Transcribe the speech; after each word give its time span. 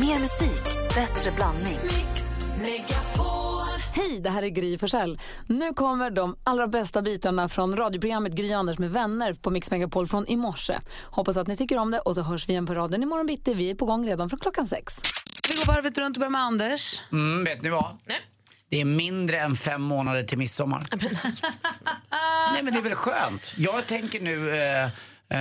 Mer 0.00 0.18
musik, 0.20 0.64
bättre 0.94 1.30
blandning. 1.30 1.78
Hej, 3.94 4.20
det 4.20 4.30
här 4.30 4.42
är 4.42 4.48
Gry 4.48 4.78
Forssell. 4.78 5.18
Nu 5.46 5.74
kommer 5.74 6.10
de 6.10 6.36
allra 6.44 6.66
bästa 6.66 7.02
bitarna 7.02 7.48
från 7.48 7.76
radioprogrammet 7.76 8.32
Gry 8.32 8.52
Anders 8.52 8.78
med 8.78 8.90
vänner 8.90 9.32
på 9.32 9.50
Mix 9.50 9.70
Megapol 9.70 10.06
från 10.06 10.26
i 10.26 10.36
morse. 10.36 10.78
Hoppas 11.04 11.36
att 11.36 11.46
ni 11.46 11.56
tycker 11.56 11.78
om 11.78 11.90
det 11.90 11.98
och 11.98 12.14
så 12.14 12.22
hörs 12.22 12.48
vi 12.48 12.52
igen 12.52 12.66
på 12.66 12.74
raden 12.74 13.02
imorgon 13.02 13.26
bitti. 13.26 13.54
Vi 13.54 13.70
är 13.70 13.74
på 13.74 13.86
gång 13.86 14.06
redan 14.06 14.30
från 14.30 14.40
klockan 14.40 14.66
sex. 14.66 15.00
Vi 15.48 15.54
går 15.54 15.74
varvet 15.74 15.98
runt 15.98 16.16
och 16.16 16.20
börjar 16.20 16.30
med 16.30 16.42
Anders. 16.42 17.02
Mm, 17.12 17.44
vet 17.44 17.62
ni 17.62 17.68
vad? 17.68 17.98
Nej. 18.06 18.20
Det 18.70 18.80
är 18.80 18.84
mindre 18.84 19.40
än 19.40 19.56
fem 19.56 19.82
månader 19.82 20.22
till 20.22 20.38
midsommar. 20.38 20.82
Nej 22.52 22.62
men 22.62 22.72
det 22.72 22.78
är 22.78 22.82
väl 22.82 22.94
skönt. 22.94 23.54
Jag 23.56 23.86
tänker 23.86 24.20
nu, 24.20 24.50
eh, 24.50 24.84
eh, 24.84 24.90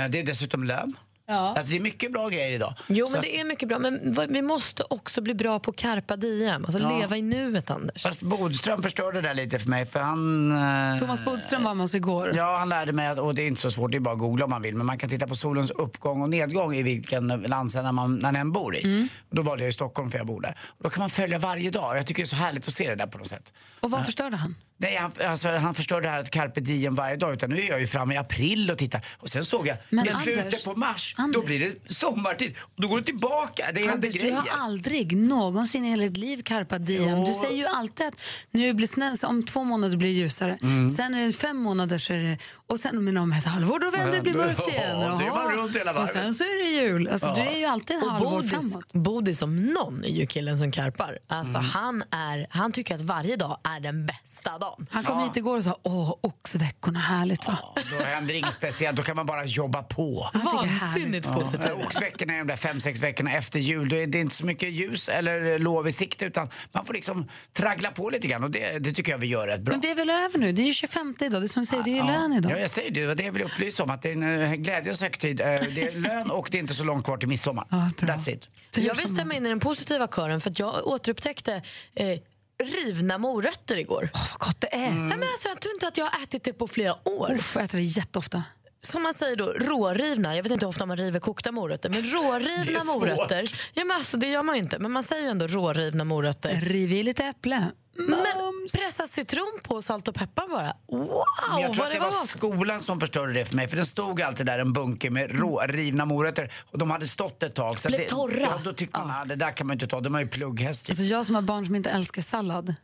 det 0.10 0.20
är 0.20 0.26
dessutom 0.26 0.64
lön. 0.64 0.96
Ja. 1.30 1.34
Alltså, 1.58 1.72
det 1.72 1.78
är 1.78 1.82
mycket 1.82 2.12
bra 2.12 2.30
grejer 2.30 2.52
idag. 2.52 2.74
Jo, 2.88 3.06
Så 3.06 3.12
men 3.12 3.20
att- 3.20 3.24
det 3.26 3.40
är 3.40 3.46
mycket 3.46 3.70
bra. 3.70 3.80
Men 3.80 4.16
vi 4.34 4.42
måste 4.42 4.84
också 4.90 5.22
bli 5.22 5.34
bra 5.34 5.60
på 5.60 5.72
carpa 5.74 6.16
diem. 6.16 6.66
Alltså 6.66 6.80
Ja. 6.82 7.00
leva 7.00 7.18
i 7.18 7.22
nuet, 7.22 7.70
Anders. 7.72 8.04
Fast 8.04 8.22
Bodström 8.22 8.82
förstörde 8.84 9.22
det 9.22 9.28
där 9.28 9.34
lite 9.36 9.60
för 9.60 9.70
mig 9.70 9.86
för 9.86 10.00
han... 10.00 10.52
eh, 10.94 10.98
Thomas 11.00 11.26
Bodström 11.26 11.64
var 11.64 11.74
med 11.74 11.84
oss 11.84 11.96
igår. 11.96 12.32
Ja, 12.36 12.58
han 12.58 12.70
lärde 12.70 12.94
mig, 12.94 13.08
att, 13.08 13.20
och 13.20 13.36
det 13.36 13.42
är 13.42 13.48
inte 13.48 13.62
så 13.62 13.72
svårt, 13.72 13.92
det 13.92 13.98
är 13.98 14.00
bara 14.00 14.14
att 14.14 14.20
googla 14.20 14.46
om 14.46 14.50
man 14.52 14.62
vill, 14.62 14.76
men 14.76 14.86
man 14.86 14.98
kan 14.98 15.10
titta 15.10 15.28
på 15.28 15.36
solens 15.36 15.72
uppgång 15.72 16.22
och 16.22 16.30
nedgång 16.30 16.76
i 16.76 16.84
vilken 16.84 17.28
landsända 17.28 17.92
man 17.92 18.16
när 18.16 18.34
än 18.38 18.52
bor 18.52 18.76
i. 18.76 18.84
Mm. 18.84 19.08
Och 19.30 19.36
då 19.36 19.42
valde 19.42 19.64
jag 19.64 19.70
i 19.70 19.74
Stockholm 19.74 20.12
för 20.12 20.18
jag 20.18 20.28
bor 20.28 20.42
där. 20.42 20.58
Och 20.68 20.84
då 20.84 20.90
kan 20.90 21.00
man 21.00 21.10
följa 21.10 21.40
varje 21.40 21.70
dag. 21.72 21.98
Jag 21.98 22.06
tycker 22.08 22.22
det 22.22 22.26
är 22.26 22.28
så 22.28 22.36
härligt 22.36 22.68
att 22.68 22.74
se 22.74 22.90
det 22.90 22.96
där 22.96 23.08
på 23.08 23.18
något 23.18 23.28
sätt. 23.28 23.54
Och 23.80 23.92
vad 23.92 24.06
förstörde 24.06 24.36
han? 24.36 24.56
Nej, 24.80 24.96
han, 24.96 25.12
alltså, 25.28 25.50
han 25.50 25.74
förstör 25.76 26.02
det 26.02 26.10
här 26.10 26.20
att 26.20 26.30
carpe 26.30 26.60
diem 26.62 26.96
varje 26.96 27.16
dag. 27.16 27.34
Utan 27.34 27.50
nu 27.50 27.62
är 27.62 27.70
jag 27.70 27.80
ju 27.80 27.88
framme 27.88 28.14
i 28.14 28.18
april 28.18 28.72
och 28.72 28.78
tittar. 28.78 29.06
Och 29.20 29.30
sen 29.30 29.46
såg 29.46 29.68
jag, 29.68 29.78
Men 29.90 30.08
i 30.10 30.12
slutet 30.12 30.44
Anders, 30.46 30.64
på 30.64 30.76
mars, 30.76 31.16
Anders. 31.18 31.42
då 31.42 31.48
blir 31.48 31.60
det 31.60 31.94
sommartid. 31.94 32.56
Och 32.60 32.82
då 32.82 32.88
går 32.88 32.98
det 32.98 33.04
tillbaka. 33.04 33.66
Det 33.74 33.80
händer 33.80 33.94
Anders, 34.08 34.14
du 34.22 34.32
har 34.32 34.48
aldrig 34.64 35.18
någonsin 35.18 35.86
i 35.86 35.90
hela 35.90 36.04
ditt 36.04 36.18
liv 36.18 36.42
carpa 36.44 36.78
diem. 36.78 37.18
Jo. 37.18 37.26
Du 37.26 37.34
säger 37.34 37.58
ju 37.58 37.66
alltid 37.66 38.08
att 38.08 38.14
nu 38.52 38.74
blir 38.74 38.88
snö, 38.88 39.16
om 39.24 39.44
två 39.46 39.64
månader 39.64 39.98
blir 39.98 40.08
det 40.10 40.14
ljusare. 40.16 40.58
Mm. 40.62 40.90
Sen 40.90 41.14
är 41.14 41.28
det 41.28 41.34
fem 41.34 41.58
månader 41.58 41.98
så 41.98 42.14
är 42.14 42.18
det, 42.20 42.38
och 42.68 42.80
sen 42.80 43.04
men 43.04 43.18
om 43.18 43.32
ett 43.32 43.46
halvår 43.46 43.80
då 43.80 43.92
vänder 43.92 44.18
det 44.18 44.22
blir 44.22 44.34
mörkt 44.34 44.68
igen. 44.70 45.00
Ja, 45.02 45.16
så 45.16 45.24
är 45.24 45.30
man 45.30 45.52
runt 45.56 45.76
hela 45.76 46.02
och 46.02 46.10
sen 46.10 46.34
så 46.34 46.44
är 46.44 46.64
det 46.66 46.82
jul. 46.88 47.08
Alltså, 47.08 47.34
Du 47.36 47.42
är 47.42 47.58
ju 47.58 47.66
alltid 47.66 47.98
ett 47.98 48.04
halvår 48.08 48.30
Bodis, 48.32 48.52
framåt. 48.52 48.94
Bodis 48.94 49.40
som 49.40 49.66
någon 49.66 50.04
är 50.04 50.10
ju 50.10 50.26
killen 50.28 50.58
som 50.60 50.72
karpar. 50.72 51.18
Alltså, 51.28 51.58
Mm. 51.58 51.70
han, 51.70 52.04
är, 52.12 52.48
han 52.50 52.72
tycker 52.72 52.96
att 52.96 53.02
varje 53.02 53.36
dag 53.36 53.58
är 53.64 53.80
den 53.80 54.06
bästa 54.06 54.58
dagen. 54.58 54.67
Han 54.92 55.04
kom 55.04 55.20
hit 55.24 55.38
igår 55.38 55.58
och 55.58 55.64
sa 55.64 55.80
åh, 55.84 56.16
oxveckorna, 56.22 57.00
härligt 57.00 57.48
va? 57.48 57.58
Ja, 57.76 57.82
Då 58.00 58.06
händer 58.06 58.34
inget 58.34 58.54
speciellt, 58.54 58.98
då 58.98 59.04
kan 59.04 59.16
man 59.16 59.26
bara 59.26 59.46
jobba 59.46 59.84
på. 59.84 60.30
Vansinnigt 60.34 61.32
positiv. 61.34 61.72
Ja, 61.80 61.86
Oxveckorna 61.86 62.34
är 62.34 62.38
de 62.38 62.48
där 62.48 62.56
fem, 62.56 62.80
sex 62.80 63.00
veckorna 63.00 63.32
efter 63.34 63.60
jul. 63.60 63.90
Då 63.90 63.96
är 63.96 64.08
det 64.08 64.20
inte 64.20 64.36
så 64.36 64.46
mycket 64.46 64.70
ljus 64.72 65.10
eller 65.10 65.60
lov 65.60 65.88
i 65.88 65.92
sikte 65.92 66.26
utan 66.26 66.50
man 66.72 66.86
får 66.86 66.94
liksom 66.94 67.30
traggla 67.54 67.92
på 67.92 68.10
lite 68.10 68.28
grann 68.28 68.44
och 68.44 68.52
det, 68.52 68.80
det 68.80 68.92
tycker 68.92 69.12
jag 69.12 69.20
vi 69.20 69.28
gör 69.28 69.48
rätt 69.48 69.62
bra. 69.62 69.72
Men 69.72 69.82
vi 69.82 69.92
är 69.92 69.96
väl 69.96 70.10
över 70.10 70.40
nu? 70.40 70.52
Det 70.52 70.62
är 70.62 70.66
ju 70.68 70.74
25 70.74 71.16
idag, 71.22 71.42
det 71.42 71.46
är 71.46 71.48
som 71.48 71.62
du 71.62 71.66
säger, 71.66 71.84
det 71.84 71.90
är 71.90 71.96
ju 71.96 72.04
lön 72.04 72.34
idag. 72.34 72.52
Ja, 72.52 72.58
jag 72.58 72.70
säger 72.70 72.92
det. 72.92 73.14
Det 73.16 73.24
jag 73.24 73.32
vill 73.32 73.44
upplysa 73.44 73.84
om. 73.84 73.90
Att 73.90 74.02
det 74.02 74.10
är 74.10 74.14
en 74.14 74.42
eh, 74.42 74.54
glädjens 74.54 75.02
högtid. 75.02 75.42
Eh, 75.42 75.46
Det 75.48 75.88
är 75.88 76.00
lön 76.00 76.32
och 76.32 76.48
det 76.52 76.58
är 76.58 76.60
inte 76.60 76.74
så 76.74 76.84
långt 76.84 77.06
kvar 77.06 77.18
till 77.18 77.28
midsommar. 77.30 77.68
Ja. 77.70 77.90
That's 77.98 78.30
it. 78.30 78.50
Jag 78.76 78.96
vill 78.96 79.14
stämma 79.14 79.34
in 79.34 79.46
i 79.46 79.50
den 79.50 79.60
positiva 79.60 80.08
kören 80.08 80.42
för 80.42 80.50
att 80.50 80.60
jag 80.60 80.88
återupptäckte 80.88 81.62
eh, 81.96 82.20
rivna 82.64 83.18
morötter 83.18 83.78
igår. 83.78 84.10
Åh, 84.14 84.28
vad 84.32 84.48
gott 84.48 84.62
det 84.62 84.76
är. 84.76 84.88
Mm. 84.88 85.10
Nej, 85.10 85.18
men 85.18 85.30
alltså, 85.30 85.48
jag 85.50 85.60
tror 85.62 85.74
inte 85.74 85.88
att 85.88 85.98
jag 85.98 86.06
har 86.06 86.24
ätit 86.24 86.44
det 86.44 86.54
på 86.54 86.68
flera 86.68 87.08
år. 87.08 87.32
Uff, 87.34 87.56
jag 87.56 87.64
äter 87.64 87.78
det 87.78 87.84
jätteofta. 87.84 88.44
Som 88.80 89.04
man 89.04 89.14
säger 89.14 89.36
då, 89.36 89.46
rårivna. 89.46 90.36
Jag 90.36 90.44
vet 90.44 90.52
inte 90.52 90.66
hur 90.66 90.70
ofta 90.70 90.86
man 90.86 90.98
river 90.98 91.20
kokta 91.20 91.52
morötter, 91.52 91.90
men 91.90 92.02
rårivna 92.04 92.84
morötter. 92.84 93.52
Ja, 93.74 93.86
men 93.86 93.98
alltså, 93.98 94.18
det 94.18 94.28
gör 94.28 94.44
man 94.44 94.56
ju 94.56 94.62
inte, 94.62 94.80
men 94.80 94.92
man 94.92 95.04
säger 95.04 95.24
ju 95.24 95.30
ändå 95.30 95.48
rårivna 95.48 96.04
morötter. 96.04 96.62
Riv 96.62 96.92
i 96.94 97.04
lite 97.04 97.24
äpple. 97.26 97.66
Men 97.98 98.68
pressa 98.74 99.08
citron 99.08 99.60
på 99.64 99.82
salt 99.82 100.08
och 100.08 100.16
peppar 100.16 100.48
bara. 100.48 100.74
Wow, 100.88 101.22
Men 101.52 101.62
jag 101.62 101.74
tror 101.74 101.86
att 101.86 101.92
det 101.92 101.96
det 101.98 102.00
var 102.00 102.10
gott. 102.10 102.30
skolan 102.30 102.82
som 102.82 103.00
förstörde 103.00 103.34
det 103.34 103.46
för 103.46 103.56
mig. 103.56 103.68
För 103.68 103.78
det 103.78 103.86
stod 103.86 104.22
alltid 104.22 104.46
där 104.46 104.60
en 104.60 104.74
bunke 104.74 105.10
med 105.10 105.40
rå, 105.40 105.62
rivna 105.68 106.06
morötter. 106.06 106.52
Och 106.72 106.78
de 106.78 106.92
hade 106.92 107.08
stått 107.08 107.44
ett 107.44 107.56
tag. 107.56 107.80
Så 107.80 107.88
Blev 107.88 108.00
det, 108.00 108.06
torra. 108.10 108.40
Ja, 108.40 108.62
då 108.64 108.74
tyckte 108.74 109.00
man, 109.00 109.12
ah, 109.12 109.26
det 109.26 109.36
där 109.36 109.52
kan 109.52 109.68
man 109.68 109.74
inte 109.76 109.88
ta. 109.88 110.00
De 110.02 110.14
har 110.14 110.22
ju 110.22 110.28
plugghäst. 110.28 110.90
Alltså 110.90 111.04
jag 111.04 111.26
som 111.26 111.36
har 111.36 111.42
barn 111.42 111.66
som 111.66 111.76
inte 111.76 111.90
älskar 111.90 112.22
sallad, 112.22 112.76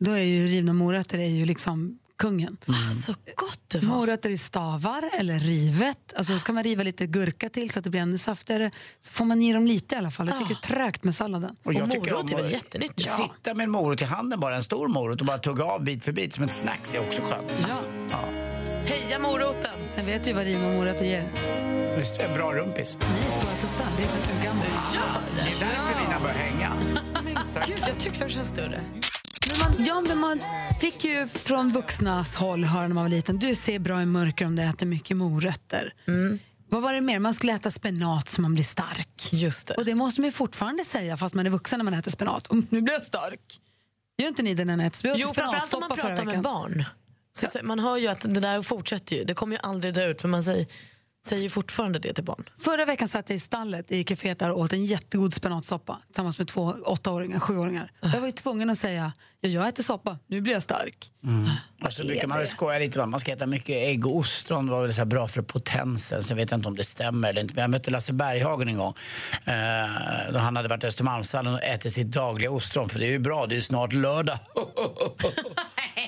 då 0.00 0.10
är 0.12 0.22
ju 0.22 0.46
rivna 0.46 0.72
morötter 0.72 1.18
är 1.18 1.28
ju 1.28 1.44
liksom 1.44 1.98
kungen. 2.20 2.56
Så 3.06 3.14
gott 3.36 3.60
det 3.68 3.78
var. 3.78 3.96
Morötter 3.96 4.30
i 4.30 4.38
stavar 4.38 5.10
eller 5.18 5.38
rivet. 5.38 6.12
Alltså 6.16 6.38
ska 6.38 6.52
man 6.52 6.64
riva 6.64 6.82
lite 6.82 7.06
gurka 7.06 7.48
till 7.48 7.70
så 7.70 7.78
att 7.78 7.84
det 7.84 7.90
blir 7.90 8.00
ännu 8.00 8.18
saftigare 8.18 8.70
så 9.00 9.10
får 9.10 9.24
man 9.24 9.42
i 9.42 9.52
dem 9.52 9.66
lite 9.66 9.94
i 9.94 9.98
alla 9.98 10.10
fall. 10.10 10.28
Jag 10.28 10.38
tycker 10.38 10.54
det 10.54 10.72
är 10.72 10.74
trögt 10.74 11.04
med 11.04 11.14
salladen. 11.14 11.56
Och 11.62 11.74
jag 11.74 11.90
tycker 11.90 12.10
morot 12.12 12.30
är 12.30 12.36
väl 12.36 12.52
jättenyttigt? 12.52 13.10
Sitta 13.10 13.54
med 13.54 13.64
en 13.64 13.70
morot 13.70 14.02
i 14.02 14.04
handen 14.04 14.40
bara, 14.40 14.56
en 14.56 14.62
stor 14.64 14.88
morot 14.88 15.20
och 15.20 15.26
bara 15.26 15.38
tugga 15.38 15.64
av 15.64 15.84
bit 15.84 16.04
för 16.04 16.12
bit 16.12 16.34
som 16.34 16.44
ett 16.44 16.52
snack. 16.52 16.80
Det 16.92 16.96
är 16.96 17.02
också 17.06 17.22
skönt. 17.22 17.52
Ja. 18.10 18.18
Heja 18.84 19.18
moroten! 19.18 19.70
Sen 19.90 20.06
vet 20.06 20.24
du 20.24 20.32
vad 20.32 20.44
rivna 20.44 20.68
morötter 20.68 21.04
ger. 21.04 21.32
Visst, 21.96 22.18
En 22.20 22.34
bra 22.34 22.52
rumpis. 22.52 22.96
Nej, 23.00 23.30
stora 23.38 23.52
tuttar. 23.54 23.86
Det 23.96 24.02
är 24.02 24.06
så 24.06 24.16
urgammalt. 24.16 24.92
Det 25.36 25.64
är 25.66 25.70
därför 25.70 26.00
Lina 26.00 26.20
bör 26.20 26.28
hänga. 26.28 26.72
Gud, 27.66 27.78
jag 27.86 27.98
tyckte 27.98 28.24
de 28.24 28.30
känns 28.30 28.48
större. 28.48 28.80
Men 29.50 29.70
man, 29.70 29.84
ja, 29.86 30.00
men 30.00 30.18
man 30.18 30.40
fick 30.80 31.04
ju 31.04 31.28
från 31.28 31.68
vuxnas 31.68 32.36
håll 32.36 32.64
höra 32.64 32.88
när 32.88 32.94
man 32.94 33.04
var 33.04 33.10
liten, 33.10 33.38
du 33.38 33.54
ser 33.54 33.78
bra 33.78 34.02
i 34.02 34.06
mörker 34.06 34.46
om 34.46 34.56
du 34.56 34.62
äter 34.62 34.86
mycket 34.86 35.16
morötter. 35.16 35.94
Vad 36.68 36.82
var 36.82 36.92
det 36.92 37.00
mer? 37.00 37.18
Man 37.18 37.34
skulle 37.34 37.52
äta 37.52 37.70
spenat 37.70 38.28
så 38.28 38.40
man 38.42 38.54
blir 38.54 38.64
stark. 38.64 39.28
Just 39.32 39.66
det. 39.66 39.74
Och 39.74 39.84
det 39.84 39.94
måste 39.94 40.20
man 40.20 40.28
ju 40.28 40.32
fortfarande 40.32 40.84
säga 40.84 41.16
fast 41.16 41.34
man 41.34 41.46
är 41.46 41.50
vuxen 41.50 41.78
när 41.78 41.84
man 41.84 41.94
äter 41.94 42.10
spenat. 42.10 42.46
Och 42.46 42.56
nu 42.70 42.80
blir 42.80 42.94
jag 42.94 43.04
stark. 43.04 43.60
Gör 44.18 44.28
inte 44.28 44.42
ni 44.42 44.54
det 44.54 44.64
när 44.64 44.76
ni 44.76 44.84
äter 44.84 44.98
spenat? 44.98 45.18
Jo, 45.20 45.28
framförallt 45.34 45.74
om 45.74 45.80
man 45.80 45.90
pratar 45.98 46.24
med 46.24 46.42
barn. 46.42 46.84
Så, 47.32 47.46
så, 47.46 47.58
man 47.62 47.78
hör 47.78 47.96
ju 47.96 48.08
att 48.08 48.20
det 48.20 48.40
där 48.40 48.62
fortsätter 48.62 49.16
ju. 49.16 49.24
Det 49.24 49.34
kommer 49.34 49.56
ju 49.56 49.60
aldrig 49.62 49.94
dö 49.94 50.06
ut 50.10 50.20
för 50.20 50.28
man 50.28 50.44
säger, 50.44 50.66
säger 51.26 51.42
ju 51.42 51.48
fortfarande 51.48 51.98
det 51.98 52.12
till 52.12 52.24
barn. 52.24 52.44
Förra 52.58 52.84
veckan 52.84 53.08
satt 53.08 53.30
jag 53.30 53.36
i 53.36 53.40
stallet 53.40 53.92
i 53.92 54.04
kaféet 54.04 54.38
där 54.38 54.50
och 54.50 54.58
åt 54.60 54.72
en 54.72 54.84
jättegod 54.84 55.34
spenatsoppa 55.34 55.98
tillsammans 56.06 56.38
med 56.38 56.48
två 56.48 56.74
åttaåringar, 56.84 57.40
sjuåringar. 57.40 57.92
Jag 58.00 58.20
var 58.20 58.26
ju 58.26 58.32
tvungen 58.32 58.70
att 58.70 58.78
säga, 58.78 59.12
ja, 59.40 59.48
jag 59.48 59.68
äter 59.68 59.82
soppa, 59.82 60.18
nu 60.26 60.40
blir 60.40 60.52
jag 60.52 60.62
stark. 60.62 61.10
Och 61.84 61.92
så 61.92 62.06
brukar 62.06 62.26
man 62.26 62.38
väl 62.38 62.46
skoja 62.46 62.78
lite 62.78 63.06
man 63.06 63.20
ska 63.20 63.32
äta 63.32 63.46
mycket 63.46 63.76
ägg 63.76 64.06
och 64.06 64.16
ostron 64.16 64.68
var 64.68 64.82
väl 64.82 64.94
så 64.94 65.00
här 65.00 65.06
bra 65.06 65.26
för 65.26 65.42
potensen. 65.42 66.22
Sen 66.22 66.36
vet 66.36 66.50
jag 66.50 66.58
inte 66.58 66.68
om 66.68 66.76
det 66.76 66.84
stämmer 66.84 67.28
eller 67.28 67.40
inte. 67.40 67.54
Men 67.54 67.62
jag 67.62 67.70
mötte 67.70 67.90
Lasse 67.90 68.12
Berghagen 68.12 68.68
en 68.68 68.76
gång. 68.76 68.94
Eh, 69.44 70.32
då 70.32 70.38
han 70.38 70.56
hade 70.56 70.68
varit 70.68 70.84
i 70.84 70.86
Östermalmshallen 70.86 71.54
och 71.54 71.62
ätit 71.62 71.92
sitt 71.92 72.06
dagliga 72.06 72.50
ostron. 72.50 72.88
För 72.88 72.98
det 72.98 73.06
är 73.06 73.10
ju 73.10 73.18
bra, 73.18 73.46
det 73.46 73.56
är 73.56 73.60
snart 73.60 73.92
lördag. 73.92 74.38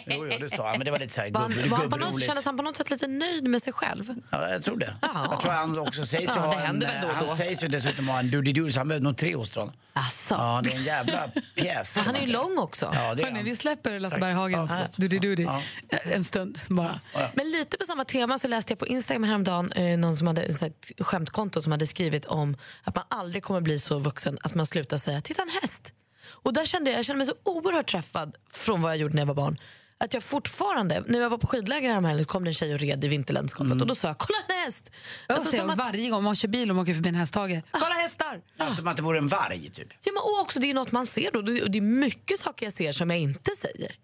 jo, 0.07 0.27
jo, 0.27 0.39
det 0.41 0.49
sa 0.49 0.69
han. 0.69 0.79
Men 0.79 0.85
det 0.85 0.91
var 0.91 0.99
lite 0.99 1.15
så 1.15 1.21
här 1.21 1.29
gubbroligt. 1.29 2.27
kändes 2.27 2.45
han 2.45 2.57
på 2.57 2.63
något 2.63 2.77
sätt 2.77 2.91
lite 2.91 3.07
nöjd 3.07 3.49
med 3.49 3.63
sig 3.63 3.73
själv? 3.73 4.15
Ja, 4.31 4.49
jag 4.49 4.63
tror 4.63 4.77
det. 4.77 4.97
Jag 5.03 5.41
tror 5.41 5.51
han 5.51 5.79
också 5.79 6.07
sägs 6.07 6.23
ju 6.31 6.35
Ja, 6.35 6.41
ha 6.41 6.51
det 6.51 6.57
en, 6.61 6.67
händer 6.67 6.87
väl 6.87 7.01
då 7.03 7.09
och 7.09 7.15
Han 7.15 7.25
då. 7.27 7.37
sägs 7.37 7.63
ju 7.65 7.69
dessutom 7.69 8.09
ha 8.09 8.19
en 8.19 8.31
doody-doo, 8.31 8.71
så 8.71 8.81
han 8.81 8.89
behövde 8.89 9.09
nog 9.09 9.17
tre 9.17 9.35
ostron. 9.35 9.73
Alltså. 9.93 10.35
Ja, 10.35 10.61
det 10.65 10.71
är 10.73 10.77
en 10.77 10.85
jävla 10.85 11.29
pjäs. 11.55 11.95
kan 11.95 12.05
Han 12.05 12.15
är 12.15 12.19
man 12.19 12.21
ju 12.21 12.27
säga. 12.33 12.39
lång 12.43 12.59
också. 12.59 12.91
Ja, 12.95 13.15
det 13.15 13.23
är 13.23 13.25
Hörrni, 13.25 13.37
han. 13.39 13.45
vi 13.45 13.57
släpper 13.57 14.01
Lasse 14.01 14.21
Berghagens 14.21 14.71
Ja. 14.71 14.87
dudi 14.97 15.19
dudi 15.19 15.43
Ja. 15.43 15.63
en 16.03 16.25
stund 16.25 16.59
bara. 16.69 17.01
Men 17.35 17.51
lite 17.51 17.79
på 17.79 17.85
samma 17.87 18.05
tema 18.05 18.39
så 18.39 18.49
läste 18.49 18.73
jag 18.73 18.79
på 18.79 18.87
Instagram 18.87 19.25
häromdagen 19.25 19.73
eh, 19.73 19.99
någon 19.99 20.17
som 20.17 20.27
hade 20.27 20.55
så 20.55 20.65
här, 20.65 20.73
ett 20.99 21.07
skämtkonto 21.07 21.63
som 21.63 21.73
hade 21.73 21.87
skrivit 21.87 22.25
om 22.25 22.57
att 22.85 22.95
man 22.95 23.05
aldrig 23.09 23.43
kommer 23.43 23.61
bli 23.61 23.79
så 23.79 23.99
vuxen 23.99 24.39
att 24.43 24.55
man 24.55 24.67
slutar 24.67 24.99
säga 24.99 25.21
“titta 25.21 25.43
en 25.43 25.51
häst”. 25.63 25.93
Och 26.31 26.53
där 26.53 26.65
kände 26.67 26.91
jag, 26.91 26.99
jag 26.99 27.05
kände 27.05 27.19
mig 27.19 27.27
så 27.27 27.35
oerhört 27.45 27.91
träffad 27.91 28.37
från 28.53 28.83
vad 28.83 28.91
jag 28.91 28.99
gjorde 28.99 29.15
när 29.15 29.23
jag 29.23 29.27
var 29.27 29.35
barn. 29.35 29.59
Att 30.03 30.15
jag 30.15 30.23
fortfarande, 30.23 31.05
när 31.07 31.21
jag 31.21 31.31
var 31.31 31.39
på 31.39 31.47
skidläger 31.47 31.89
häromhelgen 31.91 32.25
kom 32.25 32.45
det 32.45 32.51
en 32.51 32.55
tjej 32.55 32.75
och 32.75 32.81
red 32.81 33.05
i 33.05 33.09
vinterlandskapet 33.09 33.81
och 33.81 33.87
då 33.87 33.95
sa 33.95 34.09
jag 34.09 34.19
“kolla 34.19 34.39
en 34.49 34.55
häst”. 34.65 34.91
Jag 35.29 35.35
Alltså, 35.39 35.57
som 35.57 35.71
att, 35.71 35.79
Varje 35.79 36.11
gång 36.11 36.25
man 36.25 36.37
kör 36.37 36.49
bil 36.49 36.71
och 36.71 36.77
man 36.77 36.83
åker 36.83 36.95
förbi 36.95 37.09
en 37.09 37.15
hästhage, 37.15 37.63
kolla 37.71 37.95
hästar! 37.95 38.41
Ja, 38.57 38.71
som 38.71 38.89
att 38.89 38.97
det 38.97 39.03
vore 39.03 39.19
en 39.19 39.29
varg, 39.29 39.71
typ. 39.71 39.89
ja, 40.05 40.13
men, 40.13 40.17
och 40.23 40.41
också, 40.41 40.59
det 40.61 40.71
är 40.71 40.75
något 40.75 40.93
man 40.93 41.07
ser 41.07 41.31
då. 41.33 41.43
Det, 41.43 41.63
och 41.63 41.71
det 41.71 41.79
är 41.79 41.83
mycket 41.83 42.41
saker 42.41 42.67
jag 42.67 42.73
ser 42.73 42.93
som 42.93 43.11
jag 43.11 43.19
inte 43.19 43.51
säger. 43.57 43.95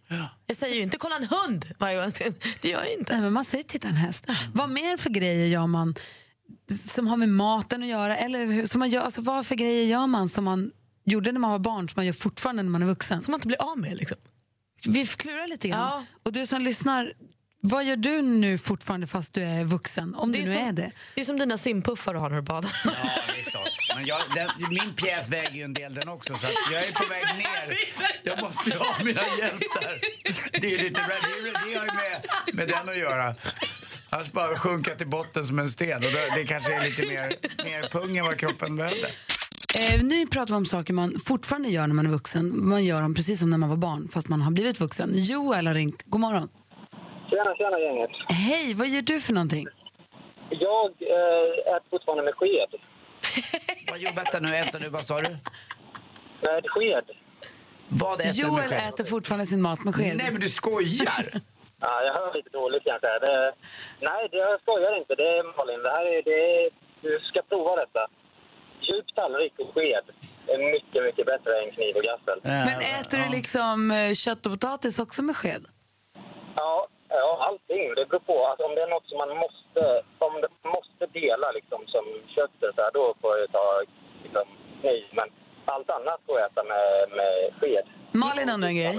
Jag 0.47 0.56
säger 0.56 0.75
ju 0.77 0.83
inte 0.83 0.97
“kolla 0.97 1.17
en 1.17 1.25
hund” 1.29 1.65
varje 1.79 1.95
gång 1.95 2.05
jag 2.05 2.12
ser 2.12 2.35
Det 2.61 2.69
gör 2.69 2.79
jag 2.85 2.93
inte. 2.99 3.12
Nej, 3.12 3.23
men 3.23 3.33
man 3.33 3.45
säger 3.45 3.65
titta 3.65 3.89
en 3.89 3.95
häst. 3.97 4.27
Vad 4.55 4.71
mer 4.71 4.97
för 4.97 5.11
grejer 5.11 5.47
gör 5.47 5.67
man 5.67 5.95
som 6.89 7.06
har 7.06 7.17
med 7.17 7.29
maten 7.29 7.83
att 7.83 7.89
göra? 7.89 8.17
Eller 8.17 8.47
hur- 8.47 8.67
som 8.67 8.79
man 8.79 8.89
gör, 8.91 9.03
alltså, 9.03 9.21
vad 9.21 9.47
för 9.47 9.55
grejer 9.55 9.87
gör 9.87 10.06
man 10.06 10.29
som 10.29 10.45
man 10.45 10.71
gjorde 11.05 11.33
när 11.33 11.41
man 11.41 11.50
var 11.50 11.59
barn 11.59 11.89
som 11.89 11.93
man 11.97 12.06
gör 12.06 12.12
fortfarande 12.12 12.62
när 12.62 12.71
man 12.71 12.83
är 12.83 12.87
vuxen? 12.87 13.23
Som 13.23 13.31
man 13.33 13.39
inte 13.39 13.47
blir 13.49 13.62
av 13.62 13.79
med 13.79 13.97
liksom. 13.97 14.19
Vi 14.88 15.06
klurar 15.06 15.49
lite 15.49 15.69
grann. 15.69 15.81
Ja. 15.81 16.05
Och 16.23 16.32
du 16.32 16.46
som 16.46 16.62
lyssnar, 16.62 17.12
vad 17.61 17.85
gör 17.85 17.96
du 17.96 18.23
nu 18.23 18.58
fortfarande 18.58 19.06
fast 19.06 19.32
du 19.32 19.43
är 19.44 19.64
vuxen? 19.64 20.14
Om 20.14 20.32
du 20.32 20.38
nu 20.38 20.44
som, 20.44 20.55
är 20.55 20.73
det. 20.73 20.90
det 21.14 21.20
är 21.20 21.25
som 21.25 21.38
dina 21.38 21.58
simpuffar 21.58 22.14
du 22.14 22.20
har 22.20 22.31
när 22.31 22.37
du 22.37 22.43
badar. 22.43 22.70
Ja, 22.85 22.90
det 23.35 23.40
är 23.40 23.50
klart. 23.50 23.69
Men 23.96 24.06
jag, 24.06 24.20
den, 24.35 24.50
min 24.69 24.94
pjäs 24.94 25.29
väger 25.29 25.50
ju 25.50 25.62
en 25.62 25.75
del 25.75 25.94
den 25.94 26.08
också, 26.08 26.37
så 26.37 26.46
att 26.46 26.52
jag 26.73 26.82
är 26.82 26.93
på 26.93 27.06
väg 27.08 27.25
ner. 27.25 27.76
Jag 28.23 28.40
måste 28.40 28.70
ju 28.70 28.76
ha 28.76 28.99
mina 29.05 29.20
hjältar. 29.38 30.00
Det 30.61 30.75
är 30.75 30.79
lite 30.79 31.00
det, 31.00 31.49
är- 31.49 31.70
det 31.73 31.79
har 31.79 31.85
ju 31.87 31.93
med, 31.93 32.26
med 32.55 32.69
den 32.69 32.88
att 32.88 32.99
göra. 32.99 33.35
Annars 34.11 34.32
bara 34.32 34.58
sjunka 34.58 34.94
till 34.94 35.06
botten 35.06 35.46
som 35.46 35.58
en 35.58 35.69
sten. 35.69 35.96
Och 35.96 36.02
det, 36.12 36.32
det 36.35 36.44
kanske 36.46 36.75
är 36.75 36.82
lite 36.85 37.06
mer, 37.06 37.35
mer 37.64 37.88
pung 37.88 38.17
än 38.17 38.25
vad 38.25 38.38
kroppen 38.38 38.76
behövde. 38.76 39.08
Eh, 39.75 40.03
nu 40.05 40.26
pratar 40.26 40.55
vi 40.55 40.56
om 40.56 40.65
saker 40.65 40.93
man 40.94 41.12
fortfarande 41.26 41.69
gör 41.69 41.87
när 41.87 41.94
man 41.94 42.06
är 42.06 42.11
vuxen. 42.11 42.69
Man 42.69 42.85
gör 42.85 43.00
dem 43.03 43.15
precis 43.15 43.41
som 43.41 43.50
när 43.50 43.59
man 43.59 43.69
var 43.69 43.76
barn, 43.76 44.09
fast 44.12 44.29
man 44.29 44.41
har 44.43 44.50
blivit 44.50 44.81
vuxen. 44.81 45.11
Joel 45.15 45.67
har 45.67 45.75
ringt. 45.75 46.03
God 46.06 46.20
morgon. 46.20 46.49
Tjena, 47.31 47.55
tjena 47.59 47.79
gänget. 47.81 48.11
Hej, 48.29 48.75
vad 48.75 48.88
gör 48.88 49.03
du 49.03 49.20
för 49.20 49.32
någonting? 49.32 49.67
Jag 50.50 50.87
eh, 50.87 51.75
äter 51.76 51.91
fortfarande 51.91 52.25
med 52.25 52.35
sked. 52.35 52.70
Vad 53.91 53.99
gör 53.99 54.12
vänta 54.12 54.41
nu, 54.41 54.49
vänta 54.50 54.79
nu, 54.79 54.88
vad 54.88 55.05
sa 55.05 55.20
du? 55.20 55.31
Med 56.47 56.62
sked. 56.75 57.05
Vad 57.88 58.21
äter 58.21 58.25
du 58.25 58.43
med 58.43 58.53
Joel 58.53 58.69
sked? 58.69 58.88
äter 58.88 59.05
fortfarande 59.05 59.47
sin 59.47 59.62
mat 59.62 59.85
med 59.85 59.94
sked. 59.94 60.14
Nej 60.23 60.29
men 60.32 60.41
du 60.41 60.49
skojar! 60.49 61.25
Ja, 61.81 62.03
jag 62.06 62.12
hör 62.19 62.35
lite 62.38 62.50
dåligt 62.61 62.85
kanske. 62.91 63.06
Det, 63.26 63.53
nej, 64.09 64.29
det, 64.31 64.37
jag 64.37 64.61
skojar 64.61 64.93
inte. 65.00 65.14
Det 65.14 65.29
är 65.38 65.43
Malin. 65.56 65.82
Det 65.87 65.91
här 65.97 66.06
är, 66.14 66.23
det 66.31 66.38
är, 66.56 66.71
du 67.03 67.12
ska 67.29 67.38
prova 67.43 67.76
detta. 67.76 68.03
Djup 68.88 69.08
tallrik 69.14 69.55
och 69.62 69.70
sked 69.75 70.06
är 70.52 70.58
mycket, 70.75 71.00
mycket 71.08 71.26
bättre 71.32 71.52
än 71.61 71.70
kniv 71.76 71.96
och 71.96 72.02
gaffel. 72.11 72.38
Men 72.69 72.79
äter 72.96 73.19
du 73.23 73.26
liksom 73.38 73.90
eh, 73.90 74.12
kött 74.14 74.46
och 74.46 74.52
potatis 74.52 74.99
också 74.99 75.23
med 75.23 75.37
sked? 75.37 75.64
Ja, 76.56 76.87
ja 77.08 77.29
allting. 77.49 77.85
Det 77.96 78.05
beror 78.08 78.25
på. 78.31 78.46
Alltså, 78.46 78.62
om 78.69 78.75
det 78.75 78.82
är 78.82 78.90
något 78.96 79.08
som 79.11 79.19
man 79.25 79.32
måste, 79.44 79.82
om 80.26 80.35
det 80.44 80.52
måste 80.75 81.05
dela 81.20 81.49
liksom, 81.58 81.81
som 81.94 82.05
köttet, 82.37 82.70
så 82.76 82.81
här, 82.85 82.93
då 82.99 83.05
får 83.20 83.32
jag 83.38 83.52
ta 83.58 83.67
liksom, 84.25 84.46
kniv. 84.81 85.05
Men 85.19 85.29
allt 85.75 85.90
annat 85.90 86.20
får 86.26 86.35
jag 86.38 86.46
äta 86.50 86.62
med, 86.73 86.88
med 87.19 87.35
sked. 87.61 87.87
Malin 88.12 88.50
undrar 88.55 88.69
en 88.69 88.76
grej. 88.76 88.99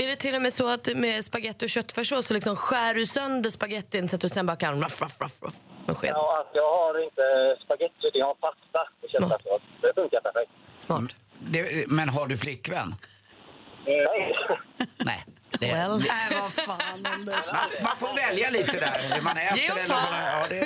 Är 0.00 0.06
det 0.06 0.16
till 0.16 0.34
och 0.34 0.42
med 0.42 0.52
så 0.52 0.68
att 0.68 0.88
med 0.96 1.24
spaghetti 1.24 1.66
och 1.66 1.70
köttfärssås 1.70 2.26
så 2.26 2.34
liksom 2.34 2.56
skär 2.56 2.94
du 2.94 3.06
sönder 3.06 3.50
spagettin 3.50 4.08
så 4.08 4.16
att 4.16 4.20
du 4.20 4.28
sen 4.28 4.46
bara 4.46 4.56
kan 4.56 4.82
ruff, 4.82 5.02
ruff, 5.02 5.20
ruff, 5.20 5.42
ruff 5.42 5.54
med 5.86 5.96
sked? 5.96 6.10
Ja, 6.14 6.36
alltså, 6.38 6.56
jag 6.56 6.70
har 6.78 7.04
inte 7.04 7.56
spagetti, 7.64 8.10
jag 8.14 8.26
har 8.26 8.34
pasta 8.34 8.80
och 9.02 9.08
köttfärssås. 9.08 9.62
Det 9.82 9.94
funkar 9.94 10.20
perfekt. 10.20 10.50
Smart. 10.76 11.16
Det, 11.38 11.88
men 11.88 12.08
har 12.08 12.26
du 12.26 12.36
flickvän? 12.36 12.94
Nej. 13.86 14.36
Nej. 14.96 15.24
Det, 15.60 15.72
Well. 15.72 15.98
Nej, 16.14 16.26
vad 16.40 16.52
fan, 16.68 17.06
Anders. 17.14 17.46
man, 17.52 17.68
man 17.88 17.96
får 18.02 18.12
välja 18.26 18.48
lite 18.50 18.76
där, 18.86 18.98
det 19.14 19.22
man 19.30 19.36
äter 19.36 19.78
eller 19.82 19.94
man, 19.94 20.12
ja, 20.34 20.40
det, 20.52 20.60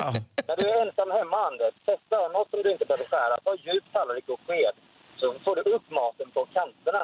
ja. 0.00 0.06
När 0.48 0.56
du 0.60 0.64
är 0.72 0.86
ensam 0.86 1.10
hemma, 1.18 1.36
Anders, 1.50 1.74
testa 1.88 2.16
något 2.36 2.50
som 2.50 2.58
du 2.62 2.68
inte 2.74 2.84
behöver 2.88 3.06
skära. 3.12 3.34
Ta 3.44 3.52
djup 3.66 3.84
tallrik 3.92 4.28
och 4.34 4.40
sked, 4.46 4.76
så 5.20 5.26
får 5.44 5.54
du 5.56 5.62
upp 5.76 5.86
maten 5.98 6.28
på 6.36 6.40
kanterna. 6.56 7.02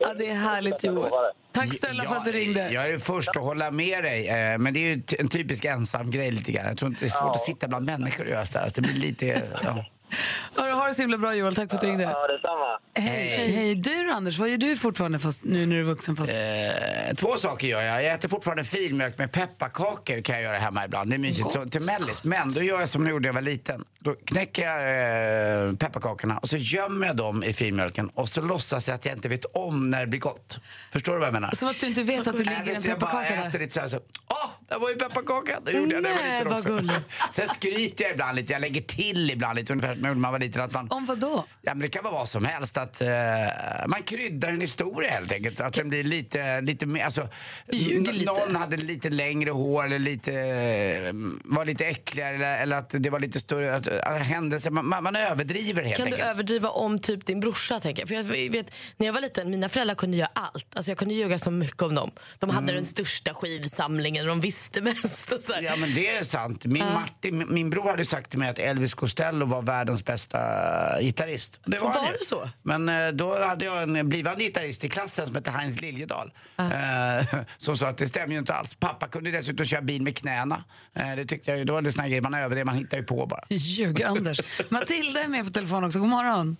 Ja, 0.00 0.14
det 0.18 0.30
är 0.30 0.34
härligt, 0.34 0.84
Joel. 0.84 1.10
Tack 1.52 1.74
snälla 1.78 2.04
för 2.04 2.16
att 2.16 2.24
du 2.24 2.32
ringde. 2.32 2.70
Jag 2.72 2.90
är 2.90 2.98
först 2.98 3.28
att 3.36 3.42
hålla 3.42 3.70
med 3.70 4.04
dig, 4.04 4.28
eh, 4.28 4.58
men 4.58 4.72
det 4.72 4.78
är 4.78 4.96
ju 4.96 5.02
en 5.18 5.28
typisk 5.28 5.64
ensam 5.64 6.10
grej 6.10 6.30
lite 6.30 6.52
grann. 6.52 6.66
Jag 6.66 6.76
tror 6.76 6.88
inte 6.88 7.00
det 7.04 7.06
är 7.06 7.10
svårt 7.10 7.22
Ja. 7.22 7.30
att 7.34 7.40
sitta 7.44 7.68
bland 7.68 7.86
människor 7.86 8.24
och 8.24 8.30
göra 8.30 8.44
sådär. 8.46 8.70
Det 8.74 8.80
blir 8.80 8.94
lite, 8.94 9.42
ja. 9.64 9.84
Ha 10.74 10.86
det 10.88 10.94
så 10.94 11.02
himla 11.02 11.18
bra 11.18 11.34
Joel, 11.34 11.54
tack 11.54 11.68
för 11.70 11.76
att 11.76 11.80
du 11.80 11.86
ringde. 11.86 12.02
Ja, 12.04 12.26
detsamma. 12.26 12.78
Hej. 12.94 13.52
Hej. 13.52 13.74
Du 13.74 14.04
då, 14.04 14.12
Anders, 14.12 14.38
vad 14.38 14.48
gör 14.48 14.58
du 14.58 14.76
fortfarande 14.76 15.18
fast, 15.18 15.44
nu 15.44 15.66
när 15.66 15.74
du 15.76 15.80
är 15.80 15.84
vuxen? 15.84 16.16
Fast... 16.16 16.32
Eh, 16.32 17.14
två 17.16 17.36
saker 17.36 17.68
gör 17.68 17.82
jag. 17.82 18.04
Jag 18.04 18.12
äter 18.14 18.28
fortfarande 18.28 18.64
filmjölk 18.64 19.18
med 19.18 19.32
pepparkakor 19.32 20.20
kan 20.22 20.34
jag 20.34 20.42
göra 20.44 20.58
hemma 20.58 20.84
ibland. 20.84 21.10
Det 21.10 21.16
är 21.16 21.18
mysigt 21.18 21.52
så, 21.52 21.64
till 21.64 21.80
mellis. 21.82 22.24
Men 22.24 22.52
då 22.52 22.62
gör 22.62 22.80
jag 22.80 22.88
som 22.88 23.02
jag 23.02 23.10
gjorde 23.10 23.22
när 23.22 23.28
jag 23.28 23.34
var 23.34 23.40
liten. 23.40 23.84
Då 23.98 24.14
knäcker 24.14 24.62
jag 24.68 25.68
eh, 25.68 25.72
pepparkakorna 25.72 26.38
och 26.38 26.48
så 26.48 26.56
gömmer 26.56 27.06
jag 27.06 27.16
dem 27.16 27.44
i 27.44 27.52
filmjölken 27.52 28.08
och 28.08 28.28
så 28.28 28.40
låtsas 28.42 28.88
jag 28.88 28.94
att 28.94 29.04
jag 29.04 29.14
inte 29.14 29.28
vet 29.28 29.44
om 29.44 29.90
när 29.90 30.00
det 30.00 30.06
blir 30.06 30.20
gott. 30.20 30.58
Förstår 30.92 31.12
du 31.12 31.18
vad 31.18 31.26
jag 31.26 31.32
menar? 31.32 31.52
Som 31.54 31.68
att 31.68 31.80
du 31.80 31.86
inte 31.86 32.02
vet 32.02 32.26
att 32.26 32.36
det 32.36 32.38
ligger 32.38 32.74
en 32.74 32.82
vet, 32.82 32.84
jag 32.84 32.98
bara 32.98 33.10
pepparkaka 33.10 33.34
äter 33.34 33.52
där. 33.52 33.58
lite 33.58 33.74
så 33.74 33.80
här 33.80 33.88
så. 33.88 34.00
Åh, 34.28 34.50
där 34.68 34.78
var 34.78 34.88
ju 34.90 34.94
pepparkaka! 34.96 35.60
Det 35.64 35.72
gjorde 35.72 35.94
jag 35.94 36.02
när 36.02 36.10
jag 36.10 36.18
var 36.18 36.38
liten 36.38 36.52
också. 36.52 36.68
gulligt. 36.68 37.08
Sen 37.30 37.48
skryter 37.48 38.04
jag 38.04 38.12
ibland 38.12 38.36
lite. 38.36 38.52
Jag 38.52 38.60
lägger 38.60 38.80
till 38.80 39.30
ibland 39.30 39.56
lite 39.58 39.72
ungefär 39.72 39.94
som 39.94 40.04
jag 40.04 40.10
när 40.14 40.20
man 40.20 40.32
var 40.32 40.38
liten. 40.38 40.62
Att 40.62 40.72
man, 40.72 40.88
Om 40.90 41.06
vad 41.06 41.18
då? 41.18 41.44
Ja, 41.62 41.74
men 41.74 41.78
det 41.78 41.88
kan 41.88 42.04
vara 42.04 42.14
vad 42.14 42.28
som 42.28 42.44
helst. 42.44 42.76
Att, 42.90 43.00
eh, 43.00 43.86
man 43.88 44.02
kryddar 44.02 44.48
en 44.48 44.60
historia 44.60 45.10
helt 45.10 45.32
enkelt. 45.32 45.60
Att 45.60 45.72
den 45.72 45.88
blir 45.88 46.04
lite, 46.04 46.60
lite 46.60 46.86
mer... 46.86 47.04
Alltså, 47.04 47.28
ljuger 47.72 48.12
lite. 48.12 48.32
Någon 48.32 48.56
hade 48.56 48.76
lite 48.76 49.10
längre 49.10 49.50
hår 49.50 49.84
eller 49.84 49.98
lite, 49.98 50.32
eh, 50.32 51.12
var 51.44 51.64
lite 51.64 51.86
äckligare 51.86 52.34
eller, 52.34 52.56
eller 52.62 52.76
att 52.76 52.94
det 52.98 53.10
var 53.10 53.20
lite 53.20 53.40
större 53.40 53.76
att, 53.76 53.88
att 53.88 54.22
händelser. 54.22 54.70
Man, 54.70 54.86
man, 54.86 55.04
man 55.04 55.16
överdriver 55.16 55.82
helt 55.82 55.96
Kan 55.96 56.06
du 56.06 56.12
enkelt. 56.12 56.30
överdriva 56.30 56.68
om 56.68 56.98
typ 56.98 57.26
din 57.26 57.40
brorsa? 57.40 57.80
Tänker 57.80 58.02
jag. 58.02 58.08
För 58.08 58.14
jag 58.14 58.50
vet, 58.50 58.74
när 58.96 59.06
jag 59.06 59.12
var 59.12 59.20
liten, 59.20 59.50
mina 59.50 59.68
föräldrar 59.68 59.94
kunde 59.94 60.16
göra 60.16 60.30
allt. 60.32 60.66
Alltså 60.76 60.90
jag 60.90 60.98
kunde 60.98 61.14
ljuga 61.14 61.38
så 61.38 61.50
mycket 61.50 61.82
om 61.82 61.94
dem. 61.94 62.10
De 62.38 62.50
hade 62.50 62.72
den 62.72 62.84
största 62.86 63.34
skivsamlingen 63.34 64.22
och 64.22 64.28
de 64.28 64.40
visste 64.40 64.80
mest. 64.80 65.32
Och 65.32 65.40
så 65.40 65.52
här. 65.52 65.58
Mm. 65.58 65.72
Ja 65.72 65.76
men 65.76 65.94
det 65.94 66.08
är 66.08 66.24
sant. 66.24 66.64
Min, 66.64 66.84
Martin, 66.84 67.46
min, 67.54 67.70
bror 67.70 67.90
hade 67.90 68.04
sagt 68.04 68.30
till 68.30 68.38
mig 68.38 68.48
att 68.48 68.58
Elvis 68.58 68.94
Costello 68.94 69.46
var 69.46 69.62
världens 69.62 70.04
bästa 70.04 70.38
gitarrist. 71.00 71.60
Det 71.66 71.78
var, 71.78 71.88
Var 71.88 72.12
det 72.12 72.24
så? 72.24 72.50
Men 72.70 72.88
eh, 72.88 73.12
då 73.12 73.38
hade 73.38 73.64
jag 73.64 73.82
en 73.82 74.08
blivande 74.08 74.44
gitarrist 74.44 74.84
i 74.84 74.88
klassen 74.88 75.26
som 75.26 75.36
hette 75.36 75.50
Heinz 75.50 75.80
Liljedahl. 75.80 76.32
Eh, 76.58 77.40
som 77.56 77.76
sa 77.76 77.88
att 77.88 77.98
det 77.98 78.08
stämmer 78.08 78.32
ju 78.32 78.38
inte 78.38 78.54
alls. 78.54 78.74
Pappa 78.74 79.08
kunde 79.08 79.30
dessutom 79.30 79.66
köra 79.66 79.80
bil 79.80 80.02
med 80.02 80.16
knäna. 80.16 80.64
Eh, 80.94 81.16
det 81.16 81.24
tyckte 81.24 81.50
jag 81.50 81.58
ju, 81.58 81.64
då 81.64 81.72
var 81.72 81.82
det 81.82 81.92
såna 81.92 82.08
grejer 82.08 82.22
man 82.22 82.34
överdrev, 82.34 82.66
man 82.66 82.76
hittar 82.76 82.96
ju 82.96 83.02
på 83.04 83.26
bara. 83.26 83.40
Ljug, 83.48 84.02
Anders. 84.02 84.40
Matilda 84.68 85.22
är 85.22 85.28
med 85.28 85.44
på 85.44 85.50
telefon 85.50 85.84
också. 85.84 85.98
God 85.98 86.08
morgon. 86.08 86.56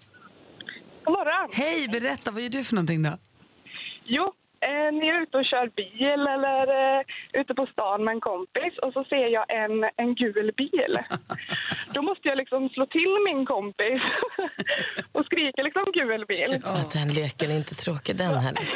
God 1.05 1.13
morgon. 1.13 1.51
Hej, 1.53 1.89
berätta, 1.89 2.31
vad 2.31 2.43
gör 2.43 2.51
du 2.51 2.65
för 2.65 2.75
någonting 2.75 3.03
då? 3.03 3.19
Jo, 4.05 4.33
eh, 4.61 4.93
när 4.93 5.07
jag 5.07 5.17
är 5.17 5.23
ute 5.23 5.37
och 5.37 5.45
kör 5.45 5.67
bil 5.77 6.21
eller 6.35 6.97
eh, 6.99 7.03
ute 7.41 7.55
på 7.55 7.67
stan 7.67 8.05
med 8.05 8.13
en 8.13 8.21
kompis 8.21 8.79
och 8.83 8.93
så 8.93 9.05
ser 9.05 9.27
jag 9.29 9.45
en, 9.65 9.91
en 9.97 10.15
gul 10.15 10.53
bil. 10.57 10.99
Då 11.95 12.03
måste 12.03 12.29
jag 12.29 12.39
liksom 12.39 12.69
slå 12.69 12.87
till 12.87 13.17
min 13.29 13.47
kompis 13.47 14.03
och 15.13 15.25
skrika 15.25 15.63
liksom 15.63 15.85
gul 15.93 16.25
bil. 16.27 16.61
Att 16.65 16.91
den 16.91 17.09
leken 17.13 17.51
är 17.51 17.57
inte 17.57 17.75
tråkig 17.75 18.17
den 18.17 18.35
heller. 18.37 18.71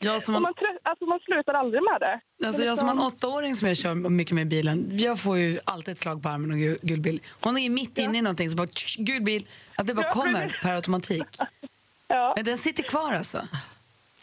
Jag 0.00 0.22
som 0.22 0.42
man, 0.42 0.54
trö- 0.54 0.78
alltså 0.82 1.04
man 1.06 1.20
slutar 1.20 1.54
aldrig 1.54 1.82
med 1.82 2.00
det. 2.00 2.46
Alltså 2.46 2.62
jag 2.62 2.78
som 2.78 2.88
har 2.88 2.94
en 2.94 3.00
åttaåring 3.00 3.56
som 3.56 3.68
jag 3.68 3.76
kör 3.76 3.94
mycket 3.94 4.34
med 4.34 4.48
bilen, 4.48 4.98
jag 4.98 5.20
får 5.20 5.38
ju 5.38 5.58
alltid 5.64 5.92
ett 5.92 5.98
slag 6.00 6.22
på 6.22 6.28
armen 6.28 6.50
och 6.50 6.56
gul, 6.56 6.78
gul 6.82 7.00
bil. 7.00 7.20
Hon 7.40 7.58
är 7.58 7.70
mitt 7.70 7.98
inne 7.98 8.18
i 8.18 8.22
någonting 8.22 8.50
så 8.50 8.56
bara 8.56 8.66
tsch, 8.66 8.96
gul 8.98 9.22
bil, 9.22 9.46
att 9.76 9.86
det 9.86 9.94
bara 9.94 10.06
Ja, 10.06 10.10
kommer 10.12 10.58
per 10.62 10.74
automatik. 10.74 11.26
Ja, 12.10 12.32
Men 12.36 12.44
den 12.44 12.58
sitter 12.58 12.82
kvar 12.82 13.12
alltså. 13.12 13.48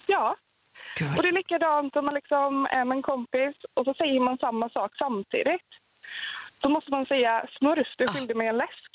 ja. 0.06 0.36
Och 1.02 1.22
det 1.24 1.28
är 1.30 1.40
likadant 1.42 1.96
om 1.96 2.06
man 2.06 2.14
liksom 2.14 2.66
är 2.66 2.86
med 2.86 2.96
en 2.96 3.02
kompis 3.02 3.56
och 3.74 3.86
så 3.86 3.94
säger 3.94 4.20
man 4.20 4.38
samma 4.38 4.70
sak 4.70 4.92
samtidigt. 4.98 5.70
Då 6.62 6.70
måste 6.70 6.92
man 6.92 7.06
säga 7.06 7.46
smurf, 7.58 7.88
du 7.98 8.08
skyldig 8.08 8.36
mig 8.38 8.48
en 8.48 8.58
läsk. 8.58 8.92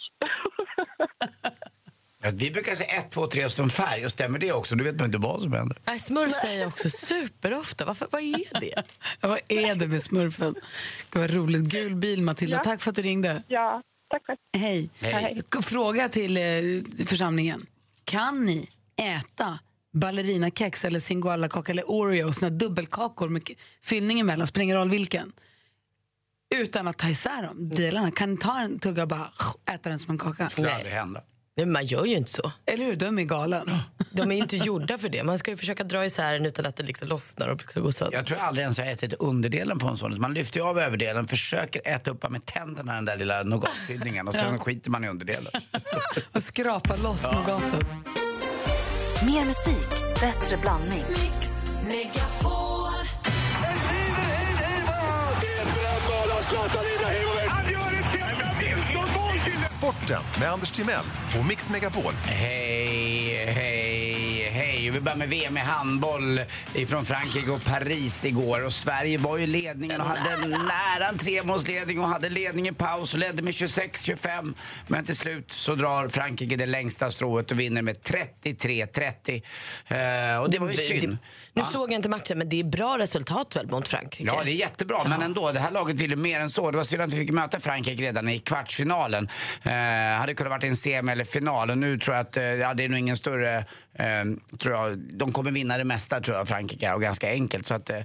Vi 2.35 2.51
brukar 2.51 2.75
säga 2.75 2.91
ett, 2.99 3.11
två, 3.11 3.27
tre 3.27 3.45
och 3.45 3.53
så 3.53 3.63
en 3.63 3.71
färg 3.71 4.05
och 4.05 4.11
stämmer 4.11 4.39
det 4.39 4.53
också 4.53 4.75
då 4.77 4.85
vet 4.85 4.97
man 4.97 5.07
inte 5.07 5.19
vad 5.19 5.43
som 5.43 5.53
händer. 5.53 5.79
Nej, 5.85 5.99
smurf 5.99 6.33
säger 6.33 6.59
jag 6.61 6.69
också 6.69 6.91
superofta. 6.91 7.85
Varför, 7.85 8.07
vad 8.13 8.21
är 8.23 8.61
det? 8.61 8.73
Ja, 8.77 8.83
vad 9.29 9.41
är 9.49 9.75
det 9.75 9.87
med 9.87 10.03
smurfen? 10.03 10.55
Gud 11.11 11.23
vad 11.23 11.35
roligt. 11.35 11.63
Gul 11.63 11.95
bil 11.95 12.23
Matilda, 12.23 12.57
Ja. 12.57 12.63
tack 12.65 12.81
för 12.81 12.91
att 12.91 12.97
du 12.97 13.03
ringde. 13.03 13.43
ja, 13.49 13.83
tack 14.11 14.23
själv. 14.27 14.39
Hej. 14.59 14.91
Hej. 15.01 15.43
Fråga 15.63 16.09
till 16.09 16.37
eh, 16.37 16.43
församlingen. 17.07 17.67
Kan 18.05 18.45
ni 18.47 18.69
äta 18.97 19.59
ballerinakex 19.93 20.85
eller 20.85 21.01
singoallakaka 21.01 21.73
eller 21.73 21.91
Oreo, 21.91 22.33
såna 22.33 22.51
dubbelkakor 22.51 23.29
med 23.29 23.51
fyllning 23.83 24.21
emellan, 24.21 24.47
spelar 24.47 24.63
ingen 24.63 24.77
roll 24.77 24.91
vilken, 24.91 25.33
utan 26.55 26.89
att 26.89 26.99
ta 26.99 27.09
isär 27.09 27.43
dem, 27.43 27.69
delarna? 27.69 28.11
Kan 28.11 28.37
ta 28.37 28.61
en 28.61 28.79
tugga 28.79 29.03
och 29.03 29.09
bara 29.09 29.33
äta 29.71 29.91
den 29.91 29.99
som 29.99 30.11
en 30.11 30.19
kaka? 30.19 30.45
Det 30.45 30.51
skulle 30.51 30.75
aldrig 30.75 30.95
hända. 30.95 31.23
Nej, 31.57 31.67
men 31.67 31.73
man 31.73 31.87
gör 31.87 32.05
ju 32.05 32.17
inte 32.17 32.31
så. 32.31 32.53
Eller 32.67 32.85
hur? 32.85 32.97
De 32.97 33.19
är 33.19 33.23
galen. 33.23 33.71
De 34.11 34.33
är 34.33 34.37
inte 34.37 34.57
gjorda 34.57 34.99
för 34.99 35.09
det. 35.09 35.25
Man 35.25 35.39
ska 35.39 35.51
ju 35.51 35.57
försaka 35.57 35.85
dra 35.85 36.05
isär 36.05 36.33
den 36.33 36.47
utan 36.47 36.67
att 36.67 36.77
det 36.77 36.83
liksom 36.83 37.09
lossnar 37.09 37.49
och 37.49 37.63
ska 37.63 37.81
gå 37.81 37.93
sönder. 37.93 38.17
Jag 38.17 38.27
tror 38.27 38.39
aldrig 38.39 38.63
ens 38.63 38.79
jag 38.79 38.85
har 38.85 38.93
ätit 38.93 39.13
underdelen 39.13 39.79
på 39.79 39.87
en 39.87 39.97
sån. 39.99 40.21
Man 40.21 40.35
lyfter 40.35 40.61
ju 40.61 40.67
av 40.67 40.79
överdelen, 40.79 41.29
försöker 41.29 41.83
äta 41.85 42.11
upp 42.11 42.31
med 42.31 42.47
tänderna 42.47 42.95
den 42.95 43.05
där 43.05 43.17
lilla 43.17 43.43
nougatfyllningen 43.43 44.29
och 44.29 44.35
sen 44.35 44.59
skiter 44.59 44.91
man 44.91 45.05
i 45.05 45.09
underdelen. 45.09 45.53
Och 46.33 46.43
skrapa 46.43 46.97
loss 46.97 47.23
nougaten. 47.33 47.85
Mer 49.27 49.45
musik, 49.45 49.89
bättre 50.21 50.57
blandning. 50.57 51.05
Sporten 59.69 60.23
med 60.41 60.53
Anders 60.53 60.71
Timell 60.71 61.05
och 61.41 61.47
Mix 61.47 61.71
Megapol. 61.71 62.13
Hej, 62.25 63.45
hej 63.47 63.70
ju. 64.91 64.95
Vi 64.95 65.01
började 65.01 65.19
med 65.19 65.29
VM 65.29 65.57
i 65.57 65.61
handboll 65.61 66.41
från 66.87 67.05
Frankrike 67.05 67.51
och 67.51 67.65
Paris 67.65 68.25
igår. 68.25 68.65
Och 68.67 68.73
Sverige 68.73 69.19
var 69.19 69.39
ju 69.39 69.47
ledningen 69.47 70.01
och 70.01 70.07
hade 70.07 70.47
nära 70.47 71.09
en 71.09 71.19
tremålsledning 71.19 72.01
och 72.01 72.09
hade 72.09 72.29
ledning 72.29 72.69
i 72.69 72.73
paus 72.73 73.13
och 73.13 73.19
ledde 73.19 73.43
med 73.43 73.53
26-25. 73.53 74.55
Men 74.87 75.05
till 75.05 75.17
slut 75.17 75.53
så 75.53 75.75
drar 75.75 76.09
Frankrike 76.09 76.57
det 76.57 76.67
längsta 76.67 77.11
strået 77.11 77.51
och 77.51 77.61
vinner 77.61 77.83
med 77.83 77.97
33-30. 77.97 79.43
Eh, 79.87 80.43
och 80.43 80.51
det 80.51 80.59
var 80.59 80.71
ju 80.71 80.77
synd. 80.77 81.19
Nu 81.55 81.63
såg 81.73 81.93
jag 81.93 81.99
inte 81.99 82.09
matchen, 82.09 82.39
men 82.39 82.49
det 82.49 82.61
är 82.61 82.65
bra 82.65 82.99
resultat 82.99 83.57
väl 83.57 83.71
mot 83.71 83.89
Frankrike? 83.89 84.33
Ja, 84.35 84.43
det 84.45 84.51
är 84.51 84.55
jättebra. 84.55 85.05
Men 85.09 85.23
ändå, 85.23 85.53
det 85.53 85.61
här 85.61 85.71
laget 85.71 85.97
ville 85.97 86.17
mer 86.17 86.41
än 86.41 86.51
så. 86.51 86.71
Det 86.71 86.77
var 86.77 86.85
synd 86.85 87.03
att 87.03 87.13
vi 87.13 87.17
fick 87.17 87.31
möta 87.31 87.61
Frankrike 87.61 88.03
redan 88.03 88.29
i 88.29 88.39
kvartsfinalen. 88.39 89.29
Eh, 89.63 89.73
hade 90.19 90.35
kunnat 90.35 90.51
varit 90.51 90.65
en 90.65 90.77
semi 90.77 91.13
eller 91.13 91.25
final. 91.25 91.71
Och 91.71 91.79
nu 91.79 91.99
tror 91.99 92.17
jag 92.17 92.27
att 92.27 92.37
eh, 92.37 92.45
ja, 92.45 92.75
det 92.75 92.85
är 92.85 92.89
nog 92.89 92.99
ingen 92.99 93.17
större... 93.17 93.65
Eh, 93.95 94.07
tror 94.59 94.75
jag, 94.75 94.99
de 94.99 95.33
kommer 95.33 95.51
vinna 95.51 95.79
det 95.79 95.85
mesta, 95.85 96.21
tror 96.21 96.37
jag, 96.37 96.49
Frankrike. 96.49 96.93
Och 96.93 97.01
ganska 97.01 97.31
enkelt. 97.31 97.67
Så 97.67 97.75
att, 97.75 97.91
eh, 97.91 97.99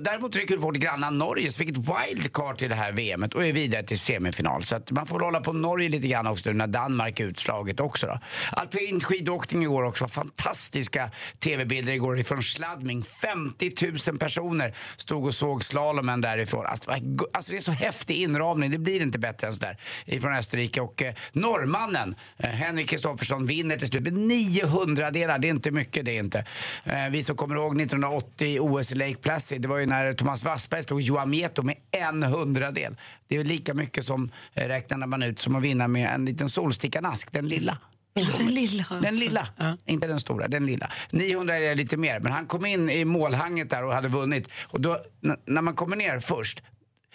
däremot 0.00 0.36
rycker 0.36 0.56
vårt 0.56 0.76
grannland 0.76 1.18
Norge, 1.18 1.52
så 1.52 1.58
fick 1.58 1.70
ett 1.70 1.76
wildcard 1.76 2.58
till 2.58 2.68
det 2.68 2.74
här 2.74 2.92
VMet 2.92 3.34
och 3.34 3.46
är 3.46 3.52
vidare 3.52 3.82
till 3.82 3.98
semifinal. 3.98 4.62
Så 4.62 4.76
att 4.76 4.90
man 4.90 5.06
får 5.06 5.20
hålla 5.20 5.40
på 5.40 5.52
Norge 5.52 5.88
lite 5.88 6.08
grann 6.08 6.26
också 6.26 6.50
nu 6.50 6.56
när 6.56 6.66
Danmark 6.66 7.20
är 7.20 7.24
utslaget 7.24 7.80
också. 7.80 8.06
Då. 8.06 8.18
Alpin 8.52 9.00
skidåkning 9.00 9.62
igår 9.62 9.84
också. 9.84 10.08
Fantastiska 10.08 11.10
tv-bilder 11.38 11.92
igår 11.92 12.18
ifrån 12.18 12.42
Schladming. 12.74 13.02
50 13.02 13.72
000 14.10 14.18
personer 14.18 14.74
stod 14.96 15.24
och 15.24 15.34
såg 15.34 15.64
slalomen 15.64 16.20
därifrån. 16.20 16.66
Alltså, 16.66 16.90
det 16.90 17.24
alltså 17.32 17.52
det 17.52 17.58
är 17.58 17.62
så 17.62 17.72
häftig 17.72 18.14
inramning, 18.14 18.70
det 18.70 18.78
blir 18.78 19.02
inte 19.02 19.18
bättre 19.18 19.46
än 19.46 19.52
sådär. 19.52 19.78
Ifrån 20.06 20.32
Österrike. 20.32 20.80
Och 20.80 21.02
eh, 21.02 21.14
norrmannen 21.32 22.14
eh, 22.36 22.50
Henrik 22.50 22.88
Kristoffersson 22.88 23.46
vinner 23.46 23.76
till 23.76 23.88
slut 23.88 24.02
med 24.02 24.12
900 24.12 25.10
delar. 25.10 25.38
Det 25.38 25.48
är 25.48 25.50
inte 25.50 25.70
mycket 25.70 26.04
det 26.04 26.16
är 26.16 26.20
inte. 26.20 26.44
Eh, 26.84 27.08
vi 27.10 27.22
som 27.22 27.36
kommer 27.36 27.56
ihåg 27.56 27.80
1980 27.80 28.58
OS 28.60 28.92
i 28.92 28.94
Lake 28.94 29.14
Placid, 29.14 29.62
det 29.62 29.68
var 29.68 29.78
ju 29.78 29.86
när 29.86 30.12
Thomas 30.12 30.44
Wassberg 30.44 30.82
slog 30.82 31.00
Johan 31.00 31.30
Mieto 31.30 31.62
med 31.62 31.76
en 31.90 32.22
hundradel. 32.22 32.96
Det 33.28 33.36
är 33.36 33.44
lika 33.44 33.74
mycket 33.74 34.04
som 34.04 34.30
eh, 34.54 34.68
räknar 34.68 35.06
man 35.06 35.22
ut 35.22 35.40
som 35.40 35.56
att 35.56 35.62
vinna 35.62 35.88
med 35.88 36.14
en 36.14 36.24
liten 36.24 36.48
solstickanask, 36.48 37.32
den 37.32 37.48
lilla. 37.48 37.78
Den 38.14 38.54
lilla. 38.54 38.84
Den 39.02 39.16
lilla, 39.16 39.48
inte 39.86 40.06
den 40.06 40.20
stora, 40.20 40.48
den 40.48 40.66
lilla. 40.66 40.90
900 41.10 41.56
är 41.56 41.74
lite 41.74 41.96
mer, 41.96 42.20
men 42.20 42.32
han 42.32 42.46
kom 42.46 42.66
in 42.66 42.90
i 42.90 43.04
målhanget 43.04 43.70
där 43.70 43.84
och 43.84 43.92
hade 43.92 44.08
vunnit. 44.08 44.48
Och 44.66 44.80
då, 44.80 44.98
när 45.46 45.62
man 45.62 45.74
kommer 45.74 45.96
ner 45.96 46.20
först, 46.20 46.62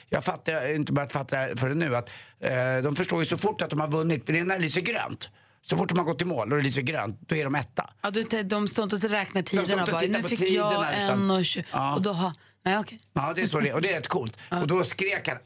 jag 0.09 0.23
fattar, 0.23 0.53
har 0.53 0.73
inte 0.73 0.93
börjat 0.93 1.11
fatta 1.11 1.37
det 1.37 1.57
förrän 1.57 1.79
nu, 1.79 1.95
att 1.95 2.09
eh, 2.39 2.77
de 2.83 2.95
förstår 2.95 3.19
ju 3.19 3.25
så 3.25 3.37
fort 3.37 3.61
att 3.61 3.69
de 3.69 3.79
har 3.79 3.87
vunnit, 3.87 4.27
men 4.27 4.33
det 4.33 4.39
är 4.39 4.45
när 4.45 4.55
det 4.55 4.61
lyser 4.61 4.81
grönt. 4.81 5.29
Så 5.61 5.77
fort 5.77 5.89
de 5.89 5.97
har 5.97 6.05
gått 6.05 6.21
i 6.21 6.25
mål 6.25 6.51
och 6.51 6.57
det 6.57 6.63
lyser 6.63 6.81
grönt, 6.81 7.19
då 7.27 7.35
är 7.35 7.43
de 7.43 7.55
etta. 7.55 7.89
Ja, 8.01 8.11
du, 8.11 8.23
de 8.43 8.67
står 8.67 8.83
inte 8.83 8.95
och 8.95 9.03
räknar 9.03 9.41
tiderna. 9.41 9.85
Bara, 9.85 10.01
nu 10.01 10.23
fick 10.23 10.39
tiderna, 10.39 10.93
jag 10.93 11.09
en 11.09 11.31
och 11.31 11.45
tjugo. 11.45 11.67
Ja. 11.73 11.95
Och 11.95 12.01
då 12.01 12.11
har... 12.11 12.33
Nej, 12.65 12.77
okej. 12.79 13.01
Ja, 13.13 13.33
det 13.35 13.41
är 13.41 13.47
så 13.47 13.59
det 13.59 13.69
är. 13.69 13.73
Och 13.73 13.81
det 13.81 13.91
är 13.91 13.95
rätt 13.95 14.07
coolt. 14.07 14.37
Och 14.49 14.67
då 14.67 14.83
skrek 14.83 15.27
han 15.27 15.37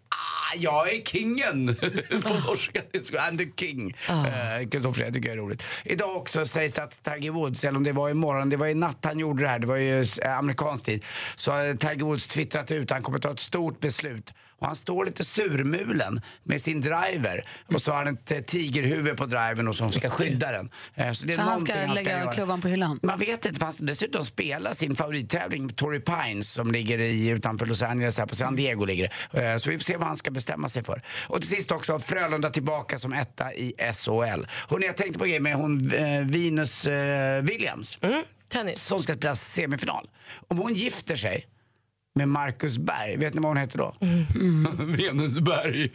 jag 0.55 0.93
är 0.93 1.01
kingen! 1.01 1.75
På 2.23 2.29
norska. 2.49 2.81
I'm 2.93 3.37
the 3.37 3.65
king. 3.65 3.93
Eh, 4.09 4.69
Kristoffer, 4.69 5.03
jag 5.03 5.13
tycker 5.13 5.29
det 5.29 5.35
är 5.35 5.37
roligt. 5.37 5.63
Idag 5.85 6.15
också 6.17 6.45
sägs 6.45 6.73
det 6.73 6.83
att 6.83 7.03
Tiger 7.03 7.31
Woods, 7.31 7.63
eller 7.63 7.77
om 7.77 7.83
det 7.83 7.91
var 7.91 8.09
i 8.09 8.13
morgon, 8.13 8.49
det 8.49 8.57
var 8.57 8.67
i 8.67 8.73
natt 8.73 8.97
han 9.05 9.19
gjorde 9.19 9.43
det 9.43 9.49
här, 9.49 9.59
det 9.59 9.67
var 9.67 9.77
ju 9.77 10.05
eh, 10.23 10.37
amerikansk 10.37 10.83
tid. 10.85 11.05
Så 11.35 11.51
har 11.51 11.75
Tiger 11.75 12.05
Woods 12.05 12.27
twittrat 12.27 12.71
ut, 12.71 12.91
han 12.91 13.03
kommer 13.03 13.19
ta 13.19 13.31
ett 13.31 13.39
stort 13.39 13.79
beslut. 13.79 14.33
Och 14.59 14.67
han 14.67 14.75
står 14.75 15.05
lite 15.05 15.23
surmulen 15.23 16.21
med 16.43 16.61
sin 16.61 16.81
driver. 16.81 17.47
Och 17.73 17.81
så 17.81 17.91
har 17.91 18.05
han 18.05 18.13
ett 18.13 18.31
eh, 18.31 18.39
tigerhuvud 18.39 19.17
på 19.17 19.25
drivern 19.25 19.67
och 19.67 19.75
som 19.75 19.91
ska 19.91 20.09
skydda 20.09 20.51
den. 20.51 20.69
Så, 21.15 21.25
det 21.25 21.33
är 21.33 21.37
Så 21.37 21.41
han 21.41 21.59
ska 21.59 21.73
lägga 21.93 22.19
göra. 22.19 22.31
klubban 22.31 22.61
på 22.61 22.67
hyllan? 22.67 22.99
Man 23.03 23.19
vet 23.19 23.45
inte, 23.45 23.59
fast 23.59 23.79
dessutom 23.81 24.25
spelar 24.25 24.73
sin 24.73 24.95
favorittävling 24.95 25.69
Torrey 25.69 25.99
Pines 25.99 26.51
som 26.51 26.71
ligger 26.71 26.99
i, 26.99 27.27
utanför 27.29 27.65
Los 27.65 27.81
Angeles, 27.81 28.17
här 28.17 28.25
på 28.25 28.35
San 28.35 28.55
Diego 28.55 28.85
ligger 28.85 29.11
det. 29.31 29.59
Så 29.59 29.69
vi 29.69 29.77
får 29.77 29.83
se 29.83 29.97
vad 29.97 30.07
han 30.07 30.17
ska 30.17 30.31
bestämma 30.31 30.42
sig 30.69 30.83
för. 30.83 31.01
Och 31.27 31.41
till 31.41 31.49
sist 31.49 31.71
också 31.71 31.99
Frölunda 31.99 32.49
tillbaka 32.49 32.97
som 32.99 33.13
etta 33.13 33.53
i 33.53 33.73
SHL. 33.93 34.45
Hörrni, 34.69 34.85
jag 34.85 34.97
tänkte 34.97 35.19
på 35.19 35.25
en 35.25 35.29
grej 35.29 35.39
med 35.39 35.55
hon 35.55 35.91
eh, 35.91 36.25
Venus 36.25 36.87
eh, 36.87 37.43
Williams 37.43 37.97
Mm, 38.01 38.23
tennis. 38.49 38.83
som 38.83 38.99
ska 38.99 39.13
spela 39.13 39.35
semifinal. 39.35 40.09
Om 40.47 40.57
hon 40.57 40.73
gifter 40.73 41.15
sig 41.15 41.47
med 42.15 42.27
Marcus 42.27 42.77
Berg, 42.77 43.17
vet 43.17 43.33
ni 43.33 43.39
vad 43.39 43.49
hon 43.49 43.57
heter 43.57 43.77
då? 43.77 43.93
Venus 44.85 45.39
Berg. 45.39 45.89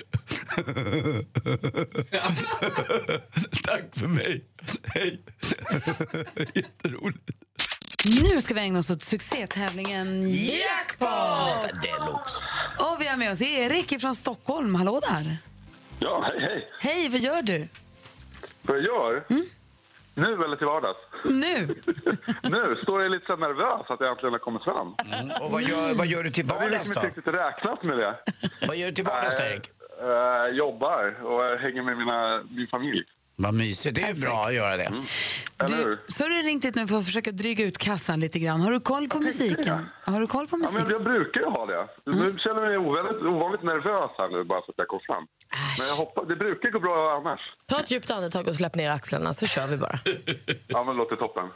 Tack 3.65 3.85
för 3.93 4.07
mig. 4.07 4.45
Hej. 4.85 5.21
Jätteroligt. 6.55 7.31
Nu 8.05 8.41
ska 8.41 8.55
vi 8.55 8.61
ägna 8.61 8.79
oss 8.79 8.91
åt 8.91 9.03
succétävlingen 9.03 10.29
Jackpot 10.31 11.73
deluxe. 11.83 12.45
Och 12.79 12.97
vi 13.01 13.09
har 13.09 13.17
med 13.17 13.33
oss 13.33 13.43
Erik 13.43 14.01
från 14.01 14.15
Stockholm. 14.15 14.75
Hallå 14.75 15.01
där. 15.11 15.37
Ja, 15.99 16.23
hej, 16.29 16.41
hej. 16.41 16.69
Hej, 16.81 17.09
vad 17.09 17.21
gör 17.21 17.43
du? 17.43 17.69
Vad 18.63 18.77
jag 18.77 18.85
gör? 18.85 19.25
Mm. 19.31 19.45
Nu 20.15 20.45
eller 20.45 20.57
till 20.57 20.67
vardags? 20.67 20.99
Nu? 21.25 21.75
nu 22.51 22.79
står 22.83 23.03
jag 23.03 23.11
lite 23.13 23.27
så 23.27 23.37
nervös 23.37 23.87
att 23.89 24.01
jag 24.01 24.11
äntligen 24.11 24.33
har 24.33 24.39
kommit 24.39 24.65
fram. 24.65 24.95
Mm. 25.13 25.31
Och 25.43 25.51
vad 25.51 25.63
gör, 25.63 25.95
vad 25.95 26.07
gör 26.07 26.23
du 26.25 26.31
till 26.31 26.47
Jag 26.49 26.55
har 26.55 26.61
vardags 26.61 26.89
liksom 26.89 27.03
då? 27.03 27.07
inte 27.09 27.19
riktigt 27.21 27.35
räknat 27.35 27.83
med 27.83 27.99
det. 27.99 28.15
Vad 28.67 28.77
gör 28.77 28.87
du 28.89 28.95
till 28.95 29.05
vardags 29.05 29.37
då, 29.37 29.43
Erik? 29.43 29.71
Eh, 30.01 30.57
jobbar 30.57 31.25
och 31.25 31.45
jag 31.45 31.59
hänger 31.59 31.83
med 31.83 31.97
mina, 31.99 32.43
min 32.51 32.67
familj. 32.67 33.05
Vad 33.41 33.55
mysigt, 33.55 33.95
det 33.97 34.03
är 34.03 34.15
ju 34.15 34.21
bra 34.21 34.45
att 34.45 34.55
göra 34.55 34.77
det. 34.77 34.85
Eller 35.59 35.77
du 35.77 35.99
så 36.09 36.25
har 36.25 36.29
du 36.31 36.43
ringt 36.49 36.65
hit 36.65 36.75
nu 36.75 36.87
för 36.87 36.99
att 36.99 37.05
försöka 37.05 37.33
dryga 37.33 37.65
ut 37.65 37.79
kassan 37.79 38.21
lite 38.21 38.39
grann. 38.39 38.61
Har 38.61 38.73
du 38.73 38.81
koll 38.81 39.09
på 39.09 39.21
musiken? 39.21 39.89
Har 40.05 40.21
du 40.21 40.27
koll 40.27 40.47
på 40.47 40.57
Ja, 40.57 40.59
men 40.59 40.73
musiken? 40.73 40.91
jag 40.91 41.05
brukar 41.05 41.41
ju 41.41 41.47
ha 41.47 41.67
det. 41.67 41.89
Nu 42.07 42.37
känner 42.39 42.63
jag 42.63 42.69
mig 42.69 42.79
ovanligt, 42.79 43.23
ovanligt 43.23 43.63
nervös 43.63 44.11
här 44.19 44.29
nu 44.29 44.45
bara 44.45 44.61
för 44.63 44.73
att 44.73 44.79
jag 44.79 44.89
kom 44.89 45.01
fram. 45.07 45.27
Men 45.79 45.87
jag 45.87 45.95
hoppas, 45.97 46.29
det 46.29 46.37
brukar 46.37 46.71
gå 46.71 46.81
bra 46.81 47.17
annars. 47.21 47.41
Ta 47.67 47.81
ett 47.81 47.91
djupt 47.91 48.11
andetag 48.11 48.49
och 48.49 48.57
släpp 48.57 48.75
ner 48.75 48.91
axlarna 48.91 49.35
så 49.35 49.47
kör 49.47 49.67
vi 49.67 49.77
bara. 49.77 49.99
Ja, 50.67 50.85
men 50.85 50.95
det 50.95 50.99
låter 50.99 51.17
toppen. 51.17 51.47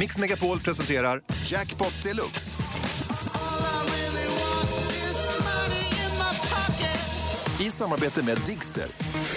Mix 0.00 0.18
Megapol 0.18 0.60
presenterar 0.60 1.20
Jackpot 1.46 2.02
Deluxe. 2.02 2.56
I 7.60 7.70
samarbete 7.70 8.22
med 8.22 8.38
Digster. 8.46 8.86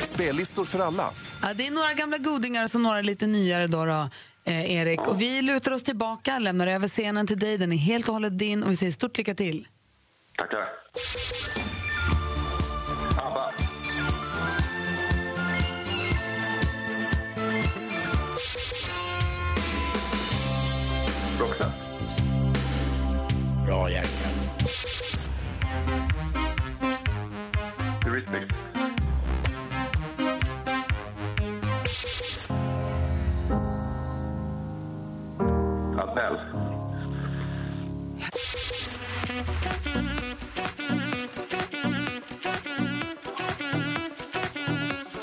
Spellistor 0.03 0.65
för 0.65 0.79
alla. 0.79 1.09
Ja, 1.41 1.53
det 1.53 1.67
är 1.67 1.71
några 1.71 1.93
gamla 1.93 2.17
godingar 2.17 2.63
och 2.63 2.69
så 2.69 2.79
några 2.79 3.01
lite 3.01 3.27
nyare 3.27 3.67
då, 3.67 3.85
då 3.85 4.09
eh, 4.45 4.71
Erik. 4.71 4.99
Och 5.07 5.21
vi 5.21 5.41
lutar 5.41 5.71
oss 5.71 5.83
tillbaka, 5.83 6.39
lämnar 6.39 6.67
över 6.67 6.87
scenen 6.87 7.27
till 7.27 7.39
dig. 7.39 7.57
Den 7.57 7.73
är 7.73 7.77
helt 7.77 8.07
och 8.07 8.13
hållet 8.13 8.39
din 8.39 8.63
och 8.63 8.71
vi 8.71 8.75
säger 8.75 8.91
stort 8.91 9.17
lycka 9.17 9.35
till. 9.35 9.67
Tackar. 10.37 10.67
ABBA. 13.23 13.51
Roxette. 21.39 21.71
Bra 23.65 23.91
Jerka. 23.91 24.28
Riktigt. 28.33 28.57
Adele. 35.97 36.39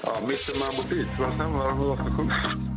Ja, 0.03 0.13
Mr 0.23 0.59
Mambo 0.59 0.83
Beat. 0.91 1.19
Vad 1.19 1.37
sen 1.37 1.53
var 1.53 1.69
det 1.69 1.75
vad 1.75 2.76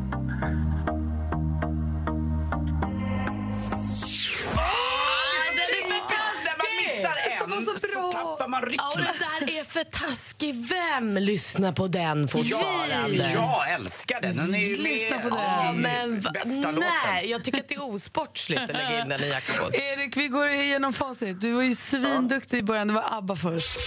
tappar 8.21 8.47
man 8.47 8.61
Ja, 8.77 8.87
och 8.91 8.97
rytmen. 8.97 9.15
den 9.39 9.47
där 9.49 9.59
är 9.59 9.63
för 9.63 9.83
taskig. 9.83 10.55
Vem 10.69 11.17
lyssnar 11.17 11.71
på 11.71 11.87
den 11.87 12.27
fortfarande? 12.27 13.31
Jag 13.33 13.71
älskar 13.73 14.21
den. 14.21 14.37
Den 14.37 14.55
är 14.55 14.59
ju 14.59 14.75
Lyssna 14.83 15.15
med 15.17 15.23
på 15.23 15.29
den. 15.29 15.45
Ja, 15.45 15.71
men 15.75 16.21
bästa 16.21 16.71
låten. 16.71 16.89
nej, 17.05 17.29
jag 17.31 17.43
tycker 17.43 17.59
att 17.59 17.67
det 17.67 17.75
är 17.75 17.93
osportsligt 17.93 18.61
att 18.61 18.73
lägga 18.73 19.01
in 19.01 19.09
den 19.09 19.23
i 19.23 19.29
Jackpot. 19.29 19.73
Erik, 19.93 20.17
vi 20.17 20.27
går 20.27 20.49
igenom 20.49 20.93
facit. 20.93 21.41
Du 21.41 21.51
var 21.51 21.61
ju 21.61 21.75
svinduktig 21.75 22.57
i 22.57 22.63
början. 22.63 22.87
Det 22.87 22.93
var 22.93 23.05
ABBA 23.17 23.35
först. 23.35 23.77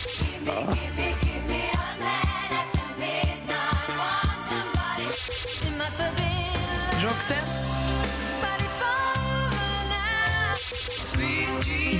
Roxette. 7.03 7.47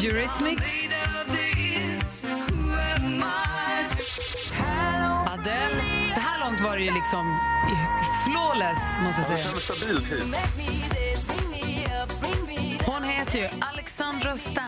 Eurythmics. 0.05 0.89
Adele. 5.26 5.81
Så 6.14 6.21
här 6.21 6.41
långt 6.45 6.61
var 6.61 6.76
det 6.76 6.83
ju 6.83 6.95
liksom 6.95 7.38
flawless, 8.26 8.99
måste 9.02 9.23
jag 9.23 9.31
Det 9.31 9.37
säga. 9.37 9.99
hit. 9.99 10.25
Hon 12.87 13.02
heter 13.05 13.38
ju 13.38 13.49
Alexandra 13.61 14.37
Stan. 14.37 14.64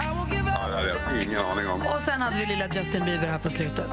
Ja, 0.00 0.80
jag 0.86 0.96
har 0.98 1.22
ingen 1.22 1.40
aning 1.40 1.66
om. 1.68 1.80
Och 1.82 2.00
sen 2.00 2.22
hade 2.22 2.36
vi 2.38 2.46
lilla 2.46 2.66
Justin 2.68 3.04
Bieber 3.04 3.26
här 3.26 3.38
på 3.38 3.50
slutet. 3.50 3.86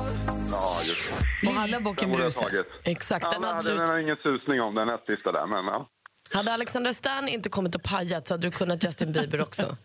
Ja, 0.51 0.79
just 0.83 1.01
det. 1.41 1.47
Och 1.47 1.57
alla 1.57 1.79
bocken 1.79 2.09
jag 2.11 2.17
bruse. 2.19 2.63
Exakt, 2.83 3.25
Ja, 3.25 3.31
den 3.31 3.43
hade 3.43 3.55
hade 3.55 3.71
du- 3.71 3.85
den 3.85 3.99
ingen 4.01 4.15
susning 4.23 4.61
om 4.61 4.75
den 4.75 4.87
näst 4.87 5.05
sista 5.05 5.31
där, 5.31 5.47
men 5.47 5.65
ja. 5.65 5.87
Hade 6.33 6.53
Alexandra 6.53 6.93
Stan 6.93 7.27
inte 7.27 7.49
kommit 7.49 7.75
och 7.75 7.83
pajat 7.83 8.27
så 8.27 8.33
hade 8.33 8.47
du 8.47 8.51
kunnat 8.51 8.83
Justin 8.83 9.11
Bieber 9.11 9.41
också. 9.41 9.63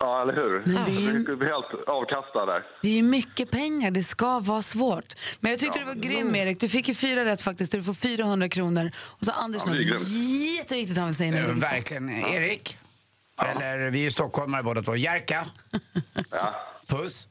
Ja, 0.00 0.22
eller 0.22 0.32
hur? 0.34 0.62
Men 0.66 0.84
det 0.84 0.90
är 0.90 1.00
ju- 1.00 1.24
Du 1.24 1.36
blir 1.36 1.48
helt 1.48 1.88
avkastad 1.88 2.46
där. 2.46 2.62
Det 2.82 2.88
är 2.88 2.92
ju 2.92 3.02
mycket 3.02 3.50
pengar, 3.50 3.90
det 3.90 4.02
ska 4.02 4.40
vara 4.40 4.62
svårt. 4.62 5.14
Men 5.40 5.50
jag 5.50 5.60
tyckte 5.60 5.78
du 5.78 5.84
var 5.84 5.94
grym 5.94 6.34
Erik. 6.34 6.60
Du 6.60 6.68
fick 6.68 6.88
ju 6.88 6.94
fyra 6.94 7.24
rätt 7.24 7.42
faktiskt. 7.42 7.72
Du 7.72 7.82
får 7.82 7.94
400 7.94 8.48
kronor. 8.48 8.90
Och 8.96 9.24
så 9.24 9.30
Anders 9.30 9.62
Ja, 9.66 9.72
något 9.72 9.84
jätteviktigt 10.58 10.96
han 10.98 11.06
vill 11.06 11.16
säga. 11.16 11.38
Eh, 11.40 11.46
på. 11.46 11.52
Verkligen. 11.60 12.10
Erik, 12.10 12.78
eller 13.42 13.90
vi 13.90 13.98
är 13.98 14.02
ju 14.04 14.10
stockholmare 14.10 14.62
båda 14.62 14.82
två. 14.82 14.96
Jerka, 14.96 15.46
Ja. 16.30 16.54
puss. 16.86 17.28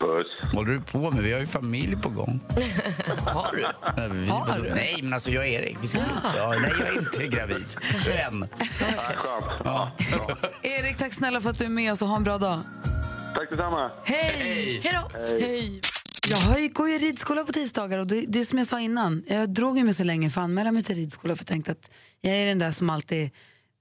Puss. 0.00 0.26
håller 0.52 0.72
du 0.72 0.80
på 0.80 1.10
med? 1.10 1.22
Vi 1.24 1.32
har 1.32 1.40
ju 1.40 1.46
familj 1.46 1.96
på 1.96 2.08
gång. 2.08 2.40
Har 3.26 3.52
du? 3.56 3.66
Nej, 3.96 4.08
vi, 4.10 4.26
Har 4.26 4.58
du? 4.62 4.74
Nej, 4.74 4.96
men 5.02 5.12
alltså 5.12 5.30
jag 5.30 5.48
är 5.48 5.62
Erik. 5.62 5.76
Vi 5.82 5.86
ska, 5.86 5.98
ja, 6.36 6.54
nej, 6.60 6.72
jag 6.78 6.88
är 6.88 6.98
inte 6.98 7.26
gravid. 7.36 7.66
Än. 8.30 8.48
Ja. 9.64 9.92
Ja. 10.10 10.36
Erik, 10.62 10.96
tack 10.96 11.12
snälla 11.12 11.40
för 11.40 11.50
att 11.50 11.58
du 11.58 11.64
är 11.64 11.68
med 11.68 11.92
oss 11.92 12.02
och 12.02 12.08
ha 12.08 12.16
en 12.16 12.24
bra 12.24 12.38
dag. 12.38 12.60
Tack 13.34 13.50
detsamma. 13.50 13.90
Hej! 14.04 14.80
Hej 14.84 14.92
då! 15.02 15.18
Hej! 15.40 15.80
Jag 16.30 16.36
har 16.36 16.58
ju, 16.58 16.68
går 16.68 16.88
ju 16.88 16.98
ridskola 16.98 17.44
på 17.44 17.52
tisdagar 17.52 17.98
och 17.98 18.06
det, 18.06 18.24
det 18.28 18.44
som 18.44 18.58
jag 18.58 18.66
sa 18.66 18.80
innan. 18.80 19.24
Jag 19.26 19.50
drog 19.50 19.78
ju 19.78 19.84
mig 19.84 19.94
så 19.94 20.04
länge 20.04 20.30
för 20.30 20.40
att 20.40 20.44
anmäla 20.44 20.72
mig 20.72 20.82
till 20.82 20.96
ridskola 20.96 21.36
för 21.36 21.42
jag 21.42 21.46
tänkte 21.48 21.72
att 21.72 21.90
jag 22.20 22.34
är 22.34 22.46
den 22.46 22.58
där 22.58 22.72
som 22.72 22.90
alltid 22.90 23.30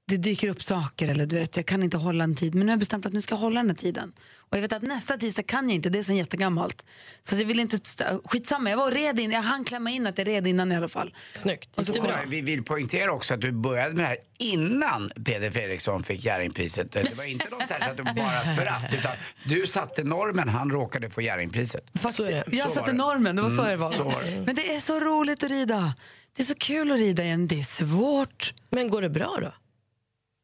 det 0.05 0.17
dyker 0.17 0.47
upp 0.47 0.63
saker 0.63 1.07
eller 1.07 1.25
du 1.25 1.35
vet, 1.35 1.55
jag 1.55 1.65
kan 1.65 1.83
inte 1.83 1.97
hålla 1.97 2.23
en 2.23 2.35
tid. 2.35 2.55
Men 2.55 2.59
nu 2.65 2.65
har 2.65 2.71
jag 2.71 2.79
bestämt 2.79 3.05
att 3.05 3.13
nu 3.13 3.21
ska 3.21 3.33
jag 3.35 3.39
hålla 3.39 3.59
den 3.59 3.69
här 3.69 3.75
tiden. 3.77 4.13
Och 4.37 4.57
jag 4.57 4.61
vet 4.61 4.73
att 4.73 4.81
nästa 4.81 5.17
tisdag 5.17 5.43
kan 5.43 5.69
jag 5.69 5.75
inte, 5.75 5.89
det 5.89 5.99
är 5.99 6.03
så 6.03 6.13
jättegammalt. 6.13 6.85
Så 7.21 7.35
jag 7.35 7.45
vill 7.45 7.59
inte, 7.59 7.79
skitsamma, 8.25 8.69
jag 8.69 8.77
var 8.77 8.91
red 8.91 9.19
in, 9.19 9.31
jag 9.31 9.41
hann 9.41 9.63
klämma 9.63 9.89
in 9.91 10.07
att 10.07 10.17
jag 10.17 10.27
red 10.27 10.47
innan 10.47 10.71
i 10.71 10.75
alla 10.75 10.87
fall. 10.89 11.15
Snyggt. 11.33 11.77
Och 11.77 11.85
så 11.85 11.93
bra? 12.01 12.15
Vi 12.27 12.41
vill 12.41 12.63
poängtera 12.63 13.11
också 13.11 13.33
att 13.33 13.41
du 13.41 13.51
började 13.51 13.95
med 13.95 14.03
det 14.03 14.07
här 14.07 14.17
innan 14.37 15.11
Peder 15.25 15.51
Fredriksson 15.51 16.03
fick 16.03 16.25
Jerringpriset. 16.25 16.91
Det 16.91 17.17
var 17.17 17.23
inte 17.23 17.45
så 17.67 17.73
att 17.89 17.97
du 17.97 18.03
bara 18.03 18.55
för 18.55 18.65
att, 18.65 18.93
utan 18.93 19.11
du 19.45 19.67
satte 19.67 20.03
normen, 20.03 20.49
han 20.49 20.71
råkade 20.71 21.09
få 21.09 21.21
Jerringpriset. 21.21 21.83
Fast 21.99 22.15
Så 22.15 22.23
är 22.23 22.31
det. 22.31 22.43
Jag 22.51 22.69
Så 22.69 22.75
satte 22.75 22.91
det. 22.91 22.97
normen, 22.97 23.35
det 23.35 23.41
var 23.41 23.49
så 23.49 23.55
Mm, 23.61 23.71
det 23.71 23.77
var. 23.77 23.91
så 23.91 24.03
var 24.03 24.23
det. 24.23 24.43
Men 24.45 24.55
det 24.55 24.75
är 24.75 24.79
så 24.79 24.99
roligt 24.99 25.43
att 25.43 25.49
rida. 25.51 25.93
Det 26.35 26.41
är 26.41 26.45
så 26.45 26.55
kul 26.55 26.91
att 26.91 26.99
rida 26.99 27.23
igen, 27.23 27.47
det 27.47 27.59
är 27.59 27.63
svårt. 27.63 28.53
Men 28.69 28.89
går 28.89 29.01
det 29.01 29.09
bra 29.09 29.37
då? 29.41 29.51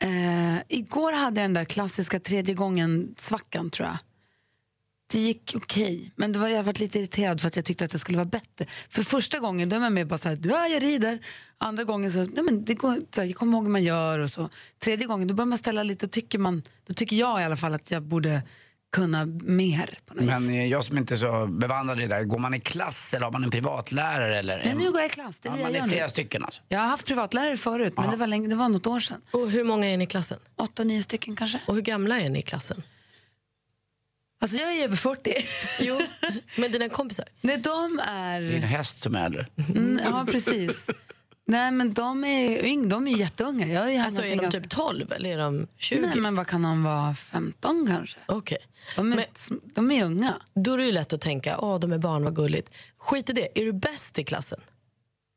Eh, 0.04 0.58
igår 0.68 1.12
hade 1.12 1.42
jag 1.42 1.50
den 1.50 1.54
där 1.54 1.66
klassiska 1.66 2.20
tredje 2.20 2.56
gången-svackan 2.56 3.70
tror 3.70 3.88
jag. 3.88 3.98
Det 5.12 5.20
gick 5.20 5.54
okej, 5.56 6.12
men 6.16 6.32
det 6.32 6.40
var, 6.40 6.48
jag 6.48 6.64
varit 6.64 6.80
lite 6.80 7.00
irriterad 7.00 7.42
för 7.42 7.48
att 7.48 7.56
jag 7.56 7.66
tyckte 7.66 7.86
att 7.86 7.92
det 7.92 8.00
skulle 8.00 8.18
vara 8.18 8.26
bättre. 8.26 8.66
För 8.90 9.04
första 9.04 9.40
gången 9.40 9.70
då 9.70 9.76
är 9.76 9.80
man 9.80 9.94
med 9.94 10.08
bara 10.08 10.18
så 10.18 10.30
här, 10.30 10.40
ja 10.44 10.68
jag 10.68 10.84
rider. 10.84 11.20
Andra 11.58 11.84
gången 11.84 12.12
så, 12.12 12.20
nej 12.20 12.44
men 12.44 12.66
det 12.66 12.74
går, 12.74 12.98
så 13.16 13.22
här, 13.22 13.28
jag 13.28 13.36
kommer 13.36 13.54
ihåg 13.54 13.64
hur 13.64 13.72
man 13.72 13.84
gör 13.84 14.20
och 14.20 14.30
så. 14.30 14.50
Tredje 14.80 15.08
gången 15.08 15.28
då 15.28 15.34
börjar 15.34 15.46
man 15.46 15.58
ställa 15.58 15.84
lite, 15.84 16.08
tycker, 16.08 16.40
man, 16.40 16.64
då 16.88 16.94
tycker 16.94 17.16
jag 17.16 17.42
i 17.42 17.44
alla 17.44 17.58
fall 17.58 17.74
att 17.74 17.92
jag 17.92 18.04
borde 18.04 18.42
kunna 18.92 19.26
mer 19.44 20.00
på 20.06 20.14
något 20.14 20.24
Men 20.24 20.42
vis. 20.42 20.50
eh, 20.50 20.66
jag 20.66 20.84
som 20.84 20.98
inte 20.98 21.14
är 21.14 21.18
så 21.18 21.46
bevandrad 21.48 22.00
i 22.00 22.02
det 22.02 22.08
där, 22.08 22.24
går 22.24 22.40
man 22.40 22.54
i 22.54 22.60
klass 22.60 23.14
eller 23.14 23.26
har 23.26 23.32
man 23.32 23.44
en 23.44 23.52
privatlärare? 23.52 24.40
Eller 24.40 24.64
Men 24.66 24.78
nu 24.78 24.92
går 24.92 25.02
jag 25.02 25.10
i 25.10 25.14
klass, 25.14 25.40
det 25.40 25.50
är 25.50 25.52
ja, 25.52 25.58
det 25.58 25.64
man 25.64 25.74
jag 25.74 25.84
är 25.84 25.90
flera 25.90 26.04
nu. 26.06 26.10
stycken 26.10 26.46
alltså. 26.46 26.62
Jag 26.70 26.80
har 26.80 26.88
haft 26.88 27.06
privatlärare 27.06 27.58
förut, 27.58 27.94
men 27.98 28.10
det 28.12 28.18
var, 28.18 28.28
länge, 28.28 28.48
det 28.48 28.56
var 28.56 28.70
något 28.70 28.88
år 28.88 29.00
sedan. 29.00 29.22
Och 29.32 29.52
hur 29.52 29.64
många 29.64 29.88
är 29.88 29.98
ni 29.98 30.04
i 30.04 30.08
klassen? 30.08 30.40
Åtta, 30.56 30.84
nio 30.84 31.04
stycken 31.04 31.36
kanske. 31.36 31.60
Och 31.68 31.76
hur 31.76 31.82
gamla 31.82 32.20
är 32.20 32.30
ni 32.30 32.40
i 32.40 32.42
klassen? 32.42 32.84
Alltså 34.42 34.58
jag 34.58 34.74
är 34.78 34.84
över 34.84 34.96
40. 34.96 35.34
Jo, 35.80 36.02
men 36.58 36.72
dina 36.72 36.90
kompisar? 36.90 37.26
Nej, 37.42 37.58
de 37.58 38.00
är... 38.04 38.42
Det 38.42 38.48
är 38.48 38.56
en 38.56 38.64
häst 38.64 39.02
som 39.02 39.16
är 39.16 39.26
äldre. 39.26 39.46
Mm, 39.76 40.00
ja, 40.04 40.26
precis. 40.32 40.88
Nej, 41.50 41.72
men 41.72 41.94
de 41.94 42.24
är, 42.24 42.66
yng, 42.66 42.90
de 42.90 43.08
är 43.08 43.18
jätteunga. 43.18 43.68
Jag 43.68 43.94
ju 43.94 44.00
Alltså 44.00 44.22
är 44.24 44.30
de 44.30 44.36
ganska- 44.42 44.62
typ 44.62 44.70
12 44.70 45.12
eller 45.12 45.30
är 45.30 45.38
de 45.38 45.68
20? 45.78 46.02
Nej, 46.02 46.16
men 46.20 46.36
vad 46.36 46.48
kan 46.48 46.62
de 46.62 46.84
vara? 46.84 47.16
15 47.16 47.88
kanske? 47.88 48.18
Okej. 48.26 48.58
De 48.96 49.12
är, 49.14 49.16
Men- 49.16 49.60
de 49.76 49.92
är 49.92 50.06
unga. 50.06 50.34
Då 50.56 50.74
är 50.74 50.78
det 50.78 50.86
ju 50.86 50.92
lätt 50.92 51.14
att 51.14 51.22
tänka, 51.22 51.60
åh 51.60 51.80
de 51.80 51.92
är 51.92 51.98
barn, 51.98 52.24
vad 52.24 52.36
gulligt. 52.36 52.74
Skit 52.98 53.30
i 53.30 53.34
det, 53.34 53.60
är 53.62 53.66
du 53.66 53.74
bäst 53.74 54.20
i 54.20 54.24
klassen? 54.24 54.60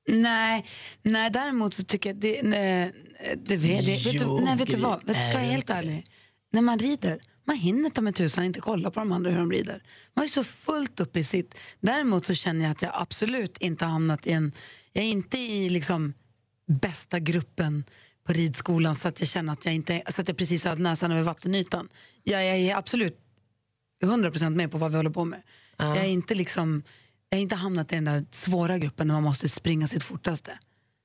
Nej, 0.08 0.66
nej, 1.02 1.30
däremot 1.30 1.74
så 1.74 1.84
tycker 1.84 2.10
jag 2.10 2.16
det... 2.16 2.42
Nej, 2.42 2.92
det 3.36 3.56
vet, 3.56 3.86
det, 3.86 4.04
vet, 4.12 4.18
du, 4.18 4.40
nej, 4.44 4.56
vet 4.56 4.68
du 4.70 4.76
vad? 4.76 5.04
Vet, 5.04 5.16
ska 5.16 5.22
jag 5.24 5.30
är 5.30 5.34
vara 5.34 5.44
helt 5.44 5.70
ärlig? 5.70 6.06
När 6.52 6.60
man 6.62 6.78
rider, 6.78 7.18
man 7.44 7.56
hinner 7.56 7.90
ta 7.90 8.00
med 8.00 8.14
tusan 8.14 8.44
inte 8.44 8.60
kolla 8.60 8.90
på 8.90 9.00
de 9.00 9.12
andra 9.12 9.30
hur 9.30 9.38
de 9.38 9.52
rider. 9.52 9.82
Man 10.16 10.24
är 10.24 10.28
så 10.28 10.44
fullt 10.44 11.00
upp 11.00 11.16
i 11.16 11.24
sitt. 11.24 11.54
Däremot 11.80 12.26
så 12.26 12.34
känner 12.34 12.64
jag 12.64 12.70
att 12.70 12.82
jag 12.82 12.90
absolut 12.94 13.58
inte 13.58 13.84
har 13.84 13.92
hamnat 13.92 14.26
i 14.26 14.32
en... 14.32 14.52
Jag 14.92 15.04
är 15.04 15.08
inte 15.08 15.38
i 15.38 15.68
liksom 15.68 16.14
bästa 16.66 17.18
gruppen 17.18 17.84
på 18.24 18.32
ridskolan 18.32 18.96
så 18.96 19.08
att 19.08 19.20
jag 19.20 19.28
känner 19.28 19.52
att 19.52 19.64
jag, 19.64 19.74
inte, 19.74 20.02
så 20.08 20.20
att 20.20 20.28
jag 20.28 20.36
precis 20.36 20.64
har 20.64 20.76
näsan 20.76 21.12
över 21.12 21.22
vattenytan. 21.22 21.88
Jag, 22.22 22.46
jag 22.46 22.58
är 22.58 22.76
absolut 22.76 23.18
100% 24.02 24.50
med 24.50 24.70
på 24.70 24.78
vad 24.78 24.90
vi 24.90 24.96
håller 24.96 25.10
på 25.10 25.24
med. 25.24 25.42
Jag, 25.76 25.96
är 25.96 26.04
inte 26.04 26.34
liksom, 26.34 26.82
jag 27.28 27.38
har 27.38 27.42
inte 27.42 27.56
hamnat 27.56 27.92
i 27.92 27.94
den 27.94 28.04
där 28.04 28.26
svåra 28.30 28.78
gruppen 28.78 29.06
när 29.06 29.14
man 29.14 29.22
måste 29.22 29.48
springa 29.48 29.88
sitt 29.88 30.04
fortaste. 30.04 30.58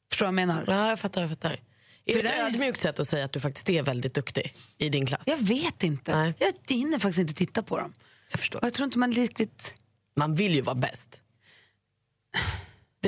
Förstår 0.09 0.25
du 0.25 0.31
vad 0.31 0.41
jag 0.41 0.47
menar? 0.47 0.63
Ja, 0.67 0.89
jag 0.89 0.99
fattar. 0.99 1.21
Jag 1.21 1.29
fattar. 1.29 1.59
Är 2.05 2.13
För 2.13 2.23
det 2.23 2.29
ett 2.29 2.53
ödmjukt 2.53 2.79
sätt 2.79 2.99
att 2.99 3.07
säga 3.07 3.25
att 3.25 3.31
du 3.31 3.39
faktiskt 3.39 3.69
är 3.69 3.83
väldigt 3.83 4.13
duktig 4.13 4.53
i 4.77 4.89
din 4.89 5.05
klass? 5.05 5.23
Jag 5.25 5.37
vet 5.37 5.83
inte. 5.83 6.15
Nej. 6.15 6.33
Jag 6.39 6.53
hinner 6.75 6.99
faktiskt 6.99 7.19
inte 7.19 7.33
titta 7.33 7.63
på 7.63 7.77
dem. 7.77 7.93
Jag 8.31 8.39
förstår. 8.39 8.59
Och 8.59 8.65
jag 8.65 8.73
tror 8.73 8.85
inte 8.85 8.97
man 8.97 9.11
riktigt... 9.11 9.73
Man 10.15 10.35
vill 10.35 10.55
ju 10.55 10.61
vara 10.61 10.75
bäst. 10.75 11.21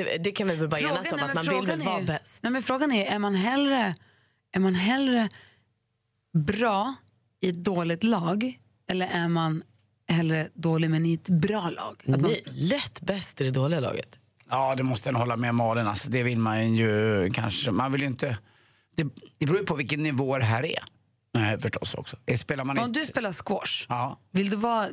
Det, 0.04 0.18
det 0.24 0.32
kan 0.32 0.48
vi 0.48 0.56
väl 0.56 0.68
bara 0.68 0.80
enas 0.80 1.12
om, 1.12 1.18
att 1.22 1.34
man 1.34 1.44
vill 1.44 1.66
väl 1.66 1.82
vara 1.82 1.98
är- 2.00 2.06
bäst. 2.06 2.42
Nej, 2.42 2.52
men 2.52 2.62
frågan 2.62 2.92
är, 2.92 3.06
är 3.14 3.18
man 3.18 3.34
hellre, 3.34 3.94
är 4.52 4.60
man 4.60 4.74
hellre 4.74 5.28
bra 6.34 6.94
i 7.40 7.48
ett 7.48 7.64
dåligt 7.64 8.04
lag 8.04 8.58
eller 8.90 9.06
är 9.06 9.28
man 9.28 9.62
hellre 10.08 10.48
dålig 10.54 10.90
men 10.90 11.06
i 11.06 11.14
ett 11.14 11.28
bra 11.28 11.70
lag? 11.70 12.02
Att 12.14 12.20
man, 12.20 12.30
lätt 12.44 13.00
bäst 13.00 13.40
i 13.40 13.44
det 13.44 13.50
dåliga 13.50 13.80
laget. 13.80 14.18
Ja, 14.50 14.74
det 14.74 14.82
måste 14.82 15.08
jag 15.10 15.16
hålla 15.18 15.36
med 15.36 15.54
Malin. 15.54 15.86
Alltså, 15.86 16.10
det 16.10 16.22
vill 16.22 16.38
man 16.38 16.74
ju 16.74 17.30
kanske. 17.34 17.70
Man 17.70 17.92
vill 17.92 18.00
ju 18.00 18.06
inte... 18.06 18.38
Det, 18.96 19.06
det 19.38 19.46
beror 19.46 19.58
ju 19.58 19.66
på 19.66 19.74
vilken 19.74 20.02
nivå 20.02 20.38
det 20.38 20.44
här 20.44 20.64
är. 20.66 20.78
Nej, 21.34 21.60
förstås 21.60 21.94
också. 21.94 22.16
Eh, 22.26 22.36
Spelar 22.36 22.64
man 22.64 22.78
om 22.78 22.84
inte... 22.84 23.00
du 23.00 23.06
spelar 23.06 23.32
squash, 23.32 23.86
Ja. 23.88 24.20
vill 24.30 24.50
du 24.50 24.56
vara 24.56 24.86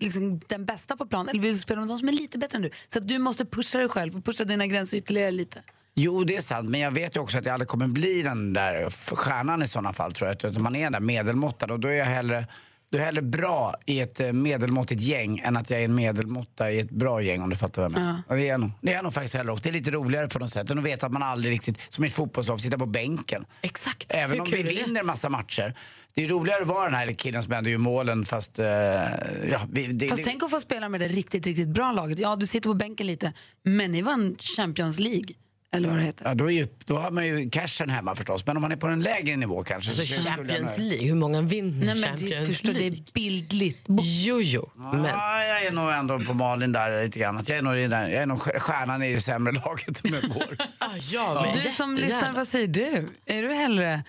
liksom, 0.00 0.40
den 0.46 0.64
bästa 0.64 0.96
på 0.96 1.06
plan 1.06 1.28
eller 1.28 1.40
vill 1.40 1.52
du 1.52 1.58
spela 1.58 1.80
med 1.80 1.88
de 1.88 1.98
som 1.98 2.08
är 2.08 2.12
lite 2.12 2.38
bättre 2.38 2.56
än 2.56 2.62
du? 2.62 2.70
Så 2.88 2.98
att 2.98 3.08
du 3.08 3.18
måste 3.18 3.44
pusha 3.44 3.78
dig 3.78 3.88
själv 3.88 4.16
och 4.16 4.24
pusha 4.24 4.44
dina 4.44 4.66
gränser 4.66 4.96
ytterligare 4.96 5.30
lite. 5.30 5.62
Jo, 5.98 6.24
det 6.24 6.36
är 6.36 6.40
sant. 6.40 6.68
Men 6.68 6.80
jag 6.80 6.90
vet 6.90 7.16
ju 7.16 7.20
också 7.20 7.38
att 7.38 7.44
jag 7.44 7.52
aldrig 7.52 7.68
kommer 7.68 7.86
bli 7.86 8.22
den 8.22 8.52
där 8.52 8.90
stjärnan 8.90 9.62
i 9.62 9.68
sådana 9.68 9.92
fall, 9.92 10.12
tror 10.12 10.28
jag. 10.28 10.50
Utan 10.50 10.62
man 10.62 10.76
är 10.76 10.82
den 10.82 10.92
där 10.92 11.00
medelmåttan 11.00 11.70
och 11.70 11.80
då 11.80 11.88
är 11.88 11.92
jag 11.92 12.04
hellre, 12.04 12.46
då 12.90 12.98
är 12.98 13.00
jag 13.00 13.06
hellre 13.06 13.22
bra 13.22 13.74
i 13.86 14.00
ett 14.00 14.20
eh, 14.20 14.32
medelmåttigt 14.32 15.02
gäng 15.02 15.38
än 15.38 15.56
att 15.56 15.70
jag 15.70 15.80
är 15.80 15.84
en 15.84 15.94
medelmåtta 15.94 16.70
i 16.70 16.78
ett 16.80 16.90
bra 16.90 17.22
gäng, 17.22 17.42
om 17.42 17.50
du 17.50 17.56
fattar 17.56 17.82
vad 17.82 17.92
jag 17.92 17.98
menar. 17.98 18.22
Och 18.28 18.36
det, 18.36 18.48
är 18.48 18.58
nog, 18.58 18.70
det 18.80 18.92
är 18.92 19.02
nog 19.02 19.14
faktiskt 19.14 19.34
hellre 19.34 19.52
också. 19.52 19.62
Det 19.62 19.68
är 19.68 19.72
lite 19.72 19.90
roligare 19.90 20.28
på 20.28 20.38
något 20.38 20.52
sätt 20.52 20.70
än 20.70 20.78
att 20.78 20.84
veta 20.84 21.06
att 21.06 21.12
man 21.12 21.22
aldrig 21.22 21.54
riktigt, 21.54 21.78
som 21.88 22.04
i 22.04 22.06
ett 22.06 22.14
fotbollslag, 22.14 22.60
sitter 22.60 22.78
på 22.78 22.86
bänken. 22.86 23.44
Exakt. 23.62 24.14
Även 24.14 24.30
Hur 24.30 24.40
om 24.40 24.50
vi 24.50 24.62
vinner 24.62 25.02
massa 25.02 25.28
matcher. 25.28 25.74
Det 26.16 26.24
är 26.24 26.28
roligare 26.28 26.62
att 26.62 26.68
vara 26.68 26.84
den 26.84 26.94
här 26.94 27.12
killen 27.12 27.42
som 27.42 27.52
ändå 27.52 27.70
gör 27.70 27.78
målen 27.78 28.24
fast... 28.24 28.58
eh, 28.58 28.66
ja, 28.66 29.60
vi, 29.72 29.86
det, 29.86 30.08
Fast 30.08 30.22
det, 30.24 30.30
tänk 30.30 30.42
att 30.42 30.50
få 30.50 30.60
spela 30.60 30.88
med 30.88 31.00
det 31.00 31.08
riktigt, 31.08 31.46
riktigt 31.46 31.68
bra 31.68 31.92
laget. 31.92 32.18
Ja, 32.18 32.36
du 32.36 32.46
sitter 32.46 32.68
på 32.68 32.74
bänken 32.74 33.06
lite, 33.06 33.32
men 33.62 33.92
ni 33.92 34.02
vann 34.02 34.36
Champions 34.38 34.98
League. 34.98 35.34
Eller 35.72 35.88
vad 35.88 35.98
det 35.98 36.04
heter. 36.04 36.24
Ja, 36.24 36.34
då, 36.34 36.44
är 36.46 36.50
ju, 36.54 36.68
då 36.84 36.96
har 36.98 37.10
man 37.10 37.26
ju 37.26 37.50
cashen 37.50 37.90
hemma 37.90 38.14
förstås. 38.14 38.46
Men 38.46 38.56
om 38.56 38.62
man 38.62 38.72
är 38.72 38.76
på 38.76 38.86
en 38.86 39.00
lägre 39.00 39.36
nivå 39.36 39.62
kanske. 39.62 39.90
Alltså 39.90 40.06
så 40.06 40.28
jag 40.28 40.36
Champions 40.36 40.78
League, 40.78 41.06
hur 41.06 41.14
många 41.14 41.42
vinner 41.42 41.86
Nej, 41.86 41.94
men 41.94 42.02
Champions 42.02 42.40
du 42.40 42.46
förstår, 42.46 42.72
det 42.72 42.78
League? 42.78 42.98
är 42.98 43.12
bildligt. 43.12 43.80
Jo, 44.02 44.40
jo. 44.40 44.70
Men 44.76 45.04
Ja, 45.04 45.44
jag 45.44 45.66
är 45.66 45.72
nog 45.72 45.90
ändå 45.90 46.20
på 46.20 46.34
Malin 46.34 46.72
där 46.72 47.04
lite 47.04 47.18
grann. 47.18 47.44
Jag 47.46 47.58
är 47.58 47.62
nog, 47.62 47.74
den, 47.74 47.90
jag 47.90 48.12
är 48.12 48.26
nog 48.26 48.40
stjärnan 48.40 49.02
i 49.02 49.14
det 49.14 49.20
sämre 49.20 49.52
laget 49.64 50.00
om 50.04 50.14
jag 50.22 50.30
går. 50.30 50.56
ah, 50.78 50.86
ja, 51.12 51.46
men 51.54 51.62
Du 51.62 51.70
som 51.70 51.94
lyssnar, 51.94 52.32
vad 52.32 52.48
säger 52.48 52.68
du? 52.68 53.08
Är 53.26 53.42
du 53.42 53.54
hellre, 53.54 54.02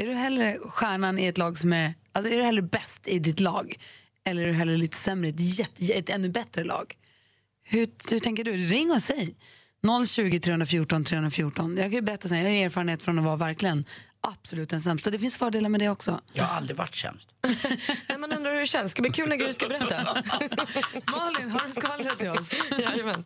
är 0.00 0.06
du 0.06 0.14
hellre 0.14 0.58
stjärnan 0.58 1.18
i 1.18 1.26
ett 1.26 1.38
lag 1.38 1.58
som 1.58 1.72
är... 1.72 1.94
Alltså 2.12 2.32
är 2.32 2.36
du 2.36 2.42
hellre 2.42 2.62
bäst 2.62 3.08
i 3.08 3.18
ditt 3.18 3.40
lag? 3.40 3.76
Eller 4.24 4.42
är 4.42 4.46
du 4.46 4.52
hellre 4.52 4.76
lite 4.76 4.96
sämre 4.96 5.28
i 5.28 5.30
ett, 5.30 5.40
jätte, 5.40 5.92
ett 5.92 6.08
ännu 6.08 6.28
bättre 6.28 6.64
lag? 6.64 6.94
Hur, 7.62 7.88
hur 8.10 8.20
tänker 8.20 8.44
du? 8.44 8.52
Ring 8.52 8.90
och 8.90 9.02
säg. 9.02 9.36
020 10.08 10.40
314 10.40 11.04
314. 11.04 11.76
Jag 11.76 11.84
kan 11.84 11.92
ju 11.92 12.00
berätta 12.00 12.28
sen, 12.28 12.38
jag 12.38 12.44
har 12.44 12.64
erfarenhet 12.64 13.02
från 13.02 13.18
att 13.18 13.24
vara 13.24 13.36
verkligen 13.36 13.84
absolut 14.20 14.68
den 14.68 14.82
sämsta. 14.82 15.10
Det 15.10 15.18
finns 15.18 15.38
fördelar 15.38 15.68
med 15.68 15.80
det 15.80 15.88
också. 15.88 16.20
Jag 16.32 16.44
har 16.44 16.56
aldrig 16.56 16.76
varit 16.76 16.94
sämst. 16.94 17.28
Nej, 18.08 18.18
man 18.18 18.32
undrar 18.32 18.52
hur 18.52 18.60
det 18.60 18.66
känns. 18.66 18.90
Ska 18.90 19.02
bli 19.02 19.10
kul 19.10 19.28
när 19.28 19.36
Gry 19.36 19.52
ska 19.52 19.68
berätta. 19.68 20.04
Malin, 21.10 21.50
har 21.50 21.66
du 21.66 21.72
skvallret 21.72 22.18
till 22.18 22.28
oss? 22.28 22.52
Jajamän. 22.78 23.24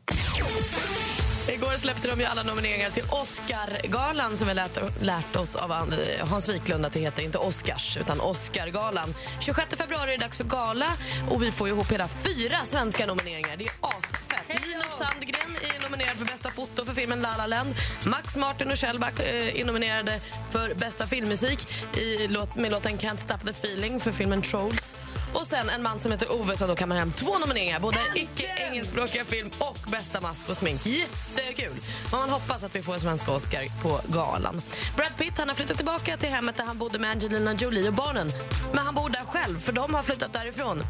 Igår 1.49 1.77
släppte 1.79 2.09
de 2.09 2.21
ju 2.21 2.27
alla 2.27 2.43
nomineringar 2.43 2.91
till 2.91 3.03
Oscargalan 3.11 4.37
som 4.37 4.49
vi 4.49 4.55
lärt, 4.55 4.79
lärt 5.03 5.37
oss 5.37 5.57
av 5.57 5.73
an- 5.73 5.95
Hans 6.21 6.49
Wiklund 6.49 6.87
att 6.87 6.93
det 6.93 7.01
heter 7.01 7.23
inte 7.23 7.39
Oscars 7.39 7.97
utan 7.97 8.21
Oscargalan. 8.21 9.15
26 9.41 9.75
februari 9.77 10.15
är 10.15 10.19
det 10.19 10.25
dags 10.25 10.37
för 10.37 10.45
gala 10.45 10.93
och 11.31 11.43
vi 11.43 11.53
får 11.53 11.69
ihop 11.69 11.93
hela 11.93 12.09
fyra 12.09 12.65
svenska 12.65 13.07
nomineringar. 13.07 13.57
Det 13.57 13.65
är 13.65 13.73
asfett. 13.81 14.61
Linus 14.67 14.87
Sandgren 14.99 15.57
är 15.77 15.83
nominerad 15.83 16.17
för 16.19 16.25
bästa 16.27 16.51
foto 16.51 16.85
för 16.85 16.93
filmen 16.95 17.23
La 17.23 17.37
La 17.37 17.47
Land. 17.47 17.75
Max 18.07 18.37
Martin 18.37 18.71
och 18.71 18.79
Shellback 18.79 19.21
eh, 19.21 19.61
är 19.61 19.65
nominerade 19.65 20.21
för 20.51 20.75
bästa 20.75 21.07
filmmusik 21.07 21.69
i, 21.97 22.29
med 22.57 22.71
låten 22.71 22.99
Can't 22.99 23.17
Stop 23.17 23.39
the 23.45 23.51
Feeling 23.51 24.01
för 24.01 24.13
filmen 24.13 24.43
Trolls. 24.43 24.97
Och 25.35 25.47
sen 25.47 25.71
en 25.71 25.83
man 25.83 25.99
som 25.99 26.13
heter 26.13 26.33
Ove 26.33 26.57
som 26.57 26.69
då 26.69 26.77
kammar 26.77 26.97
hem 26.97 27.13
två 27.13 27.39
nomineringar. 27.39 27.81
Både 27.81 27.99
icke-engelskspråkiga 28.15 29.25
film 29.25 29.51
och 29.59 29.79
bästa 29.91 30.21
mask 30.21 30.49
och 30.49 30.57
smink. 30.57 30.87
Jättekul! 30.87 31.73
Men 32.11 32.21
man 32.21 32.31
hoppas 32.31 32.65
att 32.65 32.77
vi 32.77 32.83
får 32.83 32.95
en 32.95 33.01
svenska 33.01 33.33
Oscar 33.33 33.83
på 33.83 34.01
galan. 34.09 34.63
Brad 34.97 35.17
Pitt 35.17 35.39
han 35.39 35.49
har 35.49 35.57
flyttat 35.57 35.77
tillbaka 35.77 36.17
till 36.17 36.29
hemmet 36.29 36.57
där 36.57 36.65
han 36.65 36.79
bodde 36.79 36.99
med 36.99 37.11
Angelina 37.11 37.53
Jolie 37.55 37.89
och 37.89 37.95
barnen. 37.95 38.29
Men 38.73 38.85
han 38.85 38.95
bor 38.95 39.11
där 39.11 39.25
själv, 39.25 39.61
för 39.61 39.73
de 39.73 39.95
har 39.95 40.03
flyttat 40.03 40.33
därifrån. 40.33 40.83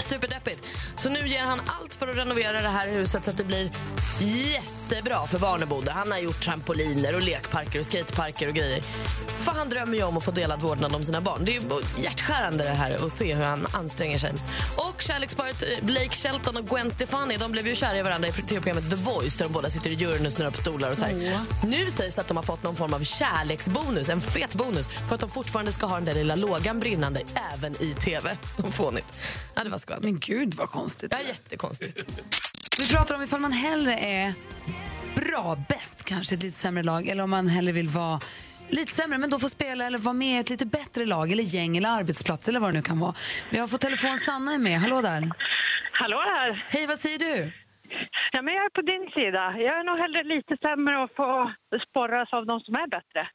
Superdeppigt. 0.00 0.62
Så 0.96 1.10
nu 1.10 1.28
ger 1.28 1.44
han 1.44 1.60
allt 1.66 1.94
för 1.94 2.08
att 2.08 2.16
renovera 2.16 2.62
det 2.62 2.68
här 2.68 2.88
huset 2.90 3.24
så 3.24 3.30
att 3.30 3.36
det 3.36 3.44
blir 3.44 3.70
jättebra 4.90 5.26
för 5.26 5.38
barn 5.38 5.62
att 5.62 5.68
bo 5.68 5.80
där. 5.80 5.92
Han 5.92 6.10
har 6.10 6.18
gjort 6.18 6.44
trampoliner 6.44 7.14
och 7.14 7.22
lekparker 7.22 7.78
och 7.78 7.86
skateparker 7.86 8.48
och 8.48 8.54
grejer. 8.54 8.82
För 9.26 9.52
han 9.52 9.68
drömmer 9.68 9.96
ju 9.96 10.02
om 10.02 10.16
att 10.16 10.24
få 10.24 10.30
delad 10.30 10.62
vårdnad 10.62 10.94
om 10.94 11.04
sina 11.04 11.20
barn. 11.20 11.44
Det 11.44 11.56
är 11.56 11.62
hjärtskärande 12.02 12.64
det 12.64 12.70
här 12.70 13.06
att 13.06 13.12
se 13.12 13.34
hur 13.34 13.44
han 13.44 13.66
anstränger 13.72 14.18
sig. 14.18 14.32
Och 14.76 15.02
kärleksparet 15.02 15.62
eh, 15.62 15.84
Blake 15.84 16.10
Shelton 16.10 16.56
och 16.56 16.66
Gwen 16.66 16.90
Stefani 16.90 17.36
de 17.36 17.52
blev 17.52 17.66
ju 17.66 17.74
kära 17.74 17.98
i 17.98 18.02
varandra 18.02 18.28
i 18.28 18.32
tv-programmet 18.32 18.90
The 18.90 18.96
Voice 18.96 19.38
där 19.38 19.44
de 19.44 19.52
båda 19.52 19.70
sitter 19.70 19.90
i 19.90 19.94
juryn 19.94 20.26
och 20.26 20.32
snurrar 20.32 20.50
på 20.50 20.56
stolar 20.56 20.90
och 20.90 20.98
så 20.98 21.04
här. 21.04 21.40
Nu 21.66 21.90
sägs 21.90 22.14
det 22.14 22.20
att 22.20 22.28
de 22.28 22.36
har 22.36 22.44
fått 22.44 22.62
någon 22.62 22.76
form 22.76 22.94
av 22.94 23.04
kärleksbonus, 23.04 24.08
en 24.08 24.20
fet 24.20 24.54
bonus 24.54 24.88
för 24.88 25.14
att 25.14 25.20
de 25.20 25.30
fortfarande 25.30 25.72
ska 25.72 25.86
ha 25.86 25.94
den 25.94 26.04
där 26.04 26.14
lilla 26.14 26.34
lågan 26.34 26.80
brinnande 26.80 27.22
även 27.54 27.82
i 27.82 27.94
tv. 27.94 28.36
Fånigt. 28.70 29.18
Ja, 29.54 29.64
det 29.64 29.70
var 29.70 29.78
skvallrigt. 29.78 30.04
Men 30.04 30.18
gud 30.18 30.54
vad 30.54 30.68
konstigt. 30.68 31.12
Ja, 31.12 31.18
jättekonstigt. 31.28 32.20
Vi 32.78 32.88
pratar 32.96 33.14
om 33.14 33.22
ifall 33.22 33.40
man 33.40 33.52
hellre 33.52 33.94
är 33.94 34.34
bra, 35.16 35.56
bäst 35.68 36.04
kanske, 36.04 36.34
ett 36.34 36.42
lite 36.42 36.58
sämre 36.58 36.82
lag 36.82 37.08
eller 37.08 37.22
om 37.22 37.30
man 37.30 37.48
hellre 37.48 37.72
vill 37.72 37.88
vara 37.88 38.20
lite 38.68 38.92
sämre 38.92 39.18
men 39.18 39.30
då 39.30 39.38
får 39.38 39.48
spela 39.48 39.84
eller 39.86 39.98
vara 39.98 40.12
med 40.12 40.36
i 40.36 40.40
ett 40.40 40.50
lite 40.50 40.66
bättre 40.66 41.04
lag 41.06 41.32
eller 41.32 41.42
gäng 41.42 41.76
eller 41.76 41.88
arbetsplats 41.90 42.48
eller 42.48 42.60
vad 42.60 42.68
det 42.70 42.74
nu 42.76 42.82
kan 42.82 42.98
vara. 43.00 43.14
Vi 43.50 43.58
har 43.58 43.68
fått 43.68 43.80
telefon, 43.80 44.18
Sanna 44.18 44.54
är 44.54 44.58
med. 44.58 44.80
Hallå 44.80 45.00
där. 45.00 45.30
Hallå 45.92 46.16
där. 46.20 46.66
Hej, 46.70 46.86
vad 46.86 46.98
säger 46.98 47.18
du? 47.18 47.52
Ja, 48.32 48.42
men 48.42 48.54
jag 48.54 48.64
är 48.64 48.70
på 48.70 48.80
din 48.82 49.10
sida. 49.14 49.54
Jag 49.58 49.78
är 49.80 49.84
nog 49.84 49.98
hellre 49.98 50.22
lite 50.36 50.56
sämre 50.62 51.02
och 51.02 51.10
få 51.16 51.52
sporras 51.90 52.28
av 52.32 52.46
de 52.46 52.60
som 52.60 52.74
är 52.74 52.88
bättre. 52.88 53.28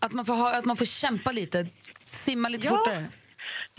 Att 0.00 0.12
man 0.12 0.24
får, 0.24 0.34
ha, 0.34 0.58
att 0.58 0.64
man 0.64 0.76
får 0.76 0.84
kämpa 0.84 1.32
lite, 1.32 1.66
simma 2.00 2.48
lite 2.48 2.66
Ja. 2.66 2.70
fortare? 2.70 3.04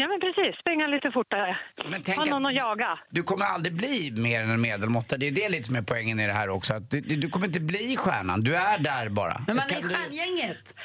Ja, 0.01 0.07
men 0.07 0.19
precis. 0.19 0.55
Springa 0.61 0.87
lite 0.87 1.11
fortare. 1.11 1.57
Men 1.91 2.01
tänk 2.01 2.17
ha 2.17 2.25
någon 2.25 2.45
att- 2.45 2.51
att 2.51 2.57
jaga. 2.57 2.99
Du 3.09 3.23
kommer 3.23 3.45
aldrig 3.45 3.73
bli 3.75 4.11
mer 4.17 4.41
än 4.41 4.49
en 4.49 4.61
medelmåtta. 4.61 5.17
Det 5.17 5.27
är 5.27 5.31
det 5.31 5.49
lite 5.49 5.63
som 5.63 5.75
är 5.75 5.81
poängen 5.81 6.19
i 6.19 6.27
det 6.27 6.33
här 6.33 6.49
också. 6.49 6.73
Att 6.73 6.91
du, 6.91 7.01
du 7.01 7.15
du 7.15 7.29
kommer 7.29 7.47
inte 7.47 7.59
bli 7.59 7.95
stjärnan. 7.97 8.41
Du 8.41 8.55
är 8.55 8.77
där 8.77 9.09
bara. 9.09 9.33
Men 9.47 9.55
man 9.55 9.65
är 9.65 9.69
Kan 9.73 9.81
du- 9.81 9.95
stjärngänget. 9.95 10.75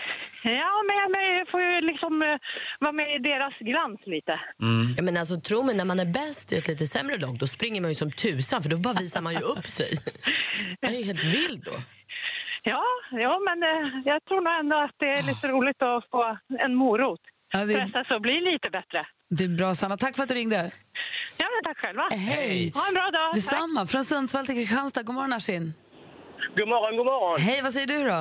Ja, 0.42 0.72
men 0.86 0.96
jag- 0.96 1.10
men 1.10 1.22
jag 1.38 1.48
får 1.50 1.60
ju 1.62 1.80
liksom 1.80 2.22
eh, 2.22 2.36
vara 2.80 2.92
med 2.92 3.14
i 3.16 3.18
deras 3.18 3.54
glans 3.58 4.00
lite. 4.06 4.40
Ja, 4.96 5.02
men 5.02 5.16
alltså, 5.16 5.40
tro 5.40 5.62
mig, 5.62 5.74
när 5.76 5.84
man 5.84 6.00
är 6.00 6.04
bäst 6.20 6.52
i 6.52 6.56
ett 6.56 6.68
lite 6.68 6.86
sämre 6.86 7.16
lag 7.18 7.38
då 7.38 7.46
springer 7.46 7.80
man 7.80 7.90
ju 7.90 7.94
som 7.94 8.10
tusan 8.10 8.62
för 8.62 8.70
då 8.70 8.76
bara 8.76 8.94
visar 8.94 9.20
man 9.20 9.32
ju 9.32 9.40
upp 9.40 9.66
sig. 9.66 9.90
Man 10.82 10.94
är 10.94 10.98
ju 10.98 11.04
helt 11.04 11.24
vild 11.24 11.62
då. 11.64 11.72
Ja, 12.62 12.82
ja 13.10 13.38
men 13.46 13.62
eh, 13.62 14.02
jag 14.04 14.24
tror 14.24 14.40
nog 14.40 14.54
ändå 14.60 14.76
att 14.76 14.94
det 14.98 15.08
är 15.10 15.22
lite 15.22 15.48
roligt 15.48 15.82
att 15.82 16.10
få 16.10 16.38
en 16.58 16.74
morot. 16.74 17.20
Ja, 17.54 17.64
det, 17.64 17.74
Pressa 17.80 18.04
så 18.08 18.20
bli 18.20 18.40
lite 18.40 18.70
bättre. 18.70 19.06
det 19.30 19.44
är 19.44 19.48
bra, 19.48 19.74
Sanna. 19.74 19.96
Tack 19.96 20.16
för 20.16 20.22
att 20.22 20.28
du 20.28 20.34
ringde. 20.34 20.70
Ja, 21.38 21.46
men 21.54 21.62
tack 21.74 21.78
själva. 21.78 22.08
Hej. 22.12 22.72
Ha 22.74 22.88
en 22.88 22.94
bra 22.94 23.10
dag. 23.10 23.32
Tack. 23.32 23.34
Detsamma. 23.34 23.86
Från 23.86 24.04
Sundsvall 24.04 24.46
till 24.46 24.54
Kristianstad. 24.54 25.02
God 25.02 25.14
morgon, 25.14 25.32
Ashin. 25.32 25.74
God 26.58 26.68
morgon, 26.68 26.96
god 26.96 27.06
morgon. 27.06 27.40
Hej, 27.40 27.60
vad 27.62 27.72
säger 27.72 27.86
du 27.86 27.98
då? 28.12 28.20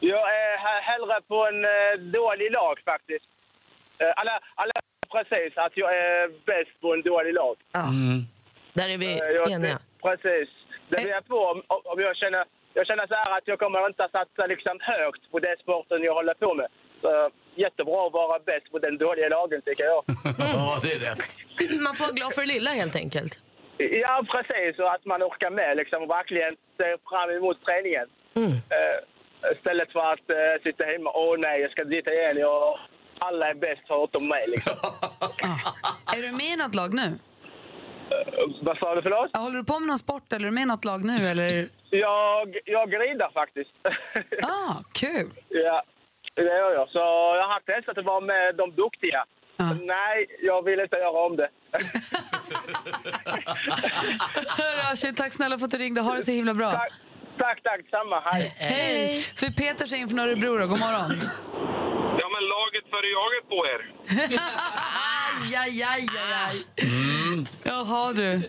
Jag 0.00 0.24
är 0.42 0.52
he- 0.64 0.82
hellre 0.90 1.20
på 1.28 1.38
en 1.50 1.64
eh, 1.64 1.94
dålig 2.20 2.50
lag 2.52 2.76
faktiskt. 2.84 3.28
Eh, 3.98 4.12
alla, 4.16 4.34
alla 4.54 4.72
precis 5.14 5.52
att 5.56 5.72
jag 5.82 5.90
är 6.06 6.28
bäst 6.50 6.80
på 6.80 6.94
en 6.94 7.02
dålig 7.02 7.34
lag. 7.34 7.56
Ja. 7.72 7.84
Där 8.78 8.88
är 8.88 8.98
vi 8.98 9.06
Eh, 9.12 9.28
jag, 9.38 9.50
eniga. 9.50 9.78
Precis. 10.02 10.48
Det 10.88 10.96
blir 11.02 11.12
jag 11.18 11.26
på 11.26 11.38
om, 11.52 11.58
om 11.92 11.98
jag 12.06 12.16
känner, 12.16 12.44
jag 12.74 12.86
känner 12.86 13.06
så 13.06 13.14
här 13.14 13.38
att 13.38 13.48
jag 13.48 13.58
kommer 13.58 13.86
inte 13.86 14.04
att 14.04 14.10
satsa 14.18 14.46
liksom 14.46 14.76
högt 14.80 15.30
på 15.30 15.38
den 15.38 15.56
sporten 15.64 16.02
jag 16.02 16.14
håller 16.14 16.34
på 16.34 16.54
med. 16.54 16.68
Så, 17.02 17.30
jättebra 17.56 18.06
att 18.06 18.12
vara 18.12 18.38
bäst 18.38 18.70
på 18.72 18.78
den 18.78 18.98
dåliga 18.98 19.28
lagen 19.28 19.62
tycker 19.66 19.84
jag. 19.84 20.02
Ja, 20.38 20.78
det 20.82 20.92
är 20.92 20.98
rätt. 20.98 21.36
Man 21.84 21.94
får 21.94 22.04
vara 22.04 22.12
glad 22.14 22.32
för 22.34 22.42
det 22.42 22.48
lilla 22.54 22.70
helt 22.70 22.96
enkelt. 22.96 23.40
Ja, 23.78 24.24
precis. 24.32 24.78
Och 24.78 24.92
att 24.94 25.04
man 25.04 25.22
orkar 25.22 25.50
med 25.50 25.76
liksom, 25.76 26.02
och 26.02 26.10
verkligen 26.10 26.56
ser 26.78 26.96
fram 27.10 27.30
emot 27.30 27.56
träningen. 27.66 28.06
Eh, 28.36 29.52
istället 29.56 29.92
för 29.92 30.12
att 30.12 30.30
eh, 30.30 30.62
sitta 30.62 30.84
hemma. 30.86 31.10
Åh 31.14 31.34
nej, 31.38 31.60
jag 31.60 31.70
ska 31.70 31.84
dit 31.84 32.06
igen. 32.06 32.36
Jag, 32.36 32.78
alla 33.18 33.50
är 33.50 33.54
bäst 33.54 33.82
förutom 33.88 34.28
mig. 34.28 34.44
Liksom. 34.48 34.72
Är 36.16 36.22
du 36.22 36.32
med 36.32 36.46
i 36.54 36.56
något 36.56 36.74
lag 36.74 36.94
nu? 36.94 37.02
Eh, 37.02 38.44
Vad 38.62 38.78
sa 38.78 38.94
du 38.94 39.02
förlåt? 39.02 39.30
Ja, 39.32 39.38
Håller 39.40 39.58
du 39.58 39.64
på 39.64 39.78
med 39.80 39.86
någon 39.88 39.98
sport 39.98 40.32
eller 40.32 40.46
är 40.46 40.50
du 40.50 40.54
med 40.54 40.62
i 40.62 40.66
något 40.66 40.84
lag 40.84 41.04
nu? 41.04 41.16
Eller? 41.28 41.68
Jag, 41.90 42.56
jag 42.64 42.94
ridar 42.94 43.30
faktiskt. 43.34 43.70
Ah, 44.42 44.74
kul! 44.92 45.30
ja, 45.48 45.82
det 46.36 46.42
gör 46.42 46.74
jag. 46.74 46.88
Så 46.88 46.98
jag 47.40 47.48
har 47.48 47.60
testat 47.60 47.98
att 47.98 48.04
vara 48.04 48.20
med 48.20 48.54
de 48.56 48.70
duktiga. 48.74 49.24
Ja. 49.56 49.64
Nej, 49.82 50.26
jag 50.42 50.64
vill 50.64 50.80
inte 50.80 50.96
göra 50.96 51.26
om 51.26 51.36
det. 51.36 51.48
Ashin, 54.92 55.14
tack 55.14 55.32
snälla 55.32 55.58
för 55.58 55.64
att 55.64 55.70
du 55.70 55.78
ringde. 55.78 56.00
Ha 56.00 56.14
det 56.14 56.22
så 56.22 56.30
himla 56.30 56.54
bra. 56.54 56.72
tack, 56.72 56.92
tack, 57.38 57.62
tack. 57.62 57.80
Samma. 57.90 58.20
Hej. 58.20 58.54
Hej! 58.56 59.22
För 59.36 59.46
Peter 59.46 59.86
säger 59.86 60.06
från 60.06 60.18
Örebro 60.18 60.58
då. 60.58 60.66
God 60.66 60.80
morgon. 60.80 61.20
Ja, 62.20 62.26
men 62.34 62.42
laget 62.54 62.84
före 62.90 63.06
jaget 63.18 63.48
på 63.48 63.66
er. 63.66 63.80
Aj, 65.44 65.56
aj, 65.56 65.82
aj, 65.82 66.06
aj, 66.18 66.28
aj. 66.46 66.56
Jaha 67.64 68.12
du. 68.12 68.32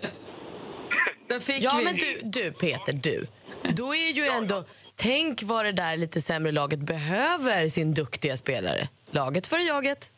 Där 1.30 1.39
fick 1.39 1.63
Ja, 1.63 1.76
vi. 1.80 1.86
men 1.86 1.95
du, 1.95 2.19
du 2.24 2.52
Peter, 2.52 2.93
du. 2.93 3.28
Då 3.63 3.95
är 3.95 4.12
ju 4.12 4.26
ändå... 4.28 4.63
Tänk 4.95 5.43
vad 5.43 5.65
det 5.65 5.71
där 5.71 5.97
lite 5.97 6.21
sämre 6.21 6.51
laget 6.51 6.79
behöver 6.79 7.67
sin 7.67 7.93
duktiga 7.93 8.38
spelare. 8.38 8.88
Laget 9.12 9.47
före 9.47 9.62
jaget. 9.62 10.12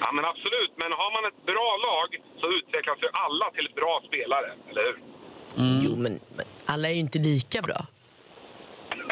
Ja, 0.00 0.12
men 0.12 0.24
absolut. 0.24 0.72
Men 0.76 0.92
har 0.92 1.10
man 1.16 1.32
ett 1.32 1.46
bra 1.46 1.70
lag 1.88 2.08
så 2.40 2.46
utvecklas 2.58 2.98
ju 3.02 3.08
alla 3.12 3.50
till 3.56 3.68
bra 3.74 4.02
spelare, 4.08 4.48
eller 4.70 4.82
hur? 4.88 4.96
Jo, 5.84 5.96
men, 5.96 6.20
men 6.36 6.46
alla 6.66 6.88
är 6.88 6.92
ju 6.92 7.00
inte 7.00 7.18
lika 7.18 7.62
bra. 7.62 7.86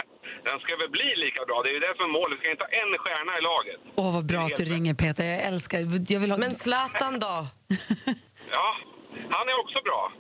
Den 0.49 0.59
ska 0.61 0.77
väl 0.77 0.91
bli 0.91 1.09
lika 1.17 1.45
bra. 1.45 1.63
Det 1.63 1.69
är 1.69 1.73
ju 1.75 1.81
det 1.81 1.95
som 1.97 2.05
är 2.11 2.13
målet. 2.21 2.39
Vi 2.39 2.43
ska 2.43 2.51
inte 2.51 2.65
ha 2.65 2.71
en 2.83 2.99
stjärna 2.99 3.33
i 3.39 3.43
laget. 3.51 3.81
Åh, 3.97 4.15
vad 4.15 4.27
bra 4.27 4.41
att 4.41 4.57
du 4.57 4.65
ringer 4.65 4.95
Peter. 4.95 5.25
Jag 5.25 5.41
älskar... 5.43 5.79
Jag 6.13 6.21
vill 6.21 6.31
ha... 6.31 6.39
Men 6.39 6.55
Zlatan 6.55 7.19
då? 7.19 7.47
Ja, 8.51 8.77
han 9.31 9.49
är 9.49 9.61
också 9.65 9.83
bra. 9.85 10.13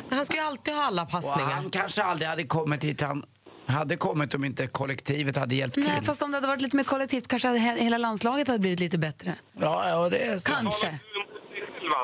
Han 0.10 0.24
ska 0.26 0.34
ju 0.36 0.42
alltid 0.42 0.74
ha 0.74 0.82
alla 0.84 1.02
Och 1.02 1.10
passningar. 1.10 1.50
han 1.50 1.70
kanske 1.70 2.02
aldrig 2.02 2.28
hade 2.28 2.44
kommit 2.44 2.84
hit 2.84 3.00
han 3.00 3.24
hade 3.72 3.96
kommit 3.96 4.34
om 4.34 4.44
inte 4.44 4.66
kollektivet 4.66 5.36
hade 5.36 5.54
hjälpt 5.54 5.74
till. 5.74 5.84
Nej, 5.84 6.02
fast 6.02 6.22
om 6.22 6.30
det 6.30 6.36
hade 6.36 6.46
varit 6.46 6.62
lite 6.62 6.76
mer 6.76 6.84
kollektivt 6.84 7.28
kanske 7.28 7.48
hade 7.48 7.60
he- 7.60 7.78
hela 7.78 7.98
landslaget 7.98 8.48
hade 8.48 8.58
blivit 8.60 8.80
lite 8.80 8.98
bättre. 8.98 9.34
Ja, 9.60 9.88
ja, 9.88 10.08
det 10.08 10.18
är 10.18 10.38
så. 10.38 10.52
Kanske. 10.52 10.86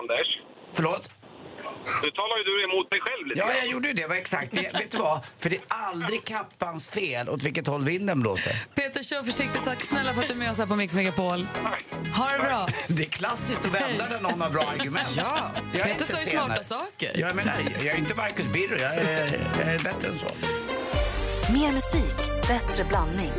Anders? 0.00 0.40
Förlåt? 0.72 1.10
Nu 2.02 2.10
talar 2.10 2.36
ju 2.38 2.44
du 2.44 2.64
emot 2.64 2.90
dig 2.90 3.00
själv 3.00 3.26
lite 3.26 3.40
Ja, 3.40 3.52
jag 3.62 3.66
gjorde 3.72 3.88
ju 3.88 3.94
det. 3.94 4.06
Var 4.06 4.14
exakt. 4.16 4.50
Det, 4.50 4.60
vet 4.74 4.90
du 4.90 4.98
vad? 4.98 5.20
För 5.38 5.50
det 5.50 5.56
är 5.56 5.62
aldrig 5.68 6.24
kappans 6.24 6.88
fel 6.88 7.28
åt 7.28 7.42
vilket 7.42 7.66
håll 7.66 7.84
vinden 7.84 8.20
blåser. 8.20 8.52
Peter, 8.74 9.02
kör 9.02 9.22
försiktigt. 9.22 9.64
Tack 9.64 9.80
snälla 9.82 10.14
för 10.14 10.20
att 10.22 10.28
du 10.28 10.34
är 10.34 10.38
med 10.38 10.50
oss 10.50 10.58
här 10.58 10.66
på 10.66 10.76
Mix 10.76 10.94
Megapol. 10.94 11.46
Ha 12.16 12.28
det 12.32 12.38
bra. 12.38 12.68
Det 12.88 13.02
är 13.02 13.08
klassiskt 13.08 13.66
att 13.66 13.74
vända 13.74 14.06
när 14.10 14.20
någon 14.20 14.40
har 14.40 14.50
bra 14.50 14.62
argument. 14.62 15.08
Ja, 15.16 15.50
Jag 15.74 15.82
Peter 15.82 16.04
sa 16.06 16.20
ju 16.20 16.26
smarta 16.26 16.62
saker. 16.64 17.10
Jag 17.20 17.36
menar, 17.36 17.54
jag 17.76 17.86
är 17.86 17.98
inte 17.98 18.14
Marcus 18.14 18.46
Birro. 18.46 18.76
Jag 18.80 18.94
är, 18.94 19.48
jag 19.58 19.74
är 19.74 19.78
bättre 19.78 20.08
än 20.08 20.18
så. 20.18 20.26
Mer 21.52 21.72
musik, 21.72 22.16
bättre 22.48 22.84
blandning. 22.88 23.30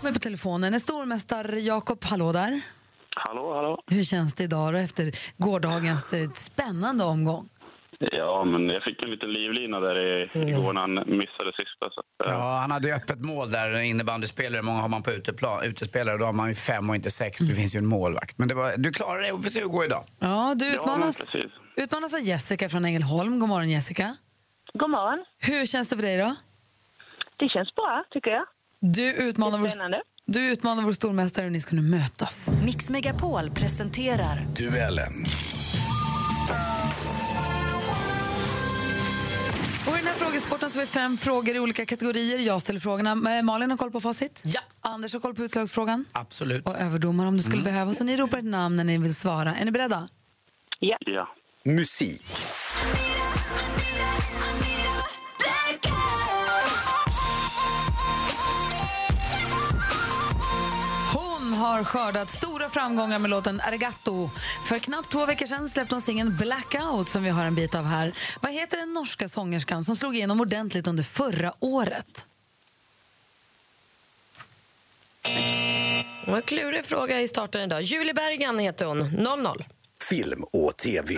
Med 0.00 0.14
på 0.14 0.20
telefonen 0.20 0.74
är 0.74 0.78
stormästare 0.78 1.60
Jakob. 1.60 2.04
Hallå 2.04 2.32
där. 2.32 2.60
Hallå, 3.16 3.54
hallå. 3.54 3.82
Hur 3.86 4.04
känns 4.04 4.34
det 4.34 4.44
idag 4.44 4.72
då 4.72 4.78
efter 4.78 5.12
gårdagens 5.36 6.12
eh, 6.12 6.30
spännande 6.30 7.04
omgång? 7.04 7.48
Ja, 7.98 8.44
men 8.44 8.68
jag 8.68 8.82
fick 8.82 9.04
en 9.04 9.10
liten 9.10 9.32
livlina 9.32 9.80
där 9.80 9.98
i, 9.98 10.30
igår 10.50 10.72
när 10.72 10.80
han 10.80 10.94
missade 10.94 11.52
sista. 11.56 11.90
Så, 11.90 12.02
eh, 12.24 12.30
Ja, 12.32 12.58
han 12.60 12.70
hade 12.70 12.88
ju 12.88 12.94
öppet 12.94 13.20
mål 13.20 13.50
där, 13.50 13.80
innebandyspelare. 13.80 14.62
Många 14.62 14.80
har 14.80 14.88
man 14.88 15.02
på 15.02 15.10
uteplan, 15.12 15.64
utespelare. 15.64 16.18
Då 16.18 16.24
har 16.24 16.32
man 16.32 16.48
ju 16.48 16.54
fem 16.54 16.90
och 16.90 16.96
inte 16.96 17.10
sex. 17.10 17.40
Det 17.40 17.54
finns 17.54 17.74
ju 17.74 17.78
en 17.78 17.86
målvakt. 17.86 18.38
Men 18.38 18.48
det 18.48 18.54
var, 18.54 18.74
du 18.76 18.92
klarade 18.92 19.26
det 19.26 19.32
och 19.32 19.38
vi 19.38 19.42
får 19.42 19.50
se 19.50 19.60
hur 19.60 19.66
det 19.66 19.72
går 19.72 19.84
idag. 19.84 20.04
Ja, 20.18 20.54
du 20.58 20.66
ja, 20.66 20.74
utmanas, 20.74 21.18
precis. 21.18 21.50
utmanas 21.76 22.14
av 22.14 22.20
Jessica 22.20 22.68
från 22.68 22.84
Ängelholm. 22.84 23.38
God 23.38 23.48
morgon 23.48 23.70
Jessica. 23.70 24.16
God 24.78 24.90
morgon. 24.90 25.24
Hur 25.38 25.66
känns 25.66 25.88
det 25.88 25.96
för 25.96 26.02
dig 26.02 26.18
då? 26.18 26.36
Det 27.36 27.48
känns 27.48 27.74
bra, 27.74 28.04
tycker 28.10 28.30
jag. 28.30 28.44
Du 28.80 29.12
utmanar, 29.12 29.58
vår, 29.58 29.70
du 30.26 30.52
utmanar 30.52 30.82
vår 30.82 30.92
stormästare 30.92 31.46
och 31.46 31.52
ni 31.52 31.60
ska 31.60 31.76
nu 31.76 31.82
mötas. 31.82 32.48
Mix 32.64 32.88
Megapol 32.90 33.50
presenterar 33.50 34.46
Duellen. 34.56 35.12
Och 39.86 39.94
I 39.94 39.98
den 39.98 40.06
här 40.06 40.14
frågesporten 40.14 40.70
så 40.70 40.78
har 40.78 40.86
vi 40.86 40.90
fem 40.92 41.16
frågor 41.18 41.56
i 41.56 41.60
olika 41.60 41.86
kategorier. 41.86 42.38
Jag 42.38 42.60
ställer 42.60 42.80
frågorna. 42.80 43.36
Eh, 43.36 43.42
Malin 43.42 43.70
har 43.70 43.78
koll 43.78 43.90
på 43.90 44.00
facit. 44.00 44.42
Ja. 44.44 44.60
Anders 44.80 45.12
har 45.12 45.20
koll 45.20 45.34
på 45.34 45.42
utslagsfrågan. 45.42 46.04
Absolut. 46.12 46.66
Och 46.66 46.76
överdomare 46.78 47.28
om 47.28 47.36
det 47.36 47.42
skulle 47.42 47.62
behövas. 47.62 48.00
Och 48.00 48.06
ni 48.06 48.16
ropar 48.16 48.38
ett 48.38 48.44
namn 48.44 48.76
när 48.76 48.84
ni 48.84 48.98
vill 48.98 49.14
svara. 49.14 49.54
Är 49.56 49.64
ni 49.64 49.70
beredda? 49.70 50.08
Ja. 50.80 50.96
Ja. 51.00 51.28
Musik. 51.64 52.24
Hon 61.12 61.52
har 61.52 61.84
skördat 61.84 62.30
stora 62.30 62.68
framgångar 62.68 63.18
med 63.18 63.30
låten 63.30 63.60
Arigato. 63.60 64.30
För 64.68 64.78
knappt 64.78 65.12
två 65.12 65.26
veckor 65.26 65.46
sedan 65.46 65.68
släppte 65.68 65.94
hon 65.94 66.02
singeln 66.02 66.36
Blackout 66.36 67.08
som 67.08 67.22
vi 67.22 67.30
har 67.30 67.44
en 67.44 67.54
bit 67.54 67.74
av 67.74 67.84
här. 67.84 68.12
Vad 68.42 68.52
heter 68.52 68.76
den 68.76 68.94
norska 68.94 69.28
sångerskan 69.28 69.84
som 69.84 69.96
slog 69.96 70.16
igenom 70.16 70.40
ordentligt 70.40 70.86
under 70.86 71.02
förra 71.02 71.54
året? 71.60 72.26
Det 76.24 76.30
var 76.30 76.36
en 76.36 76.42
klurig 76.42 76.84
fråga 76.84 77.20
i 77.20 77.28
starten 77.28 77.60
idag. 77.60 77.82
Julie 77.82 78.14
Bergan 78.14 78.58
heter 78.58 78.86
hon. 78.86 79.02
0-0. 79.02 79.64
Film 80.08 80.44
och 80.52 80.76
tv. 80.76 81.14